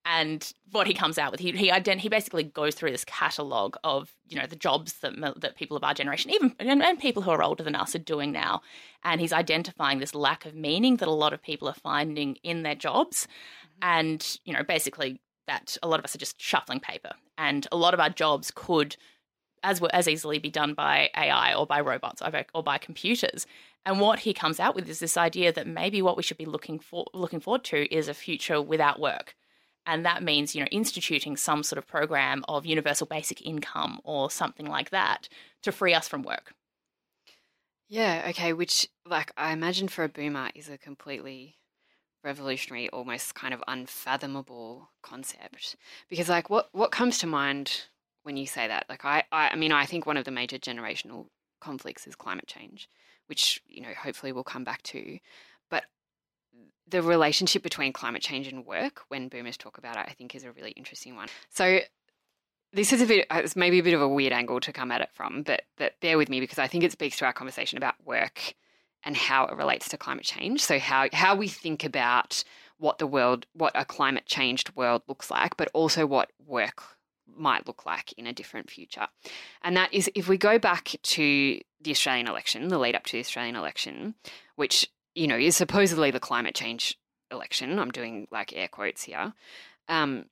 and 0.05 0.53
what 0.71 0.85
he 0.85 0.93
comes 0.93 1.17
out 1.17 1.31
with 1.31 1.39
he 1.39 1.51
he 1.51 1.69
ident- 1.69 1.99
he 1.99 2.09
basically 2.09 2.43
goes 2.43 2.75
through 2.75 2.91
this 2.91 3.03
catalog 3.05 3.75
of 3.83 4.11
you 4.27 4.39
know 4.39 4.45
the 4.45 4.55
jobs 4.55 4.93
that 4.99 5.13
that 5.41 5.57
people 5.57 5.75
of 5.75 5.83
our 5.83 5.93
generation 5.93 6.31
even 6.31 6.55
and, 6.59 6.83
and, 6.83 6.99
people 6.99 7.23
who 7.23 7.31
are 7.31 7.43
older 7.43 7.63
than 7.63 7.75
us 7.75 7.95
are 7.95 7.99
doing 7.99 8.31
now. 8.31 8.61
And 9.03 9.19
he's 9.19 9.33
identifying 9.33 9.99
this 9.99 10.15
lack 10.15 10.45
of 10.45 10.55
meaning 10.55 10.97
that 10.97 11.07
a 11.07 11.11
lot 11.11 11.33
of 11.33 11.41
people 11.41 11.67
are 11.67 11.73
finding 11.73 12.37
in 12.43 12.63
their 12.63 12.75
jobs. 12.75 13.27
Mm-hmm. 13.27 13.89
and 13.89 14.39
you 14.45 14.53
know 14.53 14.63
basically 14.63 15.19
that 15.47 15.77
a 15.83 15.87
lot 15.87 15.99
of 15.99 16.05
us 16.05 16.15
are 16.15 16.19
just 16.19 16.39
shuffling 16.39 16.79
paper. 16.79 17.11
And 17.37 17.67
a 17.71 17.77
lot 17.77 17.93
of 17.93 17.99
our 17.99 18.09
jobs 18.09 18.51
could 18.53 18.95
as 19.63 19.81
as 19.91 20.07
easily 20.07 20.37
be 20.37 20.51
done 20.51 20.75
by 20.75 21.09
AI 21.17 21.55
or 21.55 21.65
by 21.65 21.81
robots 21.81 22.21
or 22.21 22.29
by, 22.29 22.45
or 22.53 22.63
by 22.63 22.77
computers. 22.77 23.47
And 23.87 23.99
what 23.99 24.19
he 24.19 24.33
comes 24.33 24.59
out 24.59 24.75
with 24.75 24.89
is 24.89 24.99
this 24.99 25.17
idea 25.17 25.51
that 25.51 25.67
maybe 25.67 26.01
what 26.01 26.17
we 26.17 26.23
should 26.23 26.37
be 26.37 26.45
looking 26.45 26.79
for 26.79 27.05
looking 27.13 27.39
forward 27.39 27.63
to 27.65 27.93
is 27.93 28.07
a 28.07 28.13
future 28.13 28.61
without 28.61 28.99
work 28.99 29.35
and 29.85 30.05
that 30.05 30.23
means, 30.23 30.55
you 30.55 30.61
know, 30.61 30.67
instituting 30.71 31.37
some 31.37 31.63
sort 31.63 31.77
of 31.77 31.87
program 31.87 32.43
of 32.47 32.65
universal 32.65 33.07
basic 33.07 33.45
income 33.45 33.99
or 34.03 34.31
something 34.31 34.65
like 34.65 34.89
that 34.89 35.29
to 35.63 35.71
free 35.71 35.93
us 35.93 36.07
from 36.07 36.23
work. 36.23 36.53
Yeah, 37.87 38.25
okay, 38.29 38.53
which 38.53 38.87
like 39.05 39.31
I 39.37 39.53
imagine 39.53 39.87
for 39.87 40.03
a 40.03 40.09
boomer 40.09 40.49
is 40.55 40.69
a 40.69 40.77
completely 40.77 41.57
revolutionary, 42.23 42.89
almost 42.89 43.35
kind 43.35 43.53
of 43.53 43.63
unfathomable 43.67 44.89
concept. 45.03 45.75
Because 46.09 46.29
like 46.29 46.49
what 46.49 46.69
what 46.71 46.91
comes 46.91 47.19
to 47.19 47.27
mind 47.27 47.83
when 48.23 48.37
you 48.37 48.47
say 48.47 48.67
that? 48.67 48.85
Like 48.89 49.05
I, 49.05 49.23
I 49.31 49.49
I 49.49 49.55
mean 49.55 49.71
I 49.71 49.85
think 49.85 50.05
one 50.05 50.17
of 50.17 50.25
the 50.25 50.31
major 50.31 50.57
generational 50.57 51.27
conflicts 51.61 52.07
is 52.07 52.15
climate 52.15 52.47
change, 52.47 52.89
which, 53.27 53.61
you 53.67 53.81
know, 53.81 53.93
hopefully 53.97 54.31
we'll 54.31 54.43
come 54.43 54.63
back 54.63 54.81
to. 54.83 55.19
The 56.87 57.01
relationship 57.01 57.63
between 57.63 57.93
climate 57.93 58.21
change 58.21 58.47
and 58.47 58.65
work 58.65 59.01
when 59.07 59.27
boomers 59.27 59.57
talk 59.57 59.77
about 59.77 59.97
it, 59.97 60.05
I 60.07 60.13
think 60.13 60.35
is 60.35 60.43
a 60.43 60.51
really 60.51 60.71
interesting 60.71 61.15
one. 61.15 61.27
So 61.49 61.79
this 62.73 62.93
is 62.93 63.01
a 63.01 63.05
bit 63.05 63.25
uh, 63.31 63.41
it's 63.43 63.55
maybe 63.55 63.79
a 63.79 63.83
bit 63.83 63.93
of 63.93 64.01
a 64.01 64.07
weird 64.07 64.33
angle 64.33 64.59
to 64.59 64.71
come 64.71 64.91
at 64.91 65.01
it 65.01 65.09
from, 65.13 65.43
but 65.43 65.63
but 65.77 65.99
bear 66.01 66.17
with 66.17 66.29
me 66.29 66.39
because 66.39 66.59
I 66.59 66.67
think 66.67 66.83
it 66.83 66.91
speaks 66.91 67.17
to 67.17 67.25
our 67.25 67.33
conversation 67.33 67.77
about 67.77 67.95
work 68.05 68.53
and 69.03 69.15
how 69.15 69.45
it 69.45 69.55
relates 69.55 69.89
to 69.89 69.97
climate 69.97 70.25
change. 70.25 70.61
So 70.61 70.77
how 70.77 71.07
how 71.13 71.35
we 71.35 71.47
think 71.47 71.83
about 71.83 72.43
what 72.77 72.99
the 72.99 73.07
world 73.07 73.47
what 73.53 73.71
a 73.75 73.85
climate 73.85 74.25
changed 74.25 74.75
world 74.75 75.01
looks 75.07 75.31
like, 75.31 75.57
but 75.57 75.69
also 75.73 76.05
what 76.05 76.31
work 76.45 76.83
might 77.27 77.67
look 77.67 77.85
like 77.85 78.13
in 78.13 78.27
a 78.27 78.33
different 78.33 78.69
future. 78.69 79.07
And 79.63 79.75
that 79.77 79.93
is 79.93 80.09
if 80.15 80.27
we 80.27 80.37
go 80.37 80.59
back 80.59 80.95
to 81.01 81.59
the 81.81 81.91
Australian 81.91 82.27
election, 82.27 82.67
the 82.67 82.77
lead 82.77 82.95
up 82.95 83.03
to 83.05 83.13
the 83.13 83.19
Australian 83.19 83.55
election, 83.55 84.15
which, 84.55 84.89
you 85.15 85.27
know, 85.27 85.37
is 85.37 85.55
supposedly 85.55 86.11
the 86.11 86.19
climate 86.19 86.55
change 86.55 86.97
election. 87.31 87.79
I'm 87.79 87.91
doing 87.91 88.27
like 88.31 88.53
air 88.53 88.67
quotes 88.67 89.03
here. 89.03 89.33
Um, 89.87 90.25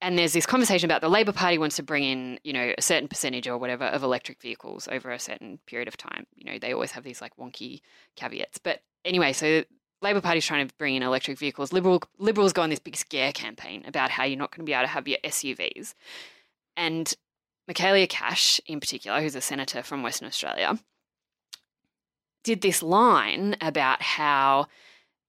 and 0.00 0.16
there's 0.16 0.32
this 0.32 0.46
conversation 0.46 0.88
about 0.88 1.00
the 1.00 1.08
Labor 1.08 1.32
Party 1.32 1.58
wants 1.58 1.76
to 1.76 1.82
bring 1.82 2.04
in, 2.04 2.38
you 2.44 2.52
know, 2.52 2.72
a 2.76 2.82
certain 2.82 3.08
percentage 3.08 3.48
or 3.48 3.58
whatever 3.58 3.84
of 3.84 4.02
electric 4.02 4.40
vehicles 4.40 4.88
over 4.90 5.10
a 5.10 5.18
certain 5.18 5.58
period 5.66 5.88
of 5.88 5.96
time. 5.96 6.26
You 6.36 6.52
know, 6.52 6.58
they 6.58 6.72
always 6.72 6.92
have 6.92 7.02
these 7.02 7.20
like 7.20 7.36
wonky 7.36 7.80
caveats. 8.14 8.58
But 8.58 8.82
anyway, 9.04 9.32
so 9.32 9.64
Labor 10.00 10.20
Party's 10.20 10.46
trying 10.46 10.68
to 10.68 10.74
bring 10.76 10.94
in 10.94 11.02
electric 11.02 11.38
vehicles. 11.38 11.72
Liberal 11.72 12.00
liberals 12.18 12.52
go 12.52 12.62
on 12.62 12.70
this 12.70 12.78
big 12.78 12.96
scare 12.96 13.32
campaign 13.32 13.82
about 13.86 14.10
how 14.10 14.24
you're 14.24 14.38
not 14.38 14.52
going 14.52 14.64
to 14.64 14.70
be 14.70 14.74
able 14.74 14.84
to 14.84 14.88
have 14.88 15.08
your 15.08 15.18
SUVs. 15.24 15.94
And 16.76 17.12
Michaelia 17.68 18.08
Cash, 18.08 18.60
in 18.66 18.78
particular, 18.78 19.20
who's 19.20 19.34
a 19.34 19.40
senator 19.40 19.82
from 19.82 20.04
Western 20.04 20.28
Australia, 20.28 20.78
did 22.42 22.60
this 22.60 22.82
line 22.82 23.56
about 23.60 24.02
how 24.02 24.66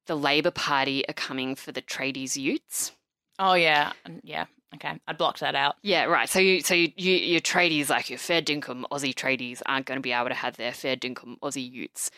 the 0.08 0.16
Labor 0.16 0.52
Party 0.52 1.08
are 1.08 1.14
coming 1.14 1.56
for 1.56 1.72
the 1.72 1.82
tradies 1.82 2.36
utes. 2.36 2.92
Oh 3.38 3.54
yeah, 3.54 3.94
yeah. 4.24 4.46
Okay, 4.76 5.00
I 5.08 5.14
blocked 5.14 5.40
that 5.40 5.56
out. 5.56 5.76
Yeah, 5.82 6.06
right. 6.06 6.30
So 6.30 6.40
you, 6.40 6.62
so 6.62 6.76
you, 6.76 6.92
you, 6.96 7.14
your 7.14 7.42
tradies, 7.42 7.90
like 7.90 8.10
your 8.10 8.20
fair 8.20 8.42
dinkum 8.42 8.84
Aussie 8.92 9.16
tradies, 9.16 9.62
aren't 9.66 9.88
going 9.88 9.98
to 9.98 10.02
be 10.02 10.12
able 10.12 10.30
to 10.30 10.36
have 10.36 10.58
their 10.58 10.74
fair 10.74 10.96
dinkum 10.96 11.40
Aussie 11.40 11.70
utes. 11.70 12.12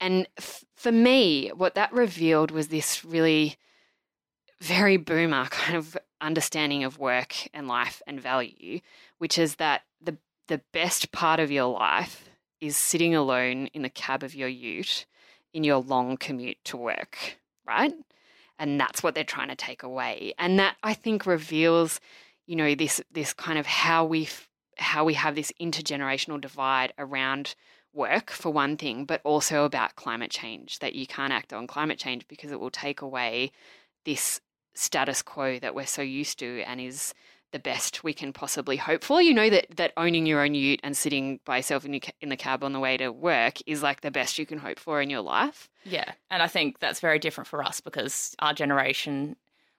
And 0.00 0.28
f- 0.36 0.64
for 0.76 0.92
me, 0.92 1.50
what 1.54 1.74
that 1.74 1.92
revealed 1.92 2.50
was 2.50 2.68
this 2.68 3.04
really 3.04 3.56
very 4.60 4.96
boomer 4.96 5.44
kind 5.50 5.76
of 5.76 5.96
understanding 6.20 6.84
of 6.84 6.98
work 6.98 7.34
and 7.54 7.68
life 7.68 8.02
and 8.06 8.20
value, 8.20 8.80
which 9.18 9.38
is 9.38 9.56
that 9.56 9.82
the 10.00 10.18
the 10.48 10.60
best 10.72 11.12
part 11.12 11.40
of 11.40 11.50
your 11.50 11.66
life 11.66 12.27
is 12.60 12.76
sitting 12.76 13.14
alone 13.14 13.66
in 13.68 13.82
the 13.82 13.90
cab 13.90 14.22
of 14.22 14.34
your 14.34 14.48
ute 14.48 15.06
in 15.52 15.64
your 15.64 15.78
long 15.78 16.16
commute 16.16 16.58
to 16.64 16.76
work, 16.76 17.38
right? 17.66 17.92
And 18.58 18.78
that's 18.80 19.02
what 19.02 19.14
they're 19.14 19.24
trying 19.24 19.48
to 19.48 19.56
take 19.56 19.82
away. 19.82 20.34
And 20.38 20.58
that 20.58 20.76
I 20.82 20.94
think 20.94 21.26
reveals, 21.26 22.00
you 22.46 22.56
know, 22.56 22.74
this 22.74 23.00
this 23.10 23.32
kind 23.32 23.58
of 23.58 23.66
how 23.66 24.04
we 24.04 24.28
how 24.78 25.04
we 25.04 25.14
have 25.14 25.34
this 25.34 25.52
intergenerational 25.60 26.40
divide 26.40 26.92
around 26.98 27.54
work 27.92 28.30
for 28.30 28.52
one 28.52 28.76
thing, 28.76 29.04
but 29.04 29.20
also 29.24 29.64
about 29.64 29.96
climate 29.96 30.30
change, 30.30 30.78
that 30.78 30.94
you 30.94 31.06
can't 31.06 31.32
act 31.32 31.52
on 31.52 31.66
climate 31.66 31.98
change 31.98 32.26
because 32.28 32.52
it 32.52 32.60
will 32.60 32.70
take 32.70 33.00
away 33.00 33.50
this 34.04 34.40
status 34.74 35.22
quo 35.22 35.58
that 35.58 35.74
we're 35.74 35.86
so 35.86 36.02
used 36.02 36.38
to 36.38 36.62
and 36.62 36.80
is 36.80 37.12
the 37.52 37.58
best 37.58 38.04
we 38.04 38.12
can 38.12 38.32
possibly 38.32 38.76
hope 38.76 39.04
for. 39.04 39.22
You 39.22 39.34
know 39.34 39.50
that 39.50 39.76
that 39.76 39.92
owning 39.96 40.26
your 40.26 40.40
own 40.40 40.54
ute 40.54 40.80
and 40.82 40.96
sitting 40.96 41.40
by 41.44 41.58
yourself 41.58 41.84
in, 41.84 41.94
your, 41.94 42.02
in 42.20 42.28
the 42.28 42.36
cab 42.36 42.62
on 42.62 42.72
the 42.72 42.80
way 42.80 42.96
to 42.96 43.10
work 43.10 43.58
is 43.66 43.82
like 43.82 44.00
the 44.00 44.10
best 44.10 44.38
you 44.38 44.46
can 44.46 44.58
hope 44.58 44.78
for 44.78 45.00
in 45.00 45.10
your 45.10 45.22
life. 45.22 45.68
Yeah, 45.84 46.12
and 46.30 46.42
I 46.42 46.46
think 46.46 46.78
that's 46.78 47.00
very 47.00 47.18
different 47.18 47.48
for 47.48 47.62
us 47.62 47.80
because 47.80 48.34
our 48.38 48.52
generation 48.52 49.36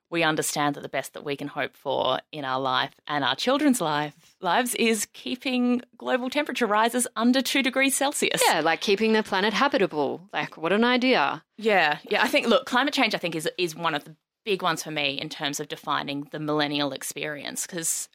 we 0.10 0.24
understand 0.24 0.76
that 0.76 0.82
the 0.82 0.90
best 0.90 1.14
that 1.14 1.24
we 1.24 1.36
can 1.36 1.48
hope 1.48 1.78
for 1.78 2.20
in 2.32 2.44
our 2.44 2.60
life 2.60 2.92
and 3.08 3.24
our 3.24 3.36
children's 3.36 3.80
life, 3.80 4.36
lives 4.42 4.76
is 4.76 5.08
keeping 5.14 5.82
global 5.98 6.30
temperature 6.30 6.66
rises 6.66 7.08
under 7.16 7.42
two 7.42 7.62
degrees 7.62 7.96
Celsius. 7.96 8.42
Yeah, 8.48 8.62
like 8.62 8.82
keeping 8.82 9.14
the 9.14 9.24
planet 9.24 9.54
habitable. 9.54 10.22
Like, 10.34 10.58
what 10.58 10.74
an 10.74 10.84
idea. 10.84 11.44
Yeah, 11.58 12.00
yeah. 12.10 12.24
I 12.24 12.28
think, 12.28 12.48
look, 12.48 12.66
climate 12.66 12.94
change, 12.94 13.14
I 13.14 13.18
think, 13.18 13.36
is, 13.36 13.48
is 13.58 13.76
one 13.76 13.94
of 13.94 14.04
the 14.04 14.16
big 14.46 14.62
ones 14.62 14.84
for 14.84 14.92
me 14.92 15.20
in 15.20 15.30
terms 15.30 15.60
of 15.60 15.68
defining 15.68 16.28
the 16.32 16.40
millennial 16.40 16.92
experience 16.92 17.66
because 17.66 18.10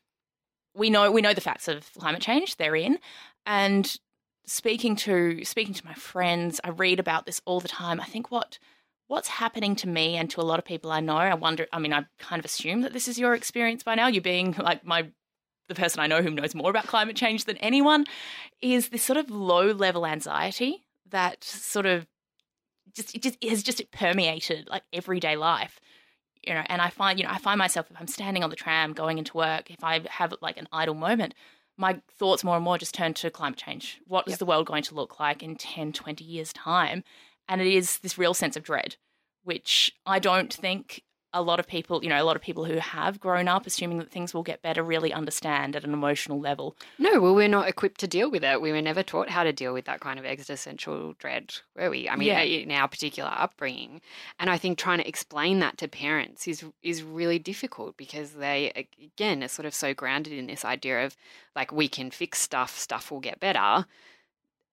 we 0.74 0.90
know 0.90 1.10
we 1.10 1.22
know 1.22 1.34
the 1.34 1.40
facts 1.40 1.68
of 1.68 1.92
climate 1.98 2.22
change 2.22 2.56
they're 2.56 2.76
in 2.76 2.98
and 3.46 3.96
speaking 4.46 4.96
to 4.96 5.44
speaking 5.44 5.74
to 5.74 5.84
my 5.84 5.94
friends 5.94 6.60
i 6.64 6.70
read 6.70 6.98
about 6.98 7.26
this 7.26 7.40
all 7.44 7.60
the 7.60 7.68
time 7.68 8.00
i 8.00 8.04
think 8.04 8.30
what 8.30 8.58
what's 9.06 9.28
happening 9.28 9.76
to 9.76 9.88
me 9.88 10.16
and 10.16 10.30
to 10.30 10.40
a 10.40 10.42
lot 10.42 10.58
of 10.58 10.64
people 10.64 10.90
I 10.90 11.00
know. 11.00 11.16
I 11.16 11.34
wonder, 11.34 11.66
I 11.72 11.78
mean, 11.78 11.92
I 11.92 12.04
kind 12.18 12.40
of 12.40 12.44
assume 12.44 12.82
that 12.82 12.92
this 12.92 13.08
is 13.08 13.18
your 13.18 13.34
experience 13.34 13.82
by 13.82 13.94
now. 13.94 14.06
You 14.06 14.20
being 14.20 14.54
like 14.58 14.84
my 14.84 15.08
the 15.68 15.74
person 15.74 16.00
I 16.00 16.06
know 16.06 16.20
who 16.20 16.30
knows 16.30 16.54
more 16.54 16.68
about 16.68 16.86
climate 16.86 17.16
change 17.16 17.46
than 17.46 17.56
anyone 17.58 18.04
is 18.60 18.90
this 18.90 19.02
sort 19.02 19.16
of 19.16 19.30
low 19.30 19.72
level 19.72 20.06
anxiety 20.06 20.84
that 21.08 21.42
sort 21.42 21.86
of 21.86 22.06
just 22.94 23.14
it 23.14 23.22
just 23.22 23.38
it 23.40 23.50
has 23.50 23.62
just 23.62 23.82
permeated 23.90 24.68
like 24.68 24.82
everyday 24.92 25.36
life. 25.36 25.80
You 26.46 26.54
know, 26.54 26.62
and 26.66 26.82
I 26.82 26.90
find, 26.90 27.18
you 27.18 27.24
know, 27.24 27.32
I 27.32 27.38
find 27.38 27.58
myself 27.58 27.90
if 27.90 27.96
I'm 27.98 28.06
standing 28.06 28.44
on 28.44 28.50
the 28.50 28.56
tram 28.56 28.92
going 28.92 29.18
into 29.18 29.36
work, 29.36 29.70
if 29.70 29.82
I 29.82 30.00
have 30.08 30.34
like 30.40 30.56
an 30.56 30.68
idle 30.72 30.94
moment, 30.94 31.34
my 31.76 32.00
thoughts 32.18 32.44
more 32.44 32.56
and 32.56 32.64
more 32.64 32.78
just 32.78 32.94
turn 32.94 33.14
to 33.14 33.30
climate 33.30 33.58
change. 33.58 34.00
What 34.06 34.26
is 34.26 34.32
yep. 34.32 34.38
the 34.38 34.46
world 34.46 34.66
going 34.66 34.82
to 34.84 34.94
look 34.94 35.18
like 35.18 35.42
in 35.42 35.56
10, 35.56 35.92
20 35.92 36.24
years' 36.24 36.52
time? 36.52 37.02
And 37.48 37.60
it 37.60 37.66
is 37.66 37.98
this 37.98 38.18
real 38.18 38.34
sense 38.34 38.56
of 38.56 38.62
dread, 38.62 38.96
which 39.42 39.92
I 40.06 40.18
don't 40.18 40.52
think 40.52 41.02
a 41.34 41.42
lot 41.42 41.58
of 41.58 41.66
people, 41.66 42.02
you 42.02 42.08
know, 42.08 42.22
a 42.22 42.24
lot 42.24 42.36
of 42.36 42.42
people 42.42 42.64
who 42.64 42.76
have 42.76 43.18
grown 43.20 43.48
up 43.48 43.66
assuming 43.66 43.98
that 43.98 44.10
things 44.10 44.32
will 44.32 44.44
get 44.44 44.62
better 44.62 44.82
really 44.82 45.12
understand 45.12 45.74
at 45.74 45.82
an 45.82 45.92
emotional 45.92 46.40
level. 46.40 46.76
No, 46.96 47.20
well, 47.20 47.34
we're 47.34 47.48
not 47.48 47.68
equipped 47.68 48.00
to 48.00 48.06
deal 48.06 48.30
with 48.30 48.44
it. 48.44 48.62
We 48.62 48.70
were 48.70 48.80
never 48.80 49.02
taught 49.02 49.28
how 49.28 49.42
to 49.42 49.52
deal 49.52 49.74
with 49.74 49.84
that 49.86 50.00
kind 50.00 50.18
of 50.18 50.24
existential 50.24 51.14
dread, 51.18 51.56
were 51.76 51.90
we? 51.90 52.08
I 52.08 52.14
mean, 52.14 52.28
yeah. 52.28 52.40
in 52.40 52.70
our 52.70 52.86
particular 52.86 53.30
upbringing, 53.36 54.00
and 54.38 54.48
I 54.48 54.56
think 54.56 54.78
trying 54.78 54.98
to 54.98 55.08
explain 55.08 55.58
that 55.58 55.76
to 55.78 55.88
parents 55.88 56.46
is 56.46 56.64
is 56.82 57.02
really 57.02 57.40
difficult 57.40 57.96
because 57.96 58.34
they, 58.34 58.86
again, 59.02 59.42
are 59.42 59.48
sort 59.48 59.66
of 59.66 59.74
so 59.74 59.92
grounded 59.92 60.32
in 60.32 60.46
this 60.46 60.64
idea 60.64 61.04
of 61.04 61.16
like 61.56 61.72
we 61.72 61.88
can 61.88 62.12
fix 62.12 62.38
stuff, 62.38 62.78
stuff 62.78 63.10
will 63.10 63.20
get 63.20 63.40
better 63.40 63.84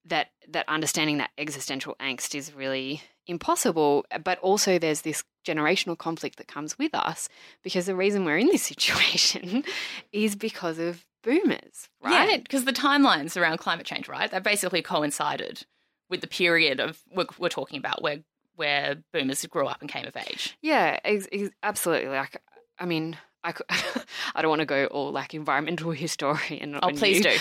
that 0.05 0.30
that 0.47 0.68
understanding 0.68 1.18
that 1.18 1.32
existential 1.38 1.95
angst 1.99 2.34
is 2.34 2.53
really 2.53 3.01
impossible 3.28 4.03
but 4.24 4.39
also 4.39 4.80
there's 4.80 5.01
this 5.01 5.24
generational 5.46 5.98
conflict 5.98 6.38
that 6.38 6.48
comes 6.48 6.78
with 6.78 6.94
us 6.94 7.30
because 7.64 7.86
the 7.86 7.96
reason 7.96 8.26
we're 8.26 8.38
in 8.38 8.48
this 8.48 8.64
situation 8.74 9.64
is 10.12 10.36
because 10.36 10.80
of 10.80 11.06
boomers 11.24 11.89
right 12.04 12.30
yeah 12.30 12.38
because 12.38 12.66
the 12.66 12.74
timelines 12.74 13.39
around 13.39 13.58
climate 13.58 13.86
change 13.86 14.08
right 14.08 14.32
they 14.32 14.39
basically 14.39 14.82
coincided 14.82 15.64
with 16.10 16.22
the 16.22 16.28
period 16.28 16.80
of 16.80 17.00
we're, 17.16 17.26
we're 17.38 17.50
talking 17.50 17.78
about 17.78 18.02
where 18.02 18.18
where 18.56 18.98
boomers 19.14 19.46
grew 19.46 19.68
up 19.68 19.82
and 19.82 19.89
came 19.89 20.06
of 20.06 20.18
age 20.18 20.58
yeah 20.62 21.00
ex- 21.04 21.28
ex- 21.32 21.52
absolutely 21.62 22.10
like 22.10 22.42
i 22.80 22.86
mean 22.86 23.18
I, 23.44 23.52
could, 23.54 23.66
I 24.36 24.42
don't 24.42 24.50
want 24.50 24.60
to 24.60 24.66
go 24.66 24.86
all 24.86 25.12
like 25.12 25.34
environmental 25.34 25.92
historian. 26.06 26.80
Oh, 26.82 26.89
please 26.89 27.26
you. 27.26 27.39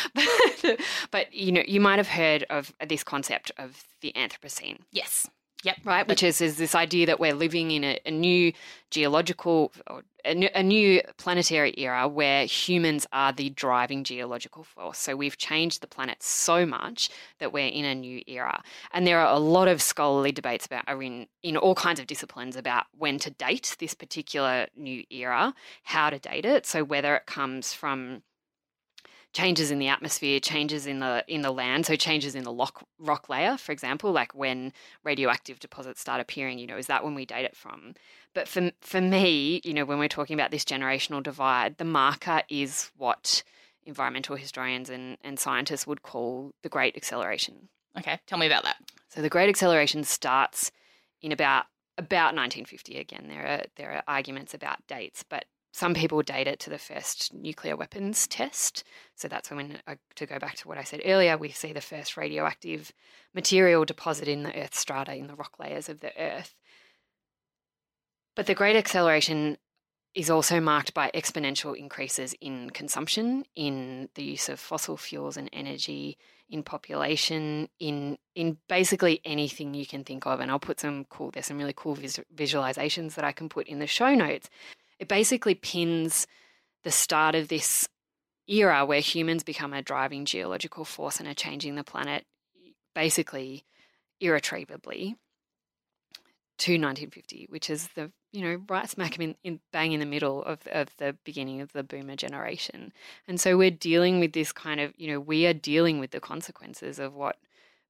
do. 0.62 0.76
but 1.10 1.32
you 1.32 1.52
know, 1.52 1.62
you 1.66 1.80
might 1.80 1.98
have 1.98 2.08
heard 2.08 2.44
of 2.50 2.72
this 2.86 3.04
concept 3.04 3.52
of 3.58 3.84
the 4.00 4.12
Anthropocene. 4.16 4.78
Yes. 4.92 5.28
Yep. 5.62 5.76
Right, 5.84 6.08
which 6.08 6.22
is, 6.22 6.40
is 6.40 6.56
this 6.56 6.74
idea 6.74 7.06
that 7.06 7.20
we're 7.20 7.34
living 7.34 7.70
in 7.70 7.84
a, 7.84 7.98
a 8.06 8.10
new 8.10 8.52
geological, 8.90 9.72
a 10.24 10.34
new, 10.34 10.48
a 10.54 10.62
new 10.62 11.02
planetary 11.18 11.74
era 11.76 12.08
where 12.08 12.46
humans 12.46 13.06
are 13.12 13.32
the 13.32 13.50
driving 13.50 14.02
geological 14.02 14.64
force. 14.64 14.98
So 14.98 15.16
we've 15.16 15.36
changed 15.36 15.82
the 15.82 15.86
planet 15.86 16.22
so 16.22 16.64
much 16.64 17.10
that 17.40 17.52
we're 17.52 17.68
in 17.68 17.84
a 17.84 17.94
new 17.94 18.22
era. 18.26 18.62
And 18.92 19.06
there 19.06 19.20
are 19.20 19.34
a 19.34 19.38
lot 19.38 19.68
of 19.68 19.82
scholarly 19.82 20.32
debates 20.32 20.64
about 20.64 20.84
are 20.86 21.02
in, 21.02 21.26
in 21.42 21.58
all 21.58 21.74
kinds 21.74 22.00
of 22.00 22.06
disciplines 22.06 22.56
about 22.56 22.84
when 22.96 23.18
to 23.18 23.30
date 23.30 23.76
this 23.78 23.92
particular 23.92 24.66
new 24.76 25.04
era, 25.10 25.54
how 25.82 26.08
to 26.08 26.18
date 26.18 26.46
it. 26.46 26.64
So 26.64 26.84
whether 26.84 27.14
it 27.16 27.26
comes 27.26 27.74
from 27.74 28.22
changes 29.32 29.70
in 29.70 29.78
the 29.78 29.88
atmosphere, 29.88 30.40
changes 30.40 30.86
in 30.86 31.00
the 31.00 31.24
in 31.28 31.42
the 31.42 31.50
land, 31.50 31.86
so 31.86 31.96
changes 31.96 32.34
in 32.34 32.44
the 32.44 32.52
lock, 32.52 32.84
rock 32.98 33.28
layer, 33.28 33.56
for 33.56 33.72
example, 33.72 34.12
like 34.12 34.34
when 34.34 34.72
radioactive 35.04 35.60
deposits 35.60 36.00
start 36.00 36.20
appearing, 36.20 36.58
you 36.58 36.66
know, 36.66 36.76
is 36.76 36.86
that 36.86 37.04
when 37.04 37.14
we 37.14 37.24
date 37.24 37.44
it 37.44 37.56
from? 37.56 37.94
But 38.34 38.48
for 38.48 38.70
for 38.80 39.00
me, 39.00 39.60
you 39.64 39.74
know, 39.74 39.84
when 39.84 39.98
we're 39.98 40.08
talking 40.08 40.34
about 40.34 40.50
this 40.50 40.64
generational 40.64 41.22
divide, 41.22 41.78
the 41.78 41.84
marker 41.84 42.42
is 42.48 42.90
what 42.96 43.42
environmental 43.84 44.36
historians 44.36 44.90
and, 44.90 45.16
and 45.22 45.38
scientists 45.38 45.86
would 45.86 46.02
call 46.02 46.52
the 46.62 46.68
great 46.68 46.96
acceleration. 46.96 47.68
Okay, 47.98 48.18
tell 48.26 48.38
me 48.38 48.46
about 48.46 48.64
that. 48.64 48.76
So 49.08 49.20
the 49.20 49.28
Great 49.28 49.48
Acceleration 49.48 50.04
starts 50.04 50.70
in 51.22 51.32
about 51.32 51.66
about 51.98 52.34
1950. 52.34 52.98
Again, 52.98 53.26
there 53.28 53.46
are 53.46 53.62
there 53.76 53.92
are 53.92 54.02
arguments 54.06 54.54
about 54.54 54.86
dates, 54.86 55.24
but 55.28 55.44
some 55.72 55.94
people 55.94 56.22
date 56.22 56.48
it 56.48 56.58
to 56.60 56.70
the 56.70 56.78
first 56.78 57.32
nuclear 57.32 57.76
weapons 57.76 58.26
test. 58.26 58.82
So 59.14 59.28
that's 59.28 59.50
when, 59.50 59.78
to 60.16 60.26
go 60.26 60.38
back 60.38 60.56
to 60.56 60.68
what 60.68 60.78
I 60.78 60.82
said 60.82 61.02
earlier, 61.04 61.36
we 61.36 61.50
see 61.50 61.72
the 61.72 61.80
first 61.80 62.16
radioactive 62.16 62.92
material 63.34 63.84
deposit 63.84 64.26
in 64.26 64.42
the 64.42 64.56
Earth 64.56 64.74
strata, 64.74 65.14
in 65.14 65.28
the 65.28 65.36
rock 65.36 65.58
layers 65.60 65.88
of 65.88 66.00
the 66.00 66.12
Earth. 66.20 66.54
But 68.34 68.46
the 68.46 68.54
Great 68.54 68.76
Acceleration 68.76 69.58
is 70.12 70.28
also 70.28 70.60
marked 70.60 70.92
by 70.92 71.10
exponential 71.14 71.76
increases 71.76 72.34
in 72.40 72.70
consumption, 72.70 73.44
in 73.54 74.08
the 74.16 74.24
use 74.24 74.48
of 74.48 74.58
fossil 74.58 74.96
fuels 74.96 75.36
and 75.36 75.48
energy, 75.52 76.18
in 76.48 76.64
population, 76.64 77.68
in 77.78 78.18
in 78.34 78.56
basically 78.68 79.20
anything 79.24 79.72
you 79.72 79.86
can 79.86 80.02
think 80.02 80.26
of. 80.26 80.40
And 80.40 80.50
I'll 80.50 80.58
put 80.58 80.80
some 80.80 81.04
cool. 81.04 81.30
There's 81.30 81.46
some 81.46 81.58
really 81.58 81.74
cool 81.76 81.94
vis- 81.94 82.18
visualizations 82.34 83.14
that 83.14 83.24
I 83.24 83.30
can 83.30 83.48
put 83.48 83.68
in 83.68 83.78
the 83.78 83.86
show 83.86 84.12
notes 84.14 84.50
it 85.00 85.08
basically 85.08 85.54
pins 85.54 86.28
the 86.84 86.90
start 86.92 87.34
of 87.34 87.48
this 87.48 87.88
era 88.46 88.84
where 88.84 89.00
humans 89.00 89.42
become 89.42 89.72
a 89.72 89.82
driving 89.82 90.24
geological 90.24 90.84
force 90.84 91.18
and 91.18 91.28
are 91.28 91.34
changing 91.34 91.74
the 91.74 91.84
planet 91.84 92.24
basically 92.94 93.64
irretrievably 94.20 95.16
to 96.58 96.72
1950, 96.72 97.46
which 97.48 97.70
is 97.70 97.88
the 97.94 98.12
you 98.32 98.42
know 98.42 98.62
right 98.68 98.88
smack 98.88 99.18
in, 99.18 99.34
in 99.42 99.60
bang 99.72 99.92
in 99.92 100.00
the 100.00 100.06
middle 100.06 100.44
of 100.44 100.66
of 100.68 100.88
the 100.98 101.16
beginning 101.24 101.60
of 101.60 101.72
the 101.72 101.82
boomer 101.82 102.16
generation, 102.16 102.92
and 103.26 103.40
so 103.40 103.56
we're 103.56 103.70
dealing 103.70 104.20
with 104.20 104.32
this 104.32 104.52
kind 104.52 104.78
of 104.78 104.92
you 104.96 105.08
know 105.08 105.18
we 105.18 105.46
are 105.46 105.54
dealing 105.54 105.98
with 105.98 106.10
the 106.10 106.20
consequences 106.20 106.98
of 106.98 107.14
what 107.14 107.36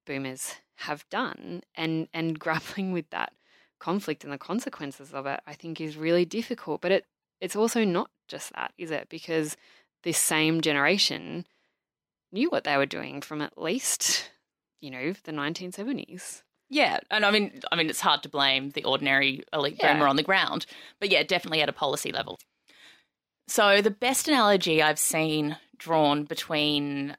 boomers 0.05 0.55
have 0.75 1.07
done 1.09 1.61
and 1.75 2.07
and 2.13 2.39
grappling 2.39 2.93
with 2.93 3.09
that 3.09 3.33
conflict 3.81 4.23
and 4.23 4.31
the 4.31 4.37
consequences 4.37 5.13
of 5.13 5.25
it, 5.25 5.41
I 5.45 5.53
think 5.53 5.81
is 5.81 5.97
really 5.97 6.23
difficult. 6.23 6.81
But 6.81 6.91
it 6.91 7.05
it's 7.41 7.55
also 7.55 7.83
not 7.83 8.09
just 8.27 8.53
that, 8.53 8.71
is 8.77 8.91
it? 8.91 9.07
Because 9.09 9.57
this 10.03 10.17
same 10.17 10.61
generation 10.61 11.45
knew 12.31 12.49
what 12.49 12.63
they 12.63 12.77
were 12.77 12.85
doing 12.85 13.21
from 13.21 13.41
at 13.41 13.57
least, 13.57 14.29
you 14.79 14.91
know, 14.91 15.13
the 15.23 15.31
1970s. 15.31 16.43
Yeah, 16.69 16.99
and 17.09 17.25
I 17.25 17.31
mean, 17.31 17.59
I 17.71 17.75
mean, 17.75 17.89
it's 17.89 17.99
hard 17.99 18.23
to 18.23 18.29
blame 18.29 18.69
the 18.69 18.85
ordinary 18.85 19.43
elite 19.51 19.77
yeah. 19.79 19.93
boomer 19.93 20.07
on 20.07 20.15
the 20.15 20.23
ground, 20.23 20.65
but 21.01 21.09
yeah, 21.09 21.23
definitely 21.23 21.61
at 21.61 21.67
a 21.67 21.73
policy 21.73 22.13
level. 22.13 22.39
So 23.49 23.81
the 23.81 23.91
best 23.91 24.29
analogy 24.29 24.81
I've 24.81 24.99
seen 24.99 25.57
drawn 25.77 26.23
between 26.23 27.17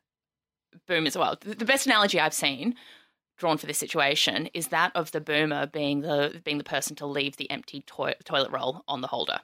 boomers, 0.88 1.18
well, 1.18 1.36
the 1.40 1.66
best 1.66 1.84
analogy 1.86 2.18
I've 2.18 2.32
seen 2.32 2.76
drawn 3.36 3.58
for 3.58 3.66
this 3.66 3.78
situation 3.78 4.48
is 4.54 4.68
that 4.68 4.92
of 4.94 5.10
the 5.12 5.20
boomer 5.20 5.66
being 5.66 6.00
the 6.00 6.40
being 6.44 6.58
the 6.58 6.64
person 6.64 6.94
to 6.96 7.06
leave 7.06 7.36
the 7.36 7.50
empty 7.50 7.82
to- 7.82 8.16
toilet 8.24 8.50
roll 8.50 8.84
on 8.86 9.00
the 9.00 9.08
holder. 9.08 9.40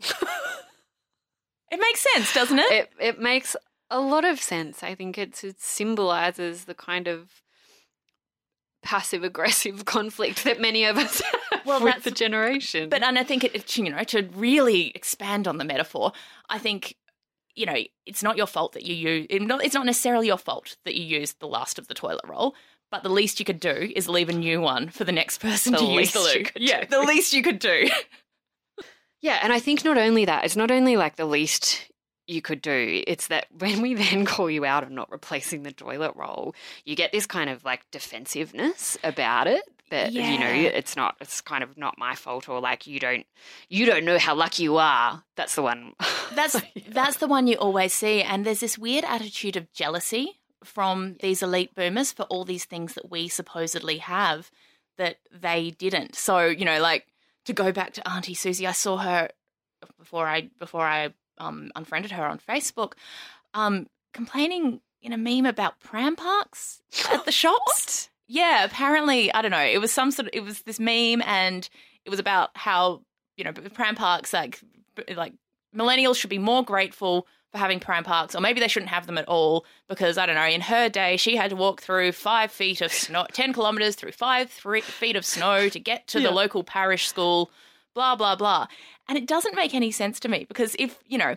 it 0.00 1.80
makes 1.80 2.06
sense, 2.12 2.32
doesn't 2.32 2.58
it? 2.58 2.72
It 2.72 2.90
it 2.98 3.20
makes 3.20 3.56
a 3.92 4.00
lot 4.00 4.24
of 4.24 4.40
sense. 4.40 4.82
I 4.82 4.94
think 4.94 5.18
it's, 5.18 5.44
it 5.44 5.60
symbolizes 5.60 6.64
the 6.64 6.74
kind 6.74 7.06
of 7.06 7.42
passive 8.82 9.22
aggressive 9.22 9.84
conflict 9.84 10.44
that 10.44 10.60
many 10.60 10.84
of 10.84 10.96
us 10.98 11.22
have 11.52 11.66
well, 11.66 11.82
with 11.82 12.02
the 12.02 12.10
generation. 12.10 12.88
But 12.88 13.02
and 13.02 13.18
I 13.18 13.22
think 13.22 13.44
it, 13.44 13.76
you 13.76 13.90
know 13.90 14.02
to 14.04 14.28
really 14.34 14.88
expand 14.94 15.46
on 15.46 15.58
the 15.58 15.64
metaphor, 15.64 16.12
I 16.48 16.58
think 16.58 16.96
you 17.54 17.66
know 17.66 17.76
it's 18.06 18.22
not 18.22 18.36
your 18.36 18.46
fault 18.46 18.72
that 18.72 18.84
you 18.84 18.94
use. 18.94 19.26
It's 19.30 19.74
not 19.74 19.86
necessarily 19.86 20.26
your 20.26 20.38
fault 20.38 20.76
that 20.84 20.96
you 20.96 21.04
used 21.04 21.38
the 21.38 21.48
last 21.48 21.78
of 21.78 21.88
the 21.88 21.94
toilet 21.94 22.24
roll. 22.26 22.54
But 22.92 23.02
the 23.02 23.08
least 23.08 23.40
you 23.40 23.46
could 23.46 23.58
do 23.58 23.90
is 23.96 24.06
leave 24.06 24.28
a 24.28 24.34
new 24.34 24.60
one 24.60 24.90
for 24.90 25.04
the 25.04 25.12
next 25.12 25.38
person 25.38 25.72
the 25.72 25.78
to 25.78 25.84
use 25.86 26.12
the 26.12 26.20
loo. 26.20 26.44
Yeah, 26.56 26.84
the 26.84 27.00
least 27.00 27.32
you 27.32 27.42
could 27.42 27.58
do. 27.58 27.88
yeah, 29.22 29.40
and 29.42 29.50
I 29.50 29.60
think 29.60 29.82
not 29.82 29.96
only 29.96 30.26
that, 30.26 30.44
it's 30.44 30.56
not 30.56 30.70
only 30.70 30.98
like 30.98 31.16
the 31.16 31.24
least 31.24 31.90
you 32.26 32.42
could 32.42 32.60
do, 32.60 33.02
it's 33.06 33.28
that 33.28 33.46
when 33.58 33.80
we 33.80 33.94
then 33.94 34.26
call 34.26 34.50
you 34.50 34.66
out 34.66 34.84
on 34.84 34.94
not 34.94 35.10
replacing 35.10 35.62
the 35.62 35.72
toilet 35.72 36.12
roll, 36.16 36.54
you 36.84 36.94
get 36.94 37.12
this 37.12 37.24
kind 37.24 37.48
of 37.48 37.64
like 37.64 37.90
defensiveness 37.90 38.98
about 39.02 39.46
it 39.46 39.64
that 39.88 40.12
yeah. 40.12 40.32
you 40.32 40.38
know 40.38 40.70
it's 40.70 40.96
not 40.96 41.16
it's 41.20 41.42
kind 41.42 41.62
of 41.62 41.76
not 41.76 41.98
my 41.98 42.14
fault 42.14 42.48
or 42.48 42.60
like 42.60 42.86
you 42.86 42.98
don't 42.98 43.26
you 43.68 43.84
don't 43.84 44.06
know 44.06 44.18
how 44.18 44.34
lucky 44.34 44.62
you 44.62 44.78
are 44.78 45.22
that's 45.36 45.54
the 45.54 45.60
one 45.60 45.92
that's 46.34 46.54
yeah. 46.74 46.82
that's 46.88 47.18
the 47.18 47.26
one 47.26 47.46
you 47.46 47.56
always 47.56 47.92
see 47.92 48.22
and 48.22 48.46
there's 48.46 48.60
this 48.60 48.78
weird 48.78 49.04
attitude 49.04 49.54
of 49.54 49.70
jealousy 49.74 50.40
from 50.64 51.16
these 51.20 51.42
elite 51.42 51.74
boomers 51.74 52.12
for 52.12 52.22
all 52.24 52.44
these 52.44 52.64
things 52.64 52.94
that 52.94 53.10
we 53.10 53.28
supposedly 53.28 53.98
have 53.98 54.50
that 54.98 55.16
they 55.30 55.70
didn't. 55.70 56.14
So, 56.14 56.46
you 56.46 56.64
know, 56.64 56.80
like 56.80 57.06
to 57.46 57.52
go 57.52 57.72
back 57.72 57.92
to 57.94 58.08
Auntie 58.08 58.34
Susie, 58.34 58.66
I 58.66 58.72
saw 58.72 58.98
her 58.98 59.28
before 59.98 60.26
I 60.26 60.50
before 60.58 60.86
I 60.86 61.12
um, 61.38 61.70
unfriended 61.74 62.12
her 62.12 62.24
on 62.24 62.38
Facebook, 62.38 62.92
um, 63.54 63.86
complaining 64.12 64.80
in 65.02 65.12
a 65.12 65.18
meme 65.18 65.46
about 65.46 65.80
pram 65.80 66.16
parks 66.16 66.82
at 67.10 67.24
the 67.24 67.32
shops. 67.42 68.10
Yeah, 68.28 68.64
apparently, 68.64 69.32
I 69.34 69.42
don't 69.42 69.50
know. 69.50 69.58
It 69.58 69.80
was 69.80 69.92
some 69.92 70.10
sort 70.10 70.28
of 70.28 70.30
it 70.34 70.44
was 70.44 70.62
this 70.62 70.78
meme, 70.78 71.22
and 71.22 71.68
it 72.04 72.10
was 72.10 72.18
about 72.18 72.50
how 72.54 73.02
you 73.36 73.44
know 73.44 73.52
pram 73.52 73.94
parks 73.94 74.32
like 74.32 74.60
like 75.16 75.34
millennials 75.74 76.16
should 76.16 76.30
be 76.30 76.38
more 76.38 76.64
grateful 76.64 77.26
for 77.52 77.58
having 77.58 77.78
prime 77.78 78.02
parks, 78.02 78.34
or 78.34 78.40
maybe 78.40 78.60
they 78.60 78.68
shouldn't 78.68 78.90
have 78.90 79.06
them 79.06 79.18
at 79.18 79.28
all 79.28 79.66
because 79.88 80.16
I 80.16 80.26
don't 80.26 80.34
know. 80.34 80.46
In 80.46 80.62
her 80.62 80.88
day, 80.88 81.16
she 81.18 81.36
had 81.36 81.50
to 81.50 81.56
walk 81.56 81.82
through 81.82 82.12
five 82.12 82.50
feet 82.50 82.80
of 82.80 82.92
snow, 82.92 83.26
ten 83.32 83.52
kilometers 83.52 83.94
through 83.94 84.12
five 84.12 84.50
three 84.50 84.80
feet 84.80 85.16
of 85.16 85.24
snow 85.24 85.68
to 85.68 85.78
get 85.78 86.06
to 86.08 86.20
yeah. 86.20 86.28
the 86.28 86.34
local 86.34 86.64
parish 86.64 87.06
school. 87.06 87.50
Blah 87.94 88.16
blah 88.16 88.36
blah, 88.36 88.68
and 89.06 89.18
it 89.18 89.26
doesn't 89.26 89.54
make 89.54 89.74
any 89.74 89.90
sense 89.90 90.18
to 90.20 90.28
me 90.28 90.46
because 90.48 90.74
if 90.78 90.98
you 91.06 91.18
know. 91.18 91.36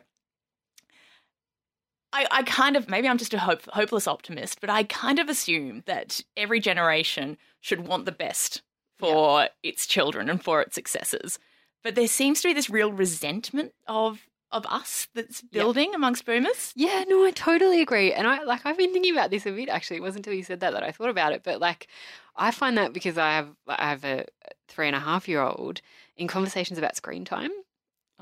I, 2.13 2.27
I 2.31 2.43
kind 2.43 2.77
of 2.77 2.87
maybe 2.87 3.09
I'm 3.09 3.17
just 3.17 3.33
a 3.33 3.39
hope, 3.39 3.63
hopeless 3.65 4.07
optimist, 4.07 4.61
but 4.61 4.69
I 4.69 4.83
kind 4.83 5.19
of 5.19 5.27
assume 5.27 5.83
that 5.85 6.21
every 6.37 6.61
generation 6.61 7.37
should 7.59 7.85
want 7.85 8.05
the 8.05 8.13
best 8.13 8.61
for 8.97 9.41
yeah. 9.41 9.47
its 9.63 9.85
children 9.85 10.29
and 10.29 10.41
for 10.41 10.61
its 10.61 10.75
successors. 10.75 11.39
But 11.83 11.95
there 11.95 12.07
seems 12.07 12.41
to 12.41 12.47
be 12.47 12.53
this 12.53 12.69
real 12.69 12.93
resentment 12.93 13.73
of 13.85 14.25
of 14.51 14.65
us 14.67 15.07
that's 15.13 15.41
building 15.41 15.87
yep. 15.87 15.95
amongst 15.95 16.25
boomers. 16.25 16.71
Yeah, 16.75 17.03
no, 17.07 17.25
I 17.25 17.31
totally 17.31 17.81
agree. 17.81 18.13
And 18.13 18.27
I 18.27 18.43
like 18.43 18.65
I've 18.65 18.77
been 18.77 18.93
thinking 18.93 19.13
about 19.13 19.31
this 19.31 19.45
a 19.45 19.51
bit 19.51 19.69
actually. 19.69 19.97
It 19.97 20.03
wasn't 20.03 20.25
until 20.25 20.37
you 20.37 20.43
said 20.43 20.59
that 20.61 20.71
that 20.73 20.83
I 20.83 20.91
thought 20.91 21.09
about 21.09 21.33
it. 21.33 21.41
But 21.43 21.59
like 21.59 21.87
I 22.35 22.51
find 22.51 22.77
that 22.77 22.93
because 22.93 23.17
I 23.17 23.31
have 23.31 23.49
I 23.67 23.89
have 23.89 24.03
a 24.03 24.25
three 24.67 24.87
and 24.87 24.95
a 24.95 24.99
half 24.99 25.27
year 25.27 25.41
old 25.41 25.81
in 26.17 26.27
conversations 26.27 26.77
about 26.77 26.95
screen 26.95 27.25
time 27.25 27.51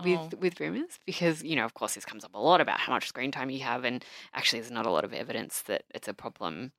with 0.04 0.20
oh. 0.20 0.30
with 0.40 0.58
boomers 0.58 1.00
because 1.06 1.44
you 1.44 1.56
know 1.56 1.66
of 1.66 1.74
course 1.74 1.94
this 1.94 2.06
comes 2.06 2.24
up 2.24 2.34
a 2.34 2.40
lot 2.40 2.62
about 2.62 2.80
how 2.80 2.94
much 2.94 3.08
screen 3.08 3.32
time 3.32 3.50
you 3.50 3.60
have 3.60 3.84
and 3.84 4.04
actually 4.34 4.60
there's 4.60 4.72
not 4.72 4.88
a 4.88 4.92
lot 4.92 5.04
of 5.04 5.14
evidence 5.14 5.62
that 5.64 5.84
it's 5.94 6.08
a 6.08 6.14
problem 6.14 6.72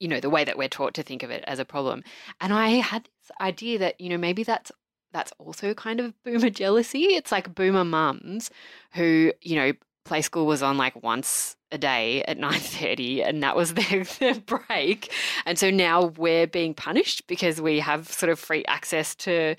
you 0.00 0.08
know 0.08 0.18
the 0.18 0.30
way 0.30 0.42
that 0.42 0.58
we're 0.58 0.68
taught 0.68 0.92
to 0.94 1.04
think 1.04 1.22
of 1.22 1.30
it 1.30 1.44
as 1.46 1.60
a 1.60 1.64
problem 1.64 2.02
and 2.40 2.52
i 2.52 2.70
had 2.70 3.04
this 3.04 3.30
idea 3.40 3.78
that 3.78 4.00
you 4.00 4.08
know 4.08 4.18
maybe 4.18 4.42
that's 4.42 4.72
that's 5.12 5.32
also 5.38 5.74
kind 5.74 6.00
of 6.00 6.14
boomer 6.24 6.50
jealousy. 6.50 7.04
It's 7.14 7.32
like 7.32 7.54
boomer 7.54 7.84
mums 7.84 8.50
who, 8.94 9.32
you 9.40 9.56
know, 9.56 9.72
play 10.04 10.22
school 10.22 10.46
was 10.46 10.62
on 10.62 10.76
like 10.76 11.02
once 11.02 11.56
a 11.70 11.78
day 11.78 12.22
at 12.24 12.38
9.30 12.38 13.26
and 13.26 13.42
that 13.42 13.56
was 13.56 13.74
their, 13.74 14.04
their 14.04 14.34
break 14.34 15.12
and 15.46 15.58
so 15.58 15.70
now 15.70 16.06
we're 16.16 16.46
being 16.46 16.74
punished 16.74 17.26
because 17.26 17.60
we 17.60 17.80
have 17.80 18.10
sort 18.10 18.30
of 18.30 18.38
free 18.38 18.64
access 18.66 19.14
to 19.14 19.54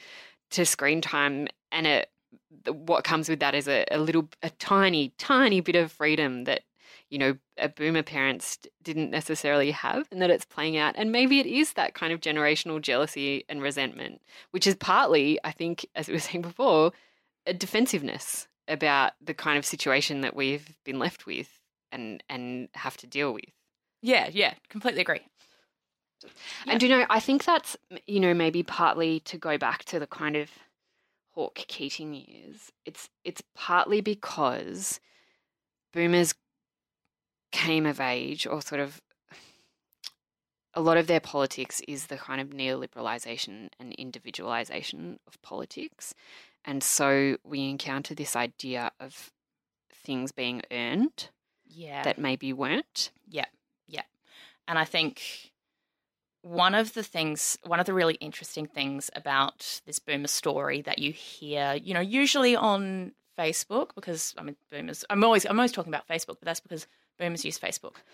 to 0.52 0.66
screen 0.66 1.02
time 1.02 1.48
and 1.72 1.88
it 1.88 2.10
what 2.68 3.04
comes 3.04 3.28
with 3.28 3.40
that 3.40 3.56
is 3.56 3.68
a, 3.68 3.86
a 3.92 3.98
little 3.98 4.30
a 4.44 4.50
tiny 4.52 5.10
tiny 5.18 5.60
bit 5.60 5.76
of 5.76 5.92
freedom 5.92 6.44
that 6.44 6.62
you 7.14 7.20
know, 7.20 7.38
a 7.60 7.70
boomer 7.70 8.02
parents 8.02 8.58
didn't 8.82 9.12
necessarily 9.12 9.70
have, 9.70 10.08
and 10.12 10.20
that 10.20 10.32
it's 10.32 10.46
playing 10.46 10.78
out. 10.78 10.96
And 10.98 11.12
maybe 11.12 11.40
it 11.40 11.46
is 11.46 11.74
that 11.74 11.94
kind 11.94 12.12
of 12.12 12.22
generational 12.22 12.82
jealousy 12.82 13.46
and 13.48 13.62
resentment, 13.62 14.20
which 14.50 14.66
is 14.66 14.74
partly, 14.74 15.38
I 15.44 15.52
think, 15.52 15.86
as 15.94 16.08
we 16.08 16.16
were 16.16 16.20
saying 16.28 16.42
before, 16.42 16.92
a 17.46 17.54
defensiveness 17.54 18.48
about 18.68 19.12
the 19.24 19.36
kind 19.36 19.60
of 19.60 19.66
situation 19.66 20.22
that 20.22 20.36
we've 20.36 20.76
been 20.84 20.98
left 20.98 21.28
with 21.28 21.60
and 21.92 22.24
and 22.30 22.70
have 22.74 22.98
to 22.98 23.06
deal 23.06 23.32
with. 23.32 23.52
Yeah, 24.02 24.30
yeah, 24.34 24.56
completely 24.70 25.02
agree. 25.02 25.22
Yeah. 26.24 26.30
And 26.66 26.82
you 26.82 26.90
know, 26.90 27.06
I 27.12 27.20
think 27.20 27.46
that's 27.46 27.78
you 28.08 28.22
know 28.22 28.34
maybe 28.34 28.64
partly 28.64 29.20
to 29.20 29.38
go 29.38 29.60
back 29.60 29.84
to 29.86 30.00
the 30.00 30.08
kind 30.08 30.36
of 30.36 30.50
Hawke 31.36 31.64
Keating 31.68 32.16
years. 32.16 32.72
It's 32.88 33.12
it's 33.24 33.44
partly 33.54 34.02
because 34.02 35.00
boomers 35.94 36.34
came 37.54 37.86
of 37.86 38.02
age 38.02 38.46
or 38.46 38.62
sort 38.62 38.82
of 38.82 39.00
a 40.74 40.82
lot 40.82 40.98
of 40.98 41.08
their 41.08 41.20
politics 41.20 41.82
is 41.88 42.08
the 42.08 42.18
kind 42.18 42.42
of 42.42 42.50
neoliberalization 42.50 43.70
and 43.80 43.94
individualization 43.94 45.20
of 45.28 45.42
politics. 45.42 46.14
And 46.66 46.84
so 46.84 47.38
we 47.44 47.70
encounter 47.70 48.16
this 48.16 48.36
idea 48.36 48.92
of 49.00 49.32
things 49.94 50.32
being 50.32 50.64
earned 50.72 51.30
yeah. 51.68 52.02
that 52.04 52.18
maybe 52.18 52.52
weren't. 52.54 53.12
Yeah, 53.30 53.46
yeah. 53.88 54.02
And 54.68 54.80
I 54.80 54.86
think 54.86 55.52
one 56.42 56.74
of 56.74 56.94
the 56.94 57.04
things, 57.04 57.58
one 57.64 57.80
of 57.80 57.86
the 57.86 57.94
really 57.94 58.16
interesting 58.16 58.66
things 58.66 59.12
about 59.16 59.82
this 59.86 60.00
boomer 60.00 60.28
story 60.28 60.82
that 60.82 60.98
you 60.98 61.12
hear, 61.12 61.76
you 61.76 61.94
know, 61.94 62.02
usually 62.02 62.56
on 62.56 63.12
Facebook, 63.38 63.90
because 63.94 64.34
I 64.40 64.44
mean, 64.44 64.56
boomers, 64.72 65.06
I'm 65.10 65.24
always, 65.24 65.46
I'm 65.46 65.60
always 65.60 65.72
talking 65.72 65.94
about 65.94 66.08
Facebook, 66.08 66.38
but 66.40 66.46
that's 66.46 66.60
because 66.60 66.88
boomers 67.20 67.46
use 67.46 67.60
Facebook. 67.60 67.96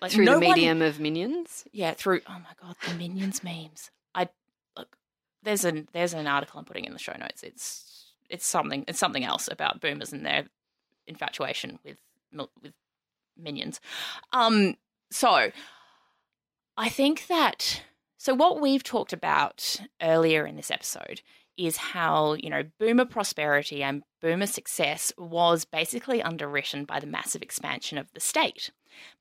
Like 0.00 0.12
through 0.12 0.24
no 0.24 0.34
the 0.34 0.40
medium 0.40 0.78
one, 0.78 0.88
of 0.88 0.98
minions? 0.98 1.66
Yeah, 1.70 1.92
through, 1.92 2.22
oh 2.26 2.38
my 2.38 2.54
God, 2.60 2.74
the 2.88 2.94
minions 2.94 3.44
memes. 3.44 3.90
I, 4.14 4.28
look, 4.76 4.96
there's 5.42 5.64
an, 5.64 5.88
there's 5.92 6.14
an 6.14 6.26
article 6.26 6.58
I'm 6.58 6.64
putting 6.64 6.86
in 6.86 6.94
the 6.94 6.98
show 6.98 7.12
notes. 7.12 7.42
It's, 7.42 8.06
it's 8.30 8.46
something, 8.46 8.86
it's 8.88 8.98
something 8.98 9.24
else 9.24 9.46
about 9.46 9.82
boomers 9.82 10.12
and 10.12 10.24
their 10.24 10.46
infatuation 11.06 11.78
with, 11.84 11.98
with 12.32 12.72
minions. 13.36 13.78
Um, 14.32 14.76
so 15.10 15.50
I 16.76 16.88
think 16.88 17.26
that 17.28 17.82
so 18.24 18.34
what 18.34 18.60
we've 18.60 18.82
talked 18.82 19.12
about 19.12 19.80
earlier 20.00 20.46
in 20.46 20.56
this 20.56 20.70
episode 20.70 21.20
is 21.56 21.76
how, 21.76 22.34
you 22.34 22.50
know, 22.50 22.64
boomer 22.78 23.04
prosperity 23.04 23.82
and 23.82 24.02
boomer 24.20 24.46
success 24.46 25.12
was 25.16 25.64
basically 25.64 26.22
underwritten 26.22 26.84
by 26.84 27.00
the 27.00 27.06
massive 27.06 27.42
expansion 27.42 27.98
of 27.98 28.12
the 28.12 28.20
state. 28.20 28.70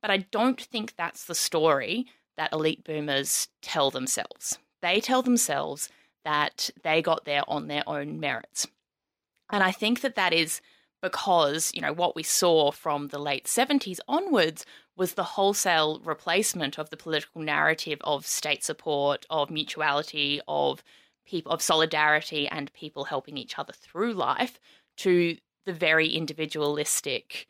But 0.01 0.11
I 0.11 0.17
don't 0.17 0.61
think 0.61 0.95
that's 0.95 1.25
the 1.25 1.35
story 1.35 2.05
that 2.37 2.53
elite 2.53 2.83
boomers 2.83 3.49
tell 3.61 3.91
themselves. 3.91 4.57
They 4.81 4.99
tell 4.99 5.21
themselves 5.21 5.89
that 6.25 6.69
they 6.83 7.01
got 7.01 7.25
there 7.25 7.43
on 7.47 7.67
their 7.67 7.83
own 7.87 8.19
merits. 8.19 8.67
And 9.51 9.63
I 9.63 9.71
think 9.71 10.01
that 10.01 10.15
that 10.15 10.33
is 10.33 10.61
because, 11.01 11.71
you 11.73 11.81
know, 11.81 11.93
what 11.93 12.15
we 12.15 12.23
saw 12.23 12.71
from 12.71 13.09
the 13.09 13.19
late 13.19 13.45
70s 13.45 13.99
onwards 14.07 14.65
was 14.95 15.13
the 15.13 15.23
wholesale 15.23 15.99
replacement 16.03 16.79
of 16.79 16.89
the 16.89 16.97
political 16.97 17.41
narrative 17.41 17.99
of 18.01 18.25
state 18.25 18.63
support, 18.63 19.25
of 19.29 19.51
mutuality, 19.51 20.39
of 20.47 20.81
people 21.25 21.51
of 21.51 21.61
solidarity 21.61 22.47
and 22.47 22.73
people 22.73 23.05
helping 23.05 23.37
each 23.37 23.57
other 23.57 23.73
through 23.73 24.13
life 24.13 24.59
to 24.97 25.37
the 25.65 25.73
very 25.73 26.07
individualistic 26.07 27.47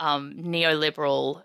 um, 0.00 0.34
neoliberal 0.36 1.44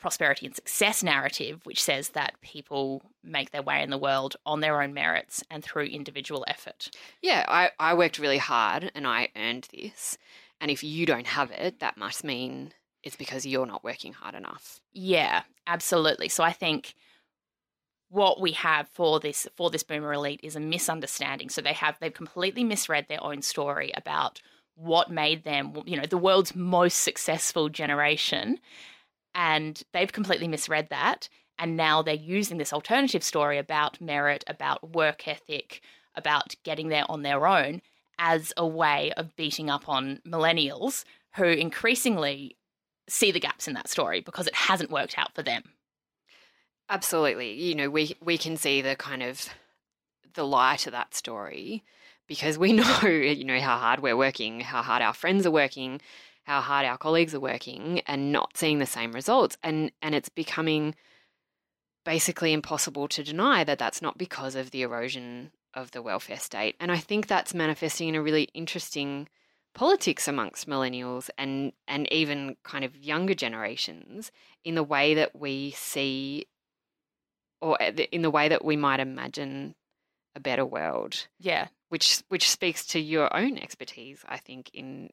prosperity 0.00 0.46
and 0.46 0.56
success 0.56 1.02
narrative, 1.02 1.60
which 1.64 1.82
says 1.82 2.10
that 2.10 2.40
people 2.40 3.02
make 3.22 3.50
their 3.50 3.62
way 3.62 3.82
in 3.82 3.90
the 3.90 3.98
world 3.98 4.36
on 4.46 4.60
their 4.60 4.80
own 4.82 4.94
merits 4.94 5.44
and 5.50 5.62
through 5.62 5.84
individual 5.84 6.44
effort. 6.48 6.90
Yeah, 7.20 7.44
I, 7.46 7.70
I 7.78 7.94
worked 7.94 8.18
really 8.18 8.38
hard 8.38 8.90
and 8.94 9.06
I 9.06 9.28
earned 9.36 9.68
this. 9.72 10.16
And 10.60 10.70
if 10.70 10.82
you 10.82 11.04
don't 11.06 11.26
have 11.26 11.50
it, 11.50 11.80
that 11.80 11.98
must 11.98 12.24
mean 12.24 12.72
it's 13.02 13.16
because 13.16 13.46
you're 13.46 13.66
not 13.66 13.84
working 13.84 14.14
hard 14.14 14.34
enough. 14.34 14.80
Yeah, 14.92 15.42
absolutely. 15.66 16.28
So 16.28 16.42
I 16.42 16.52
think 16.52 16.94
what 18.10 18.40
we 18.40 18.52
have 18.52 18.88
for 18.88 19.20
this 19.20 19.46
for 19.56 19.70
this 19.70 19.84
boomer 19.84 20.12
elite 20.12 20.40
is 20.42 20.56
a 20.56 20.60
misunderstanding. 20.60 21.48
So 21.48 21.62
they 21.62 21.72
have 21.72 21.96
they've 22.00 22.12
completely 22.12 22.64
misread 22.64 23.06
their 23.08 23.22
own 23.22 23.40
story 23.40 23.92
about 23.96 24.42
what 24.74 25.10
made 25.10 25.44
them, 25.44 25.74
you 25.86 25.96
know, 25.96 26.06
the 26.06 26.18
world's 26.18 26.54
most 26.54 27.00
successful 27.00 27.68
generation. 27.68 28.58
And 29.34 29.82
they've 29.92 30.12
completely 30.12 30.48
misread 30.48 30.88
that. 30.90 31.28
And 31.58 31.76
now 31.76 32.02
they're 32.02 32.14
using 32.14 32.58
this 32.58 32.72
alternative 32.72 33.22
story 33.22 33.58
about 33.58 34.00
merit, 34.00 34.42
about 34.46 34.94
work 34.94 35.28
ethic, 35.28 35.82
about 36.14 36.54
getting 36.64 36.88
there 36.88 37.04
on 37.08 37.22
their 37.22 37.46
own 37.46 37.80
as 38.18 38.52
a 38.56 38.66
way 38.66 39.12
of 39.16 39.36
beating 39.36 39.70
up 39.70 39.88
on 39.88 40.20
millennials 40.26 41.04
who 41.36 41.44
increasingly 41.44 42.56
see 43.08 43.30
the 43.30 43.40
gaps 43.40 43.68
in 43.68 43.74
that 43.74 43.88
story 43.88 44.20
because 44.20 44.46
it 44.46 44.54
hasn't 44.54 44.90
worked 44.90 45.18
out 45.18 45.34
for 45.34 45.42
them. 45.42 45.62
Absolutely. 46.90 47.52
You 47.52 47.74
know, 47.76 47.88
we 47.88 48.16
we 48.20 48.36
can 48.36 48.56
see 48.56 48.82
the 48.82 48.96
kind 48.96 49.22
of 49.22 49.48
the 50.34 50.44
lie 50.44 50.76
to 50.76 50.90
that 50.90 51.14
story 51.14 51.84
because 52.26 52.58
we 52.58 52.72
know, 52.74 53.00
you 53.02 53.44
know, 53.44 53.60
how 53.60 53.78
hard 53.78 54.00
we're 54.00 54.16
working, 54.16 54.60
how 54.60 54.82
hard 54.82 55.00
our 55.00 55.14
friends 55.14 55.46
are 55.46 55.50
working, 55.52 56.00
how 56.44 56.60
hard 56.60 56.84
our 56.84 56.98
colleagues 56.98 57.34
are 57.34 57.40
working 57.40 58.00
and 58.06 58.32
not 58.32 58.56
seeing 58.56 58.80
the 58.80 58.86
same 58.86 59.12
results 59.12 59.56
and 59.62 59.92
and 60.02 60.14
it's 60.14 60.28
becoming 60.28 60.94
basically 62.04 62.52
impossible 62.52 63.06
to 63.08 63.22
deny 63.22 63.62
that 63.62 63.78
that's 63.78 64.02
not 64.02 64.18
because 64.18 64.54
of 64.56 64.70
the 64.70 64.82
erosion 64.82 65.52
of 65.74 65.92
the 65.92 66.02
welfare 66.02 66.38
state. 66.38 66.74
And 66.80 66.90
I 66.90 66.98
think 66.98 67.26
that's 67.26 67.54
manifesting 67.54 68.08
in 68.08 68.14
a 68.16 68.22
really 68.22 68.44
interesting 68.54 69.28
politics 69.74 70.26
amongst 70.26 70.68
millennials 70.68 71.30
and 71.38 71.72
and 71.86 72.12
even 72.12 72.56
kind 72.64 72.84
of 72.84 72.96
younger 72.96 73.34
generations 73.34 74.32
in 74.64 74.74
the 74.74 74.82
way 74.82 75.14
that 75.14 75.38
we 75.38 75.70
see 75.72 76.46
or 77.60 77.78
in 77.80 78.22
the 78.22 78.30
way 78.30 78.48
that 78.48 78.64
we 78.64 78.76
might 78.76 79.00
imagine 79.00 79.74
a 80.34 80.40
better 80.40 80.64
world. 80.64 81.26
Yeah, 81.38 81.68
which 81.88 82.22
which 82.28 82.50
speaks 82.50 82.86
to 82.88 83.00
your 83.00 83.34
own 83.36 83.58
expertise, 83.58 84.24
I 84.28 84.38
think. 84.38 84.70
In 84.72 85.10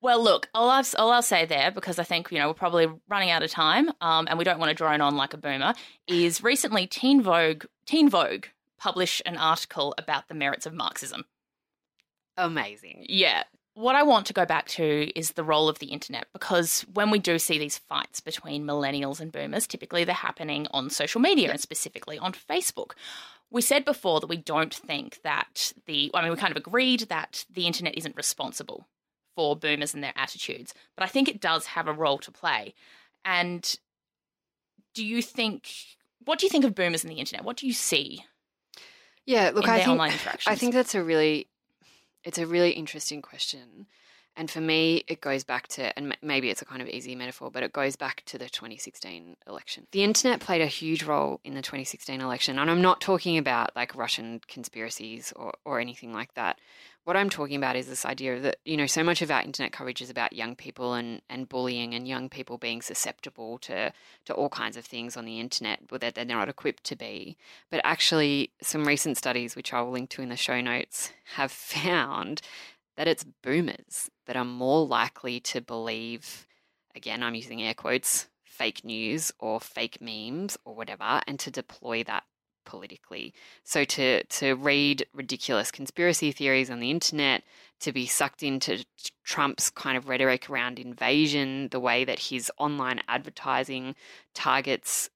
well, 0.00 0.22
look, 0.22 0.48
all, 0.54 0.70
I've, 0.70 0.94
all 0.96 1.10
I'll 1.10 1.22
say 1.22 1.44
there, 1.44 1.72
because 1.72 1.98
I 1.98 2.04
think 2.04 2.30
you 2.30 2.38
know 2.38 2.48
we're 2.48 2.54
probably 2.54 2.86
running 3.08 3.30
out 3.30 3.42
of 3.42 3.50
time, 3.50 3.90
um, 4.00 4.26
and 4.28 4.38
we 4.38 4.44
don't 4.44 4.58
want 4.58 4.70
to 4.70 4.74
drone 4.74 5.00
on 5.00 5.16
like 5.16 5.34
a 5.34 5.38
boomer. 5.38 5.74
Is 6.06 6.42
recently 6.42 6.86
Teen 6.86 7.22
Vogue, 7.22 7.64
Teen 7.86 8.08
Vogue 8.08 8.46
published 8.78 9.22
an 9.26 9.36
article 9.36 9.94
about 9.98 10.28
the 10.28 10.34
merits 10.34 10.66
of 10.66 10.72
Marxism. 10.72 11.24
Amazing. 12.36 13.06
Yeah. 13.08 13.42
What 13.78 13.94
I 13.94 14.02
want 14.02 14.26
to 14.26 14.32
go 14.32 14.44
back 14.44 14.66
to 14.70 15.16
is 15.16 15.30
the 15.30 15.44
role 15.44 15.68
of 15.68 15.78
the 15.78 15.86
internet 15.86 16.26
because 16.32 16.80
when 16.94 17.12
we 17.12 17.20
do 17.20 17.38
see 17.38 17.60
these 17.60 17.78
fights 17.78 18.18
between 18.18 18.66
millennials 18.66 19.20
and 19.20 19.30
boomers, 19.30 19.68
typically 19.68 20.02
they're 20.02 20.16
happening 20.16 20.66
on 20.72 20.90
social 20.90 21.20
media 21.20 21.52
and 21.52 21.60
specifically 21.60 22.18
on 22.18 22.32
Facebook. 22.32 22.94
We 23.52 23.62
said 23.62 23.84
before 23.84 24.18
that 24.18 24.26
we 24.26 24.36
don't 24.36 24.74
think 24.74 25.20
that 25.22 25.72
the, 25.86 26.10
I 26.12 26.22
mean, 26.22 26.32
we 26.32 26.36
kind 26.36 26.50
of 26.50 26.56
agreed 26.56 27.02
that 27.02 27.44
the 27.48 27.68
internet 27.68 27.96
isn't 27.96 28.16
responsible 28.16 28.88
for 29.36 29.54
boomers 29.54 29.94
and 29.94 30.02
their 30.02 30.12
attitudes, 30.16 30.74
but 30.96 31.04
I 31.04 31.06
think 31.06 31.28
it 31.28 31.40
does 31.40 31.66
have 31.66 31.86
a 31.86 31.92
role 31.92 32.18
to 32.18 32.32
play. 32.32 32.74
And 33.24 33.78
do 34.92 35.06
you 35.06 35.22
think, 35.22 35.70
what 36.24 36.40
do 36.40 36.46
you 36.46 36.50
think 36.50 36.64
of 36.64 36.74
boomers 36.74 37.04
and 37.04 37.12
the 37.12 37.20
internet? 37.20 37.44
What 37.44 37.56
do 37.56 37.68
you 37.68 37.72
see? 37.72 38.24
Yeah, 39.24 39.52
look, 39.54 39.68
I 39.68 39.84
think, 39.84 40.00
I 40.48 40.56
think 40.56 40.74
that's 40.74 40.96
a 40.96 41.04
really 41.04 41.46
it's 42.28 42.36
a 42.36 42.46
really 42.46 42.72
interesting 42.72 43.22
question. 43.22 43.86
And 44.38 44.48
for 44.48 44.60
me, 44.60 45.02
it 45.08 45.20
goes 45.20 45.42
back 45.42 45.66
to, 45.66 45.98
and 45.98 46.16
maybe 46.22 46.48
it's 46.48 46.62
a 46.62 46.64
kind 46.64 46.80
of 46.80 46.86
easy 46.86 47.16
metaphor, 47.16 47.50
but 47.50 47.64
it 47.64 47.72
goes 47.72 47.96
back 47.96 48.22
to 48.26 48.38
the 48.38 48.48
2016 48.48 49.36
election. 49.48 49.88
The 49.90 50.04
internet 50.04 50.38
played 50.38 50.60
a 50.60 50.66
huge 50.66 51.02
role 51.02 51.40
in 51.42 51.54
the 51.54 51.60
2016 51.60 52.20
election. 52.20 52.56
And 52.56 52.70
I'm 52.70 52.80
not 52.80 53.00
talking 53.00 53.36
about 53.36 53.74
like 53.74 53.96
Russian 53.96 54.40
conspiracies 54.46 55.32
or, 55.34 55.54
or 55.64 55.80
anything 55.80 56.12
like 56.12 56.34
that. 56.34 56.60
What 57.02 57.16
I'm 57.16 57.30
talking 57.30 57.56
about 57.56 57.74
is 57.74 57.88
this 57.88 58.06
idea 58.06 58.38
that, 58.38 58.58
you 58.64 58.76
know, 58.76 58.86
so 58.86 59.02
much 59.02 59.22
of 59.22 59.30
our 59.32 59.42
internet 59.42 59.72
coverage 59.72 60.00
is 60.00 60.10
about 60.10 60.34
young 60.34 60.54
people 60.54 60.94
and, 60.94 61.20
and 61.28 61.48
bullying 61.48 61.94
and 61.94 62.06
young 62.06 62.28
people 62.28 62.58
being 62.58 62.80
susceptible 62.80 63.58
to, 63.60 63.92
to 64.26 64.34
all 64.34 64.50
kinds 64.50 64.76
of 64.76 64.84
things 64.84 65.16
on 65.16 65.24
the 65.24 65.40
internet 65.40 65.80
that 65.90 66.14
they're 66.14 66.24
not 66.24 66.48
equipped 66.48 66.84
to 66.84 66.94
be. 66.94 67.36
But 67.70 67.80
actually, 67.82 68.52
some 68.62 68.84
recent 68.84 69.16
studies, 69.16 69.56
which 69.56 69.72
I 69.72 69.80
will 69.80 69.90
link 69.90 70.10
to 70.10 70.22
in 70.22 70.28
the 70.28 70.36
show 70.36 70.60
notes, 70.60 71.12
have 71.34 71.50
found 71.52 72.40
that 72.98 73.06
it's 73.06 73.24
boomers 73.44 74.10
that 74.26 74.36
are 74.36 74.44
more 74.44 74.84
likely 74.84 75.38
to 75.38 75.60
believe, 75.60 76.48
again, 76.96 77.22
I'm 77.22 77.36
using 77.36 77.62
air 77.62 77.72
quotes, 77.72 78.26
fake 78.42 78.84
news 78.84 79.30
or 79.38 79.60
fake 79.60 79.98
memes 80.00 80.58
or 80.64 80.74
whatever, 80.74 81.20
and 81.28 81.38
to 81.38 81.50
deploy 81.50 82.02
that 82.02 82.24
politically. 82.66 83.32
So 83.62 83.84
to 83.84 84.24
to 84.24 84.54
read 84.56 85.06
ridiculous 85.14 85.70
conspiracy 85.70 86.32
theories 86.32 86.70
on 86.70 86.80
the 86.80 86.90
internet, 86.90 87.44
to 87.80 87.92
be 87.92 88.04
sucked 88.04 88.42
into 88.42 88.84
Trump's 89.24 89.70
kind 89.70 89.96
of 89.96 90.08
rhetoric 90.08 90.50
around 90.50 90.80
invasion, 90.80 91.68
the 91.68 91.80
way 91.80 92.04
that 92.04 92.18
his 92.18 92.50
online 92.58 93.00
advertising 93.06 93.94
targets 94.34 95.08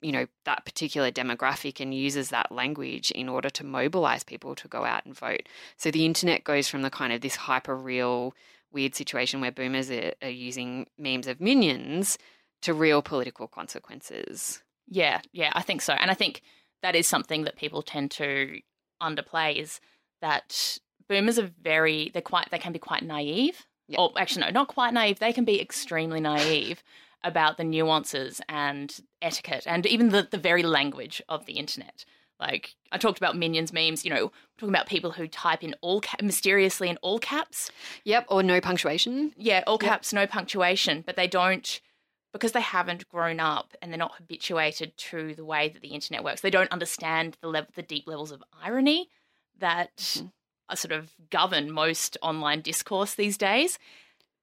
you 0.00 0.12
know 0.12 0.26
that 0.44 0.64
particular 0.64 1.10
demographic 1.10 1.80
and 1.80 1.94
uses 1.94 2.30
that 2.30 2.52
language 2.52 3.10
in 3.12 3.28
order 3.28 3.50
to 3.50 3.64
mobilize 3.64 4.22
people 4.22 4.54
to 4.54 4.68
go 4.68 4.84
out 4.84 5.04
and 5.06 5.16
vote. 5.16 5.48
So 5.76 5.90
the 5.90 6.04
internet 6.04 6.44
goes 6.44 6.68
from 6.68 6.82
the 6.82 6.90
kind 6.90 7.12
of 7.12 7.20
this 7.20 7.36
hyper 7.36 7.76
real 7.76 8.34
weird 8.72 8.94
situation 8.94 9.40
where 9.40 9.52
boomers 9.52 9.90
are, 9.90 10.12
are 10.22 10.28
using 10.28 10.86
memes 10.98 11.26
of 11.26 11.40
minions 11.40 12.18
to 12.62 12.74
real 12.74 13.02
political 13.02 13.48
consequences. 13.48 14.62
Yeah, 14.88 15.20
yeah, 15.32 15.50
I 15.54 15.62
think 15.62 15.82
so. 15.82 15.94
And 15.94 16.10
I 16.10 16.14
think 16.14 16.42
that 16.82 16.94
is 16.94 17.06
something 17.06 17.44
that 17.44 17.56
people 17.56 17.82
tend 17.82 18.10
to 18.12 18.60
underplay 19.02 19.56
is 19.60 19.80
that 20.20 20.78
boomers 21.08 21.38
are 21.38 21.50
very 21.62 22.10
they're 22.12 22.22
quite 22.22 22.50
they 22.50 22.58
can 22.58 22.72
be 22.72 22.78
quite 22.78 23.02
naive. 23.02 23.66
Yep. 23.88 23.98
Or 24.00 24.12
actually 24.16 24.46
no, 24.46 24.50
not 24.50 24.68
quite 24.68 24.92
naive. 24.92 25.18
They 25.18 25.32
can 25.32 25.44
be 25.44 25.60
extremely 25.60 26.20
naive 26.20 26.82
about 27.26 27.56
the 27.56 27.64
nuances 27.64 28.40
and 28.48 29.00
etiquette 29.20 29.64
and 29.66 29.84
even 29.84 30.10
the, 30.10 30.26
the 30.30 30.38
very 30.38 30.62
language 30.62 31.20
of 31.28 31.44
the 31.44 31.54
internet. 31.54 32.04
Like 32.38 32.76
I 32.92 32.98
talked 32.98 33.18
about 33.18 33.36
minions 33.36 33.72
memes, 33.72 34.04
you 34.04 34.10
know, 34.10 34.30
talking 34.58 34.74
about 34.74 34.86
people 34.86 35.10
who 35.10 35.26
type 35.26 35.64
in 35.64 35.74
all 35.80 36.00
ca- 36.00 36.18
mysteriously 36.22 36.88
in 36.88 36.98
all 36.98 37.18
caps. 37.18 37.70
Yep, 38.04 38.26
or 38.28 38.42
no 38.42 38.60
punctuation. 38.60 39.32
Yeah, 39.36 39.64
all 39.66 39.78
caps, 39.78 40.12
yep. 40.12 40.22
no 40.22 40.26
punctuation, 40.26 41.02
but 41.04 41.16
they 41.16 41.26
don't 41.26 41.80
because 42.32 42.52
they 42.52 42.60
haven't 42.60 43.08
grown 43.08 43.40
up 43.40 43.74
and 43.80 43.90
they're 43.90 43.98
not 43.98 44.16
habituated 44.16 44.96
to 44.98 45.34
the 45.34 45.44
way 45.44 45.70
that 45.70 45.80
the 45.80 45.88
internet 45.88 46.22
works. 46.22 46.42
They 46.42 46.50
don't 46.50 46.70
understand 46.70 47.38
the 47.40 47.48
level, 47.48 47.70
the 47.74 47.82
deep 47.82 48.06
levels 48.06 48.30
of 48.30 48.44
irony 48.62 49.08
that 49.58 49.96
mm-hmm. 49.96 50.74
sort 50.74 50.92
of 50.92 51.14
govern 51.30 51.70
most 51.70 52.18
online 52.20 52.60
discourse 52.60 53.14
these 53.14 53.38
days. 53.38 53.78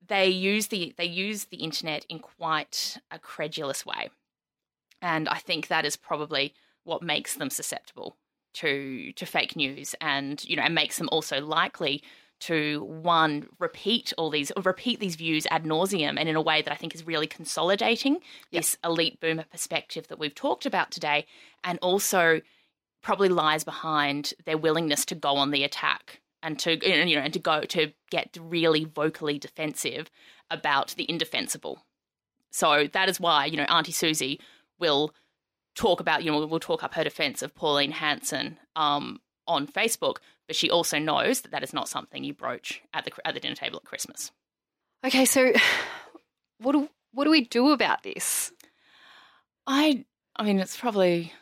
They 0.07 0.27
use 0.27 0.67
the 0.67 0.93
they 0.97 1.05
use 1.05 1.45
the 1.45 1.57
internet 1.57 2.05
in 2.09 2.19
quite 2.19 2.97
a 3.11 3.19
credulous 3.19 3.85
way, 3.85 4.09
and 5.01 5.29
I 5.29 5.37
think 5.37 5.67
that 5.67 5.85
is 5.85 5.95
probably 5.95 6.53
what 6.83 7.01
makes 7.01 7.35
them 7.35 7.49
susceptible 7.49 8.17
to 8.55 9.13
to 9.13 9.25
fake 9.25 9.55
news, 9.55 9.95
and 10.01 10.43
you 10.45 10.55
know, 10.55 10.63
and 10.63 10.75
makes 10.75 10.97
them 10.97 11.09
also 11.11 11.39
likely 11.39 12.03
to 12.41 12.83
one 12.83 13.47
repeat 13.59 14.11
all 14.17 14.29
these 14.29 14.51
repeat 14.63 14.99
these 14.99 15.15
views 15.15 15.47
ad 15.49 15.63
nauseum 15.63 16.19
and 16.19 16.27
in 16.27 16.35
a 16.35 16.41
way 16.41 16.61
that 16.61 16.73
I 16.73 16.75
think 16.75 16.93
is 16.93 17.07
really 17.07 17.27
consolidating 17.27 18.15
yep. 18.15 18.23
this 18.51 18.77
elite 18.83 19.21
boomer 19.21 19.45
perspective 19.49 20.07
that 20.09 20.19
we've 20.19 20.35
talked 20.35 20.65
about 20.65 20.91
today, 20.91 21.25
and 21.63 21.79
also 21.81 22.41
probably 23.01 23.29
lies 23.29 23.63
behind 23.63 24.33
their 24.45 24.57
willingness 24.57 25.05
to 25.05 25.15
go 25.15 25.35
on 25.35 25.51
the 25.51 25.63
attack 25.63 26.19
and 26.43 26.59
to 26.59 26.73
you 26.87 27.15
know 27.15 27.21
and 27.21 27.33
to 27.33 27.39
go 27.39 27.61
to 27.61 27.91
get 28.11 28.37
really 28.39 28.85
vocally 28.85 29.39
defensive 29.39 30.11
about 30.51 30.89
the 30.97 31.09
indefensible. 31.09 31.83
So 32.51 32.87
that 32.93 33.09
is 33.09 33.19
why 33.19 33.45
you 33.45 33.57
know 33.57 33.63
Auntie 33.63 33.91
Susie 33.91 34.39
will 34.79 35.13
talk 35.75 35.99
about 35.99 36.23
you 36.23 36.31
know 36.31 36.45
we'll 36.45 36.59
talk 36.59 36.83
up 36.83 36.93
her 36.93 37.03
defense 37.03 37.41
of 37.41 37.55
Pauline 37.55 37.91
Hanson 37.91 38.59
um, 38.75 39.19
on 39.47 39.65
Facebook 39.65 40.17
but 40.47 40.55
she 40.55 40.69
also 40.69 40.99
knows 40.99 41.41
that 41.41 41.51
that 41.51 41.63
is 41.63 41.73
not 41.73 41.89
something 41.89 42.23
you 42.23 42.33
broach 42.33 42.81
at 42.93 43.05
the 43.05 43.11
at 43.25 43.33
the 43.33 43.39
dinner 43.39 43.55
table 43.55 43.77
at 43.77 43.85
Christmas. 43.85 44.31
Okay, 45.05 45.25
so 45.25 45.53
what 46.59 46.73
do 46.73 46.89
what 47.13 47.25
do 47.25 47.31
we 47.31 47.45
do 47.45 47.71
about 47.71 48.03
this? 48.03 48.51
I 49.65 50.05
I 50.35 50.43
mean, 50.43 50.59
it's 50.59 50.77
probably 50.77 51.33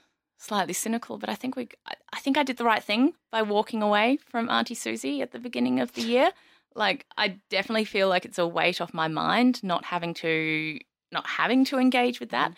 slightly 0.42 0.74
cynical, 0.74 1.18
but 1.18 1.30
I 1.30 1.36
think 1.36 1.56
we 1.56 1.70
I 1.86 2.20
think 2.20 2.38
I 2.38 2.44
did 2.44 2.58
the 2.58 2.66
right 2.66 2.84
thing 2.84 3.14
by 3.32 3.42
walking 3.42 3.82
away 3.82 4.18
from 4.30 4.50
Auntie 4.50 4.76
Susie 4.76 5.22
at 5.22 5.32
the 5.32 5.40
beginning 5.40 5.80
of 5.80 5.94
the 5.94 6.02
year. 6.02 6.32
Like 6.76 7.06
I 7.18 7.40
definitely 7.50 7.86
feel 7.86 8.10
like 8.10 8.26
it's 8.26 8.40
a 8.40 8.48
weight 8.48 8.82
off 8.82 8.94
my 8.94 9.08
mind 9.08 9.64
not 9.64 9.86
having 9.86 10.14
to 10.16 10.80
not 11.12 11.28
having 11.28 11.66
to 11.66 11.78
engage 11.78 12.20
with 12.20 12.30
that. 12.30 12.52
Mm. 12.52 12.56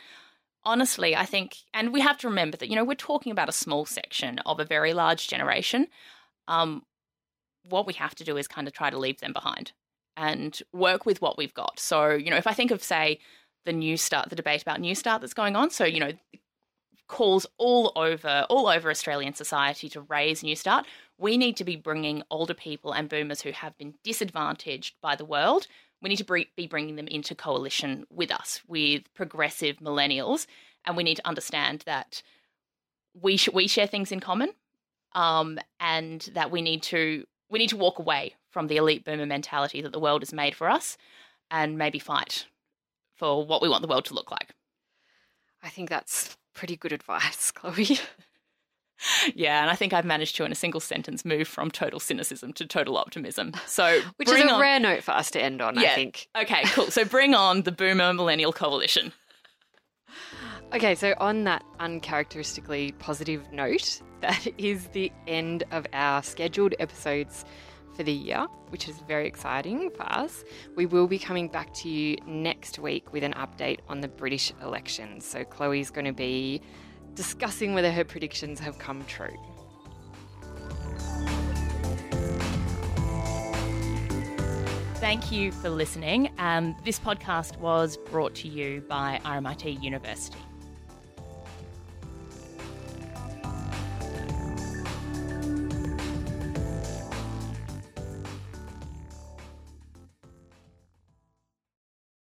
Honestly, 0.66 1.16
I 1.16 1.26
think 1.26 1.58
and 1.74 1.92
we 1.92 2.02
have 2.02 2.18
to 2.20 2.30
remember 2.30 2.58
that 2.58 2.70
you 2.70 2.76
know 2.76 2.86
we're 2.86 2.96
talking 2.96 3.32
about 3.32 3.50
a 3.50 3.54
small 3.54 3.86
section 3.86 4.40
of 4.40 4.60
a 4.60 4.66
very 4.66 4.94
large 4.94 5.28
generation 5.28 5.88
um, 6.48 6.84
what 7.64 7.88
we 7.88 7.94
have 7.94 8.16
to 8.16 8.24
do 8.24 8.38
is 8.38 8.48
kind 8.48 8.68
of 8.68 8.74
try 8.74 8.90
to 8.90 8.98
leave 8.98 9.20
them 9.20 9.34
behind 9.34 9.72
and 10.16 10.62
work 10.74 11.06
with 11.06 11.22
what 11.22 11.38
we've 11.38 11.54
got. 11.54 11.80
So, 11.80 12.10
you 12.12 12.30
know, 12.30 12.38
if 12.38 12.48
I 12.48 12.54
think 12.54 12.72
of, 12.72 12.84
say, 12.84 13.20
the 13.66 13.72
Newstart 13.72 14.30
the 14.30 14.36
debate 14.36 14.62
about 14.62 14.80
Newstart 14.80 15.22
that's 15.22 15.34
going 15.34 15.56
on, 15.56 15.70
so, 15.70 15.86
you 15.86 16.00
know, 16.00 16.12
calls 17.14 17.46
all 17.60 17.92
over 17.96 18.48
all 18.50 18.68
over 18.68 18.90
Australian 18.90 19.36
society 19.36 19.88
to 19.88 20.02
raise 20.02 20.42
Newstart. 20.42 20.84
We 21.20 21.38
need 21.38 21.56
to 21.58 21.64
be 21.64 21.76
bringing 21.76 22.24
older 22.32 22.56
people 22.56 22.92
and 22.92 23.08
boomers 23.08 23.44
who 23.44 23.52
have 23.52 23.78
been 23.78 23.94
disadvantaged 24.04 24.96
by 25.00 25.16
the 25.16 25.24
world. 25.24 25.68
We 26.02 26.10
need 26.10 26.18
to 26.18 26.46
be 26.56 26.68
bringing 26.68 26.96
them 26.96 27.08
into 27.08 27.36
coalition 27.36 28.06
with 28.10 28.32
us, 28.32 28.62
with 28.68 29.04
progressive 29.14 29.78
millennials, 29.78 30.48
and 30.86 30.98
we 30.98 31.04
need 31.04 31.18
to 31.18 31.28
understand 31.28 31.84
that 31.86 32.24
we 33.14 33.38
sh- 33.38 33.50
we 33.54 33.68
share 33.68 33.86
things 33.86 34.12
in 34.12 34.20
common 34.20 34.50
um, 35.14 35.60
and 35.80 36.32
that 36.34 36.50
we 36.50 36.64
need 36.64 36.82
to 36.84 37.26
we 37.48 37.60
need 37.60 37.70
to 37.70 37.78
walk 37.78 38.00
away 38.00 38.34
from 38.50 38.66
the 38.66 38.78
elite 38.78 39.06
boomer 39.06 39.28
mentality 39.28 39.82
that 39.82 39.92
the 39.92 40.00
world 40.00 40.24
has 40.24 40.34
made 40.34 40.56
for 40.56 40.68
us, 40.68 40.98
and 41.52 41.78
maybe 41.78 42.00
fight 42.00 42.48
for 43.14 43.46
what 43.46 43.62
we 43.62 43.70
want 43.70 43.84
the 43.84 43.88
world 43.88 44.06
to 44.06 44.16
look 44.16 44.32
like. 44.32 44.50
I 45.62 45.70
think 45.70 45.90
that's 45.90 46.36
pretty 46.54 46.76
good 46.76 46.92
advice, 46.92 47.52
Chloe. 47.56 48.00
yeah, 49.36 49.62
and 49.62 49.70
I 49.70 49.76
think 49.76 49.94
I've 49.94 50.06
managed 50.06 50.36
to, 50.38 50.46
in 50.46 50.52
a 50.52 50.56
single 50.56 50.80
sentence, 50.80 51.26
move 51.26 51.48
from 51.48 51.72
total 51.72 52.00
cynicism 52.00 52.54
to 52.54 52.66
total 52.66 52.98
optimism. 52.98 53.54
So, 53.66 54.02
which 54.18 54.30
is 54.30 54.40
a 54.40 54.52
on... 54.52 54.62
rare 54.62 54.80
note 54.80 55.04
for 55.04 55.12
us 55.12 55.32
to 55.32 55.42
end 55.42 55.62
on. 55.62 55.76
Yeah. 55.76 55.92
I 55.92 55.96
think. 55.96 56.28
Okay, 56.36 56.64
cool. 56.66 56.92
So, 56.92 57.06
bring 57.06 57.34
on 57.34 57.64
the 57.64 57.72
Boomer 57.72 58.14
Millennial 58.14 58.54
Coalition. 58.54 59.14
Okay, 60.74 60.96
so 60.96 61.14
on 61.20 61.44
that 61.44 61.64
uncharacteristically 61.80 62.94
positive 62.94 63.52
note, 63.52 64.02
that 64.22 64.48
is 64.58 64.88
the 64.88 65.12
end 65.28 65.64
of 65.70 65.86
our 65.94 66.24
scheduled 66.24 66.74
episodes 66.80 67.46
for 67.96 68.04
the 68.04 68.12
year, 68.12 68.48
which 68.70 68.88
is 68.88 69.00
very 69.08 69.28
exciting 69.28 69.90
for 69.92 70.04
us. 70.04 70.44
We 70.76 70.86
will 70.86 71.08
be 71.08 71.20
coming 71.20 71.48
back 71.48 71.74
to 71.76 71.90
you 71.90 72.18
next 72.26 72.80
week 72.80 73.14
with 73.14 73.24
an 73.24 73.34
update 73.34 73.80
on 73.88 74.02
the 74.02 74.08
British 74.08 74.52
elections. 74.62 75.26
So, 75.26 75.44
Chloe's 75.44 75.90
going 75.90 76.06
to 76.06 76.14
be 76.14 76.62
discussing 77.16 77.74
whether 77.74 77.92
her 77.92 78.04
predictions 78.04 78.60
have 78.60 78.78
come 78.80 79.04
true. 79.06 79.38
Thank 84.96 85.34
you 85.34 85.52
for 85.52 85.70
listening. 85.70 86.32
Um, 86.38 86.78
this 86.86 86.98
podcast 86.98 87.58
was 87.60 87.98
brought 87.98 88.34
to 88.36 88.48
you 88.48 88.82
by 88.88 89.20
RMIT 89.26 89.84
University. 89.84 90.40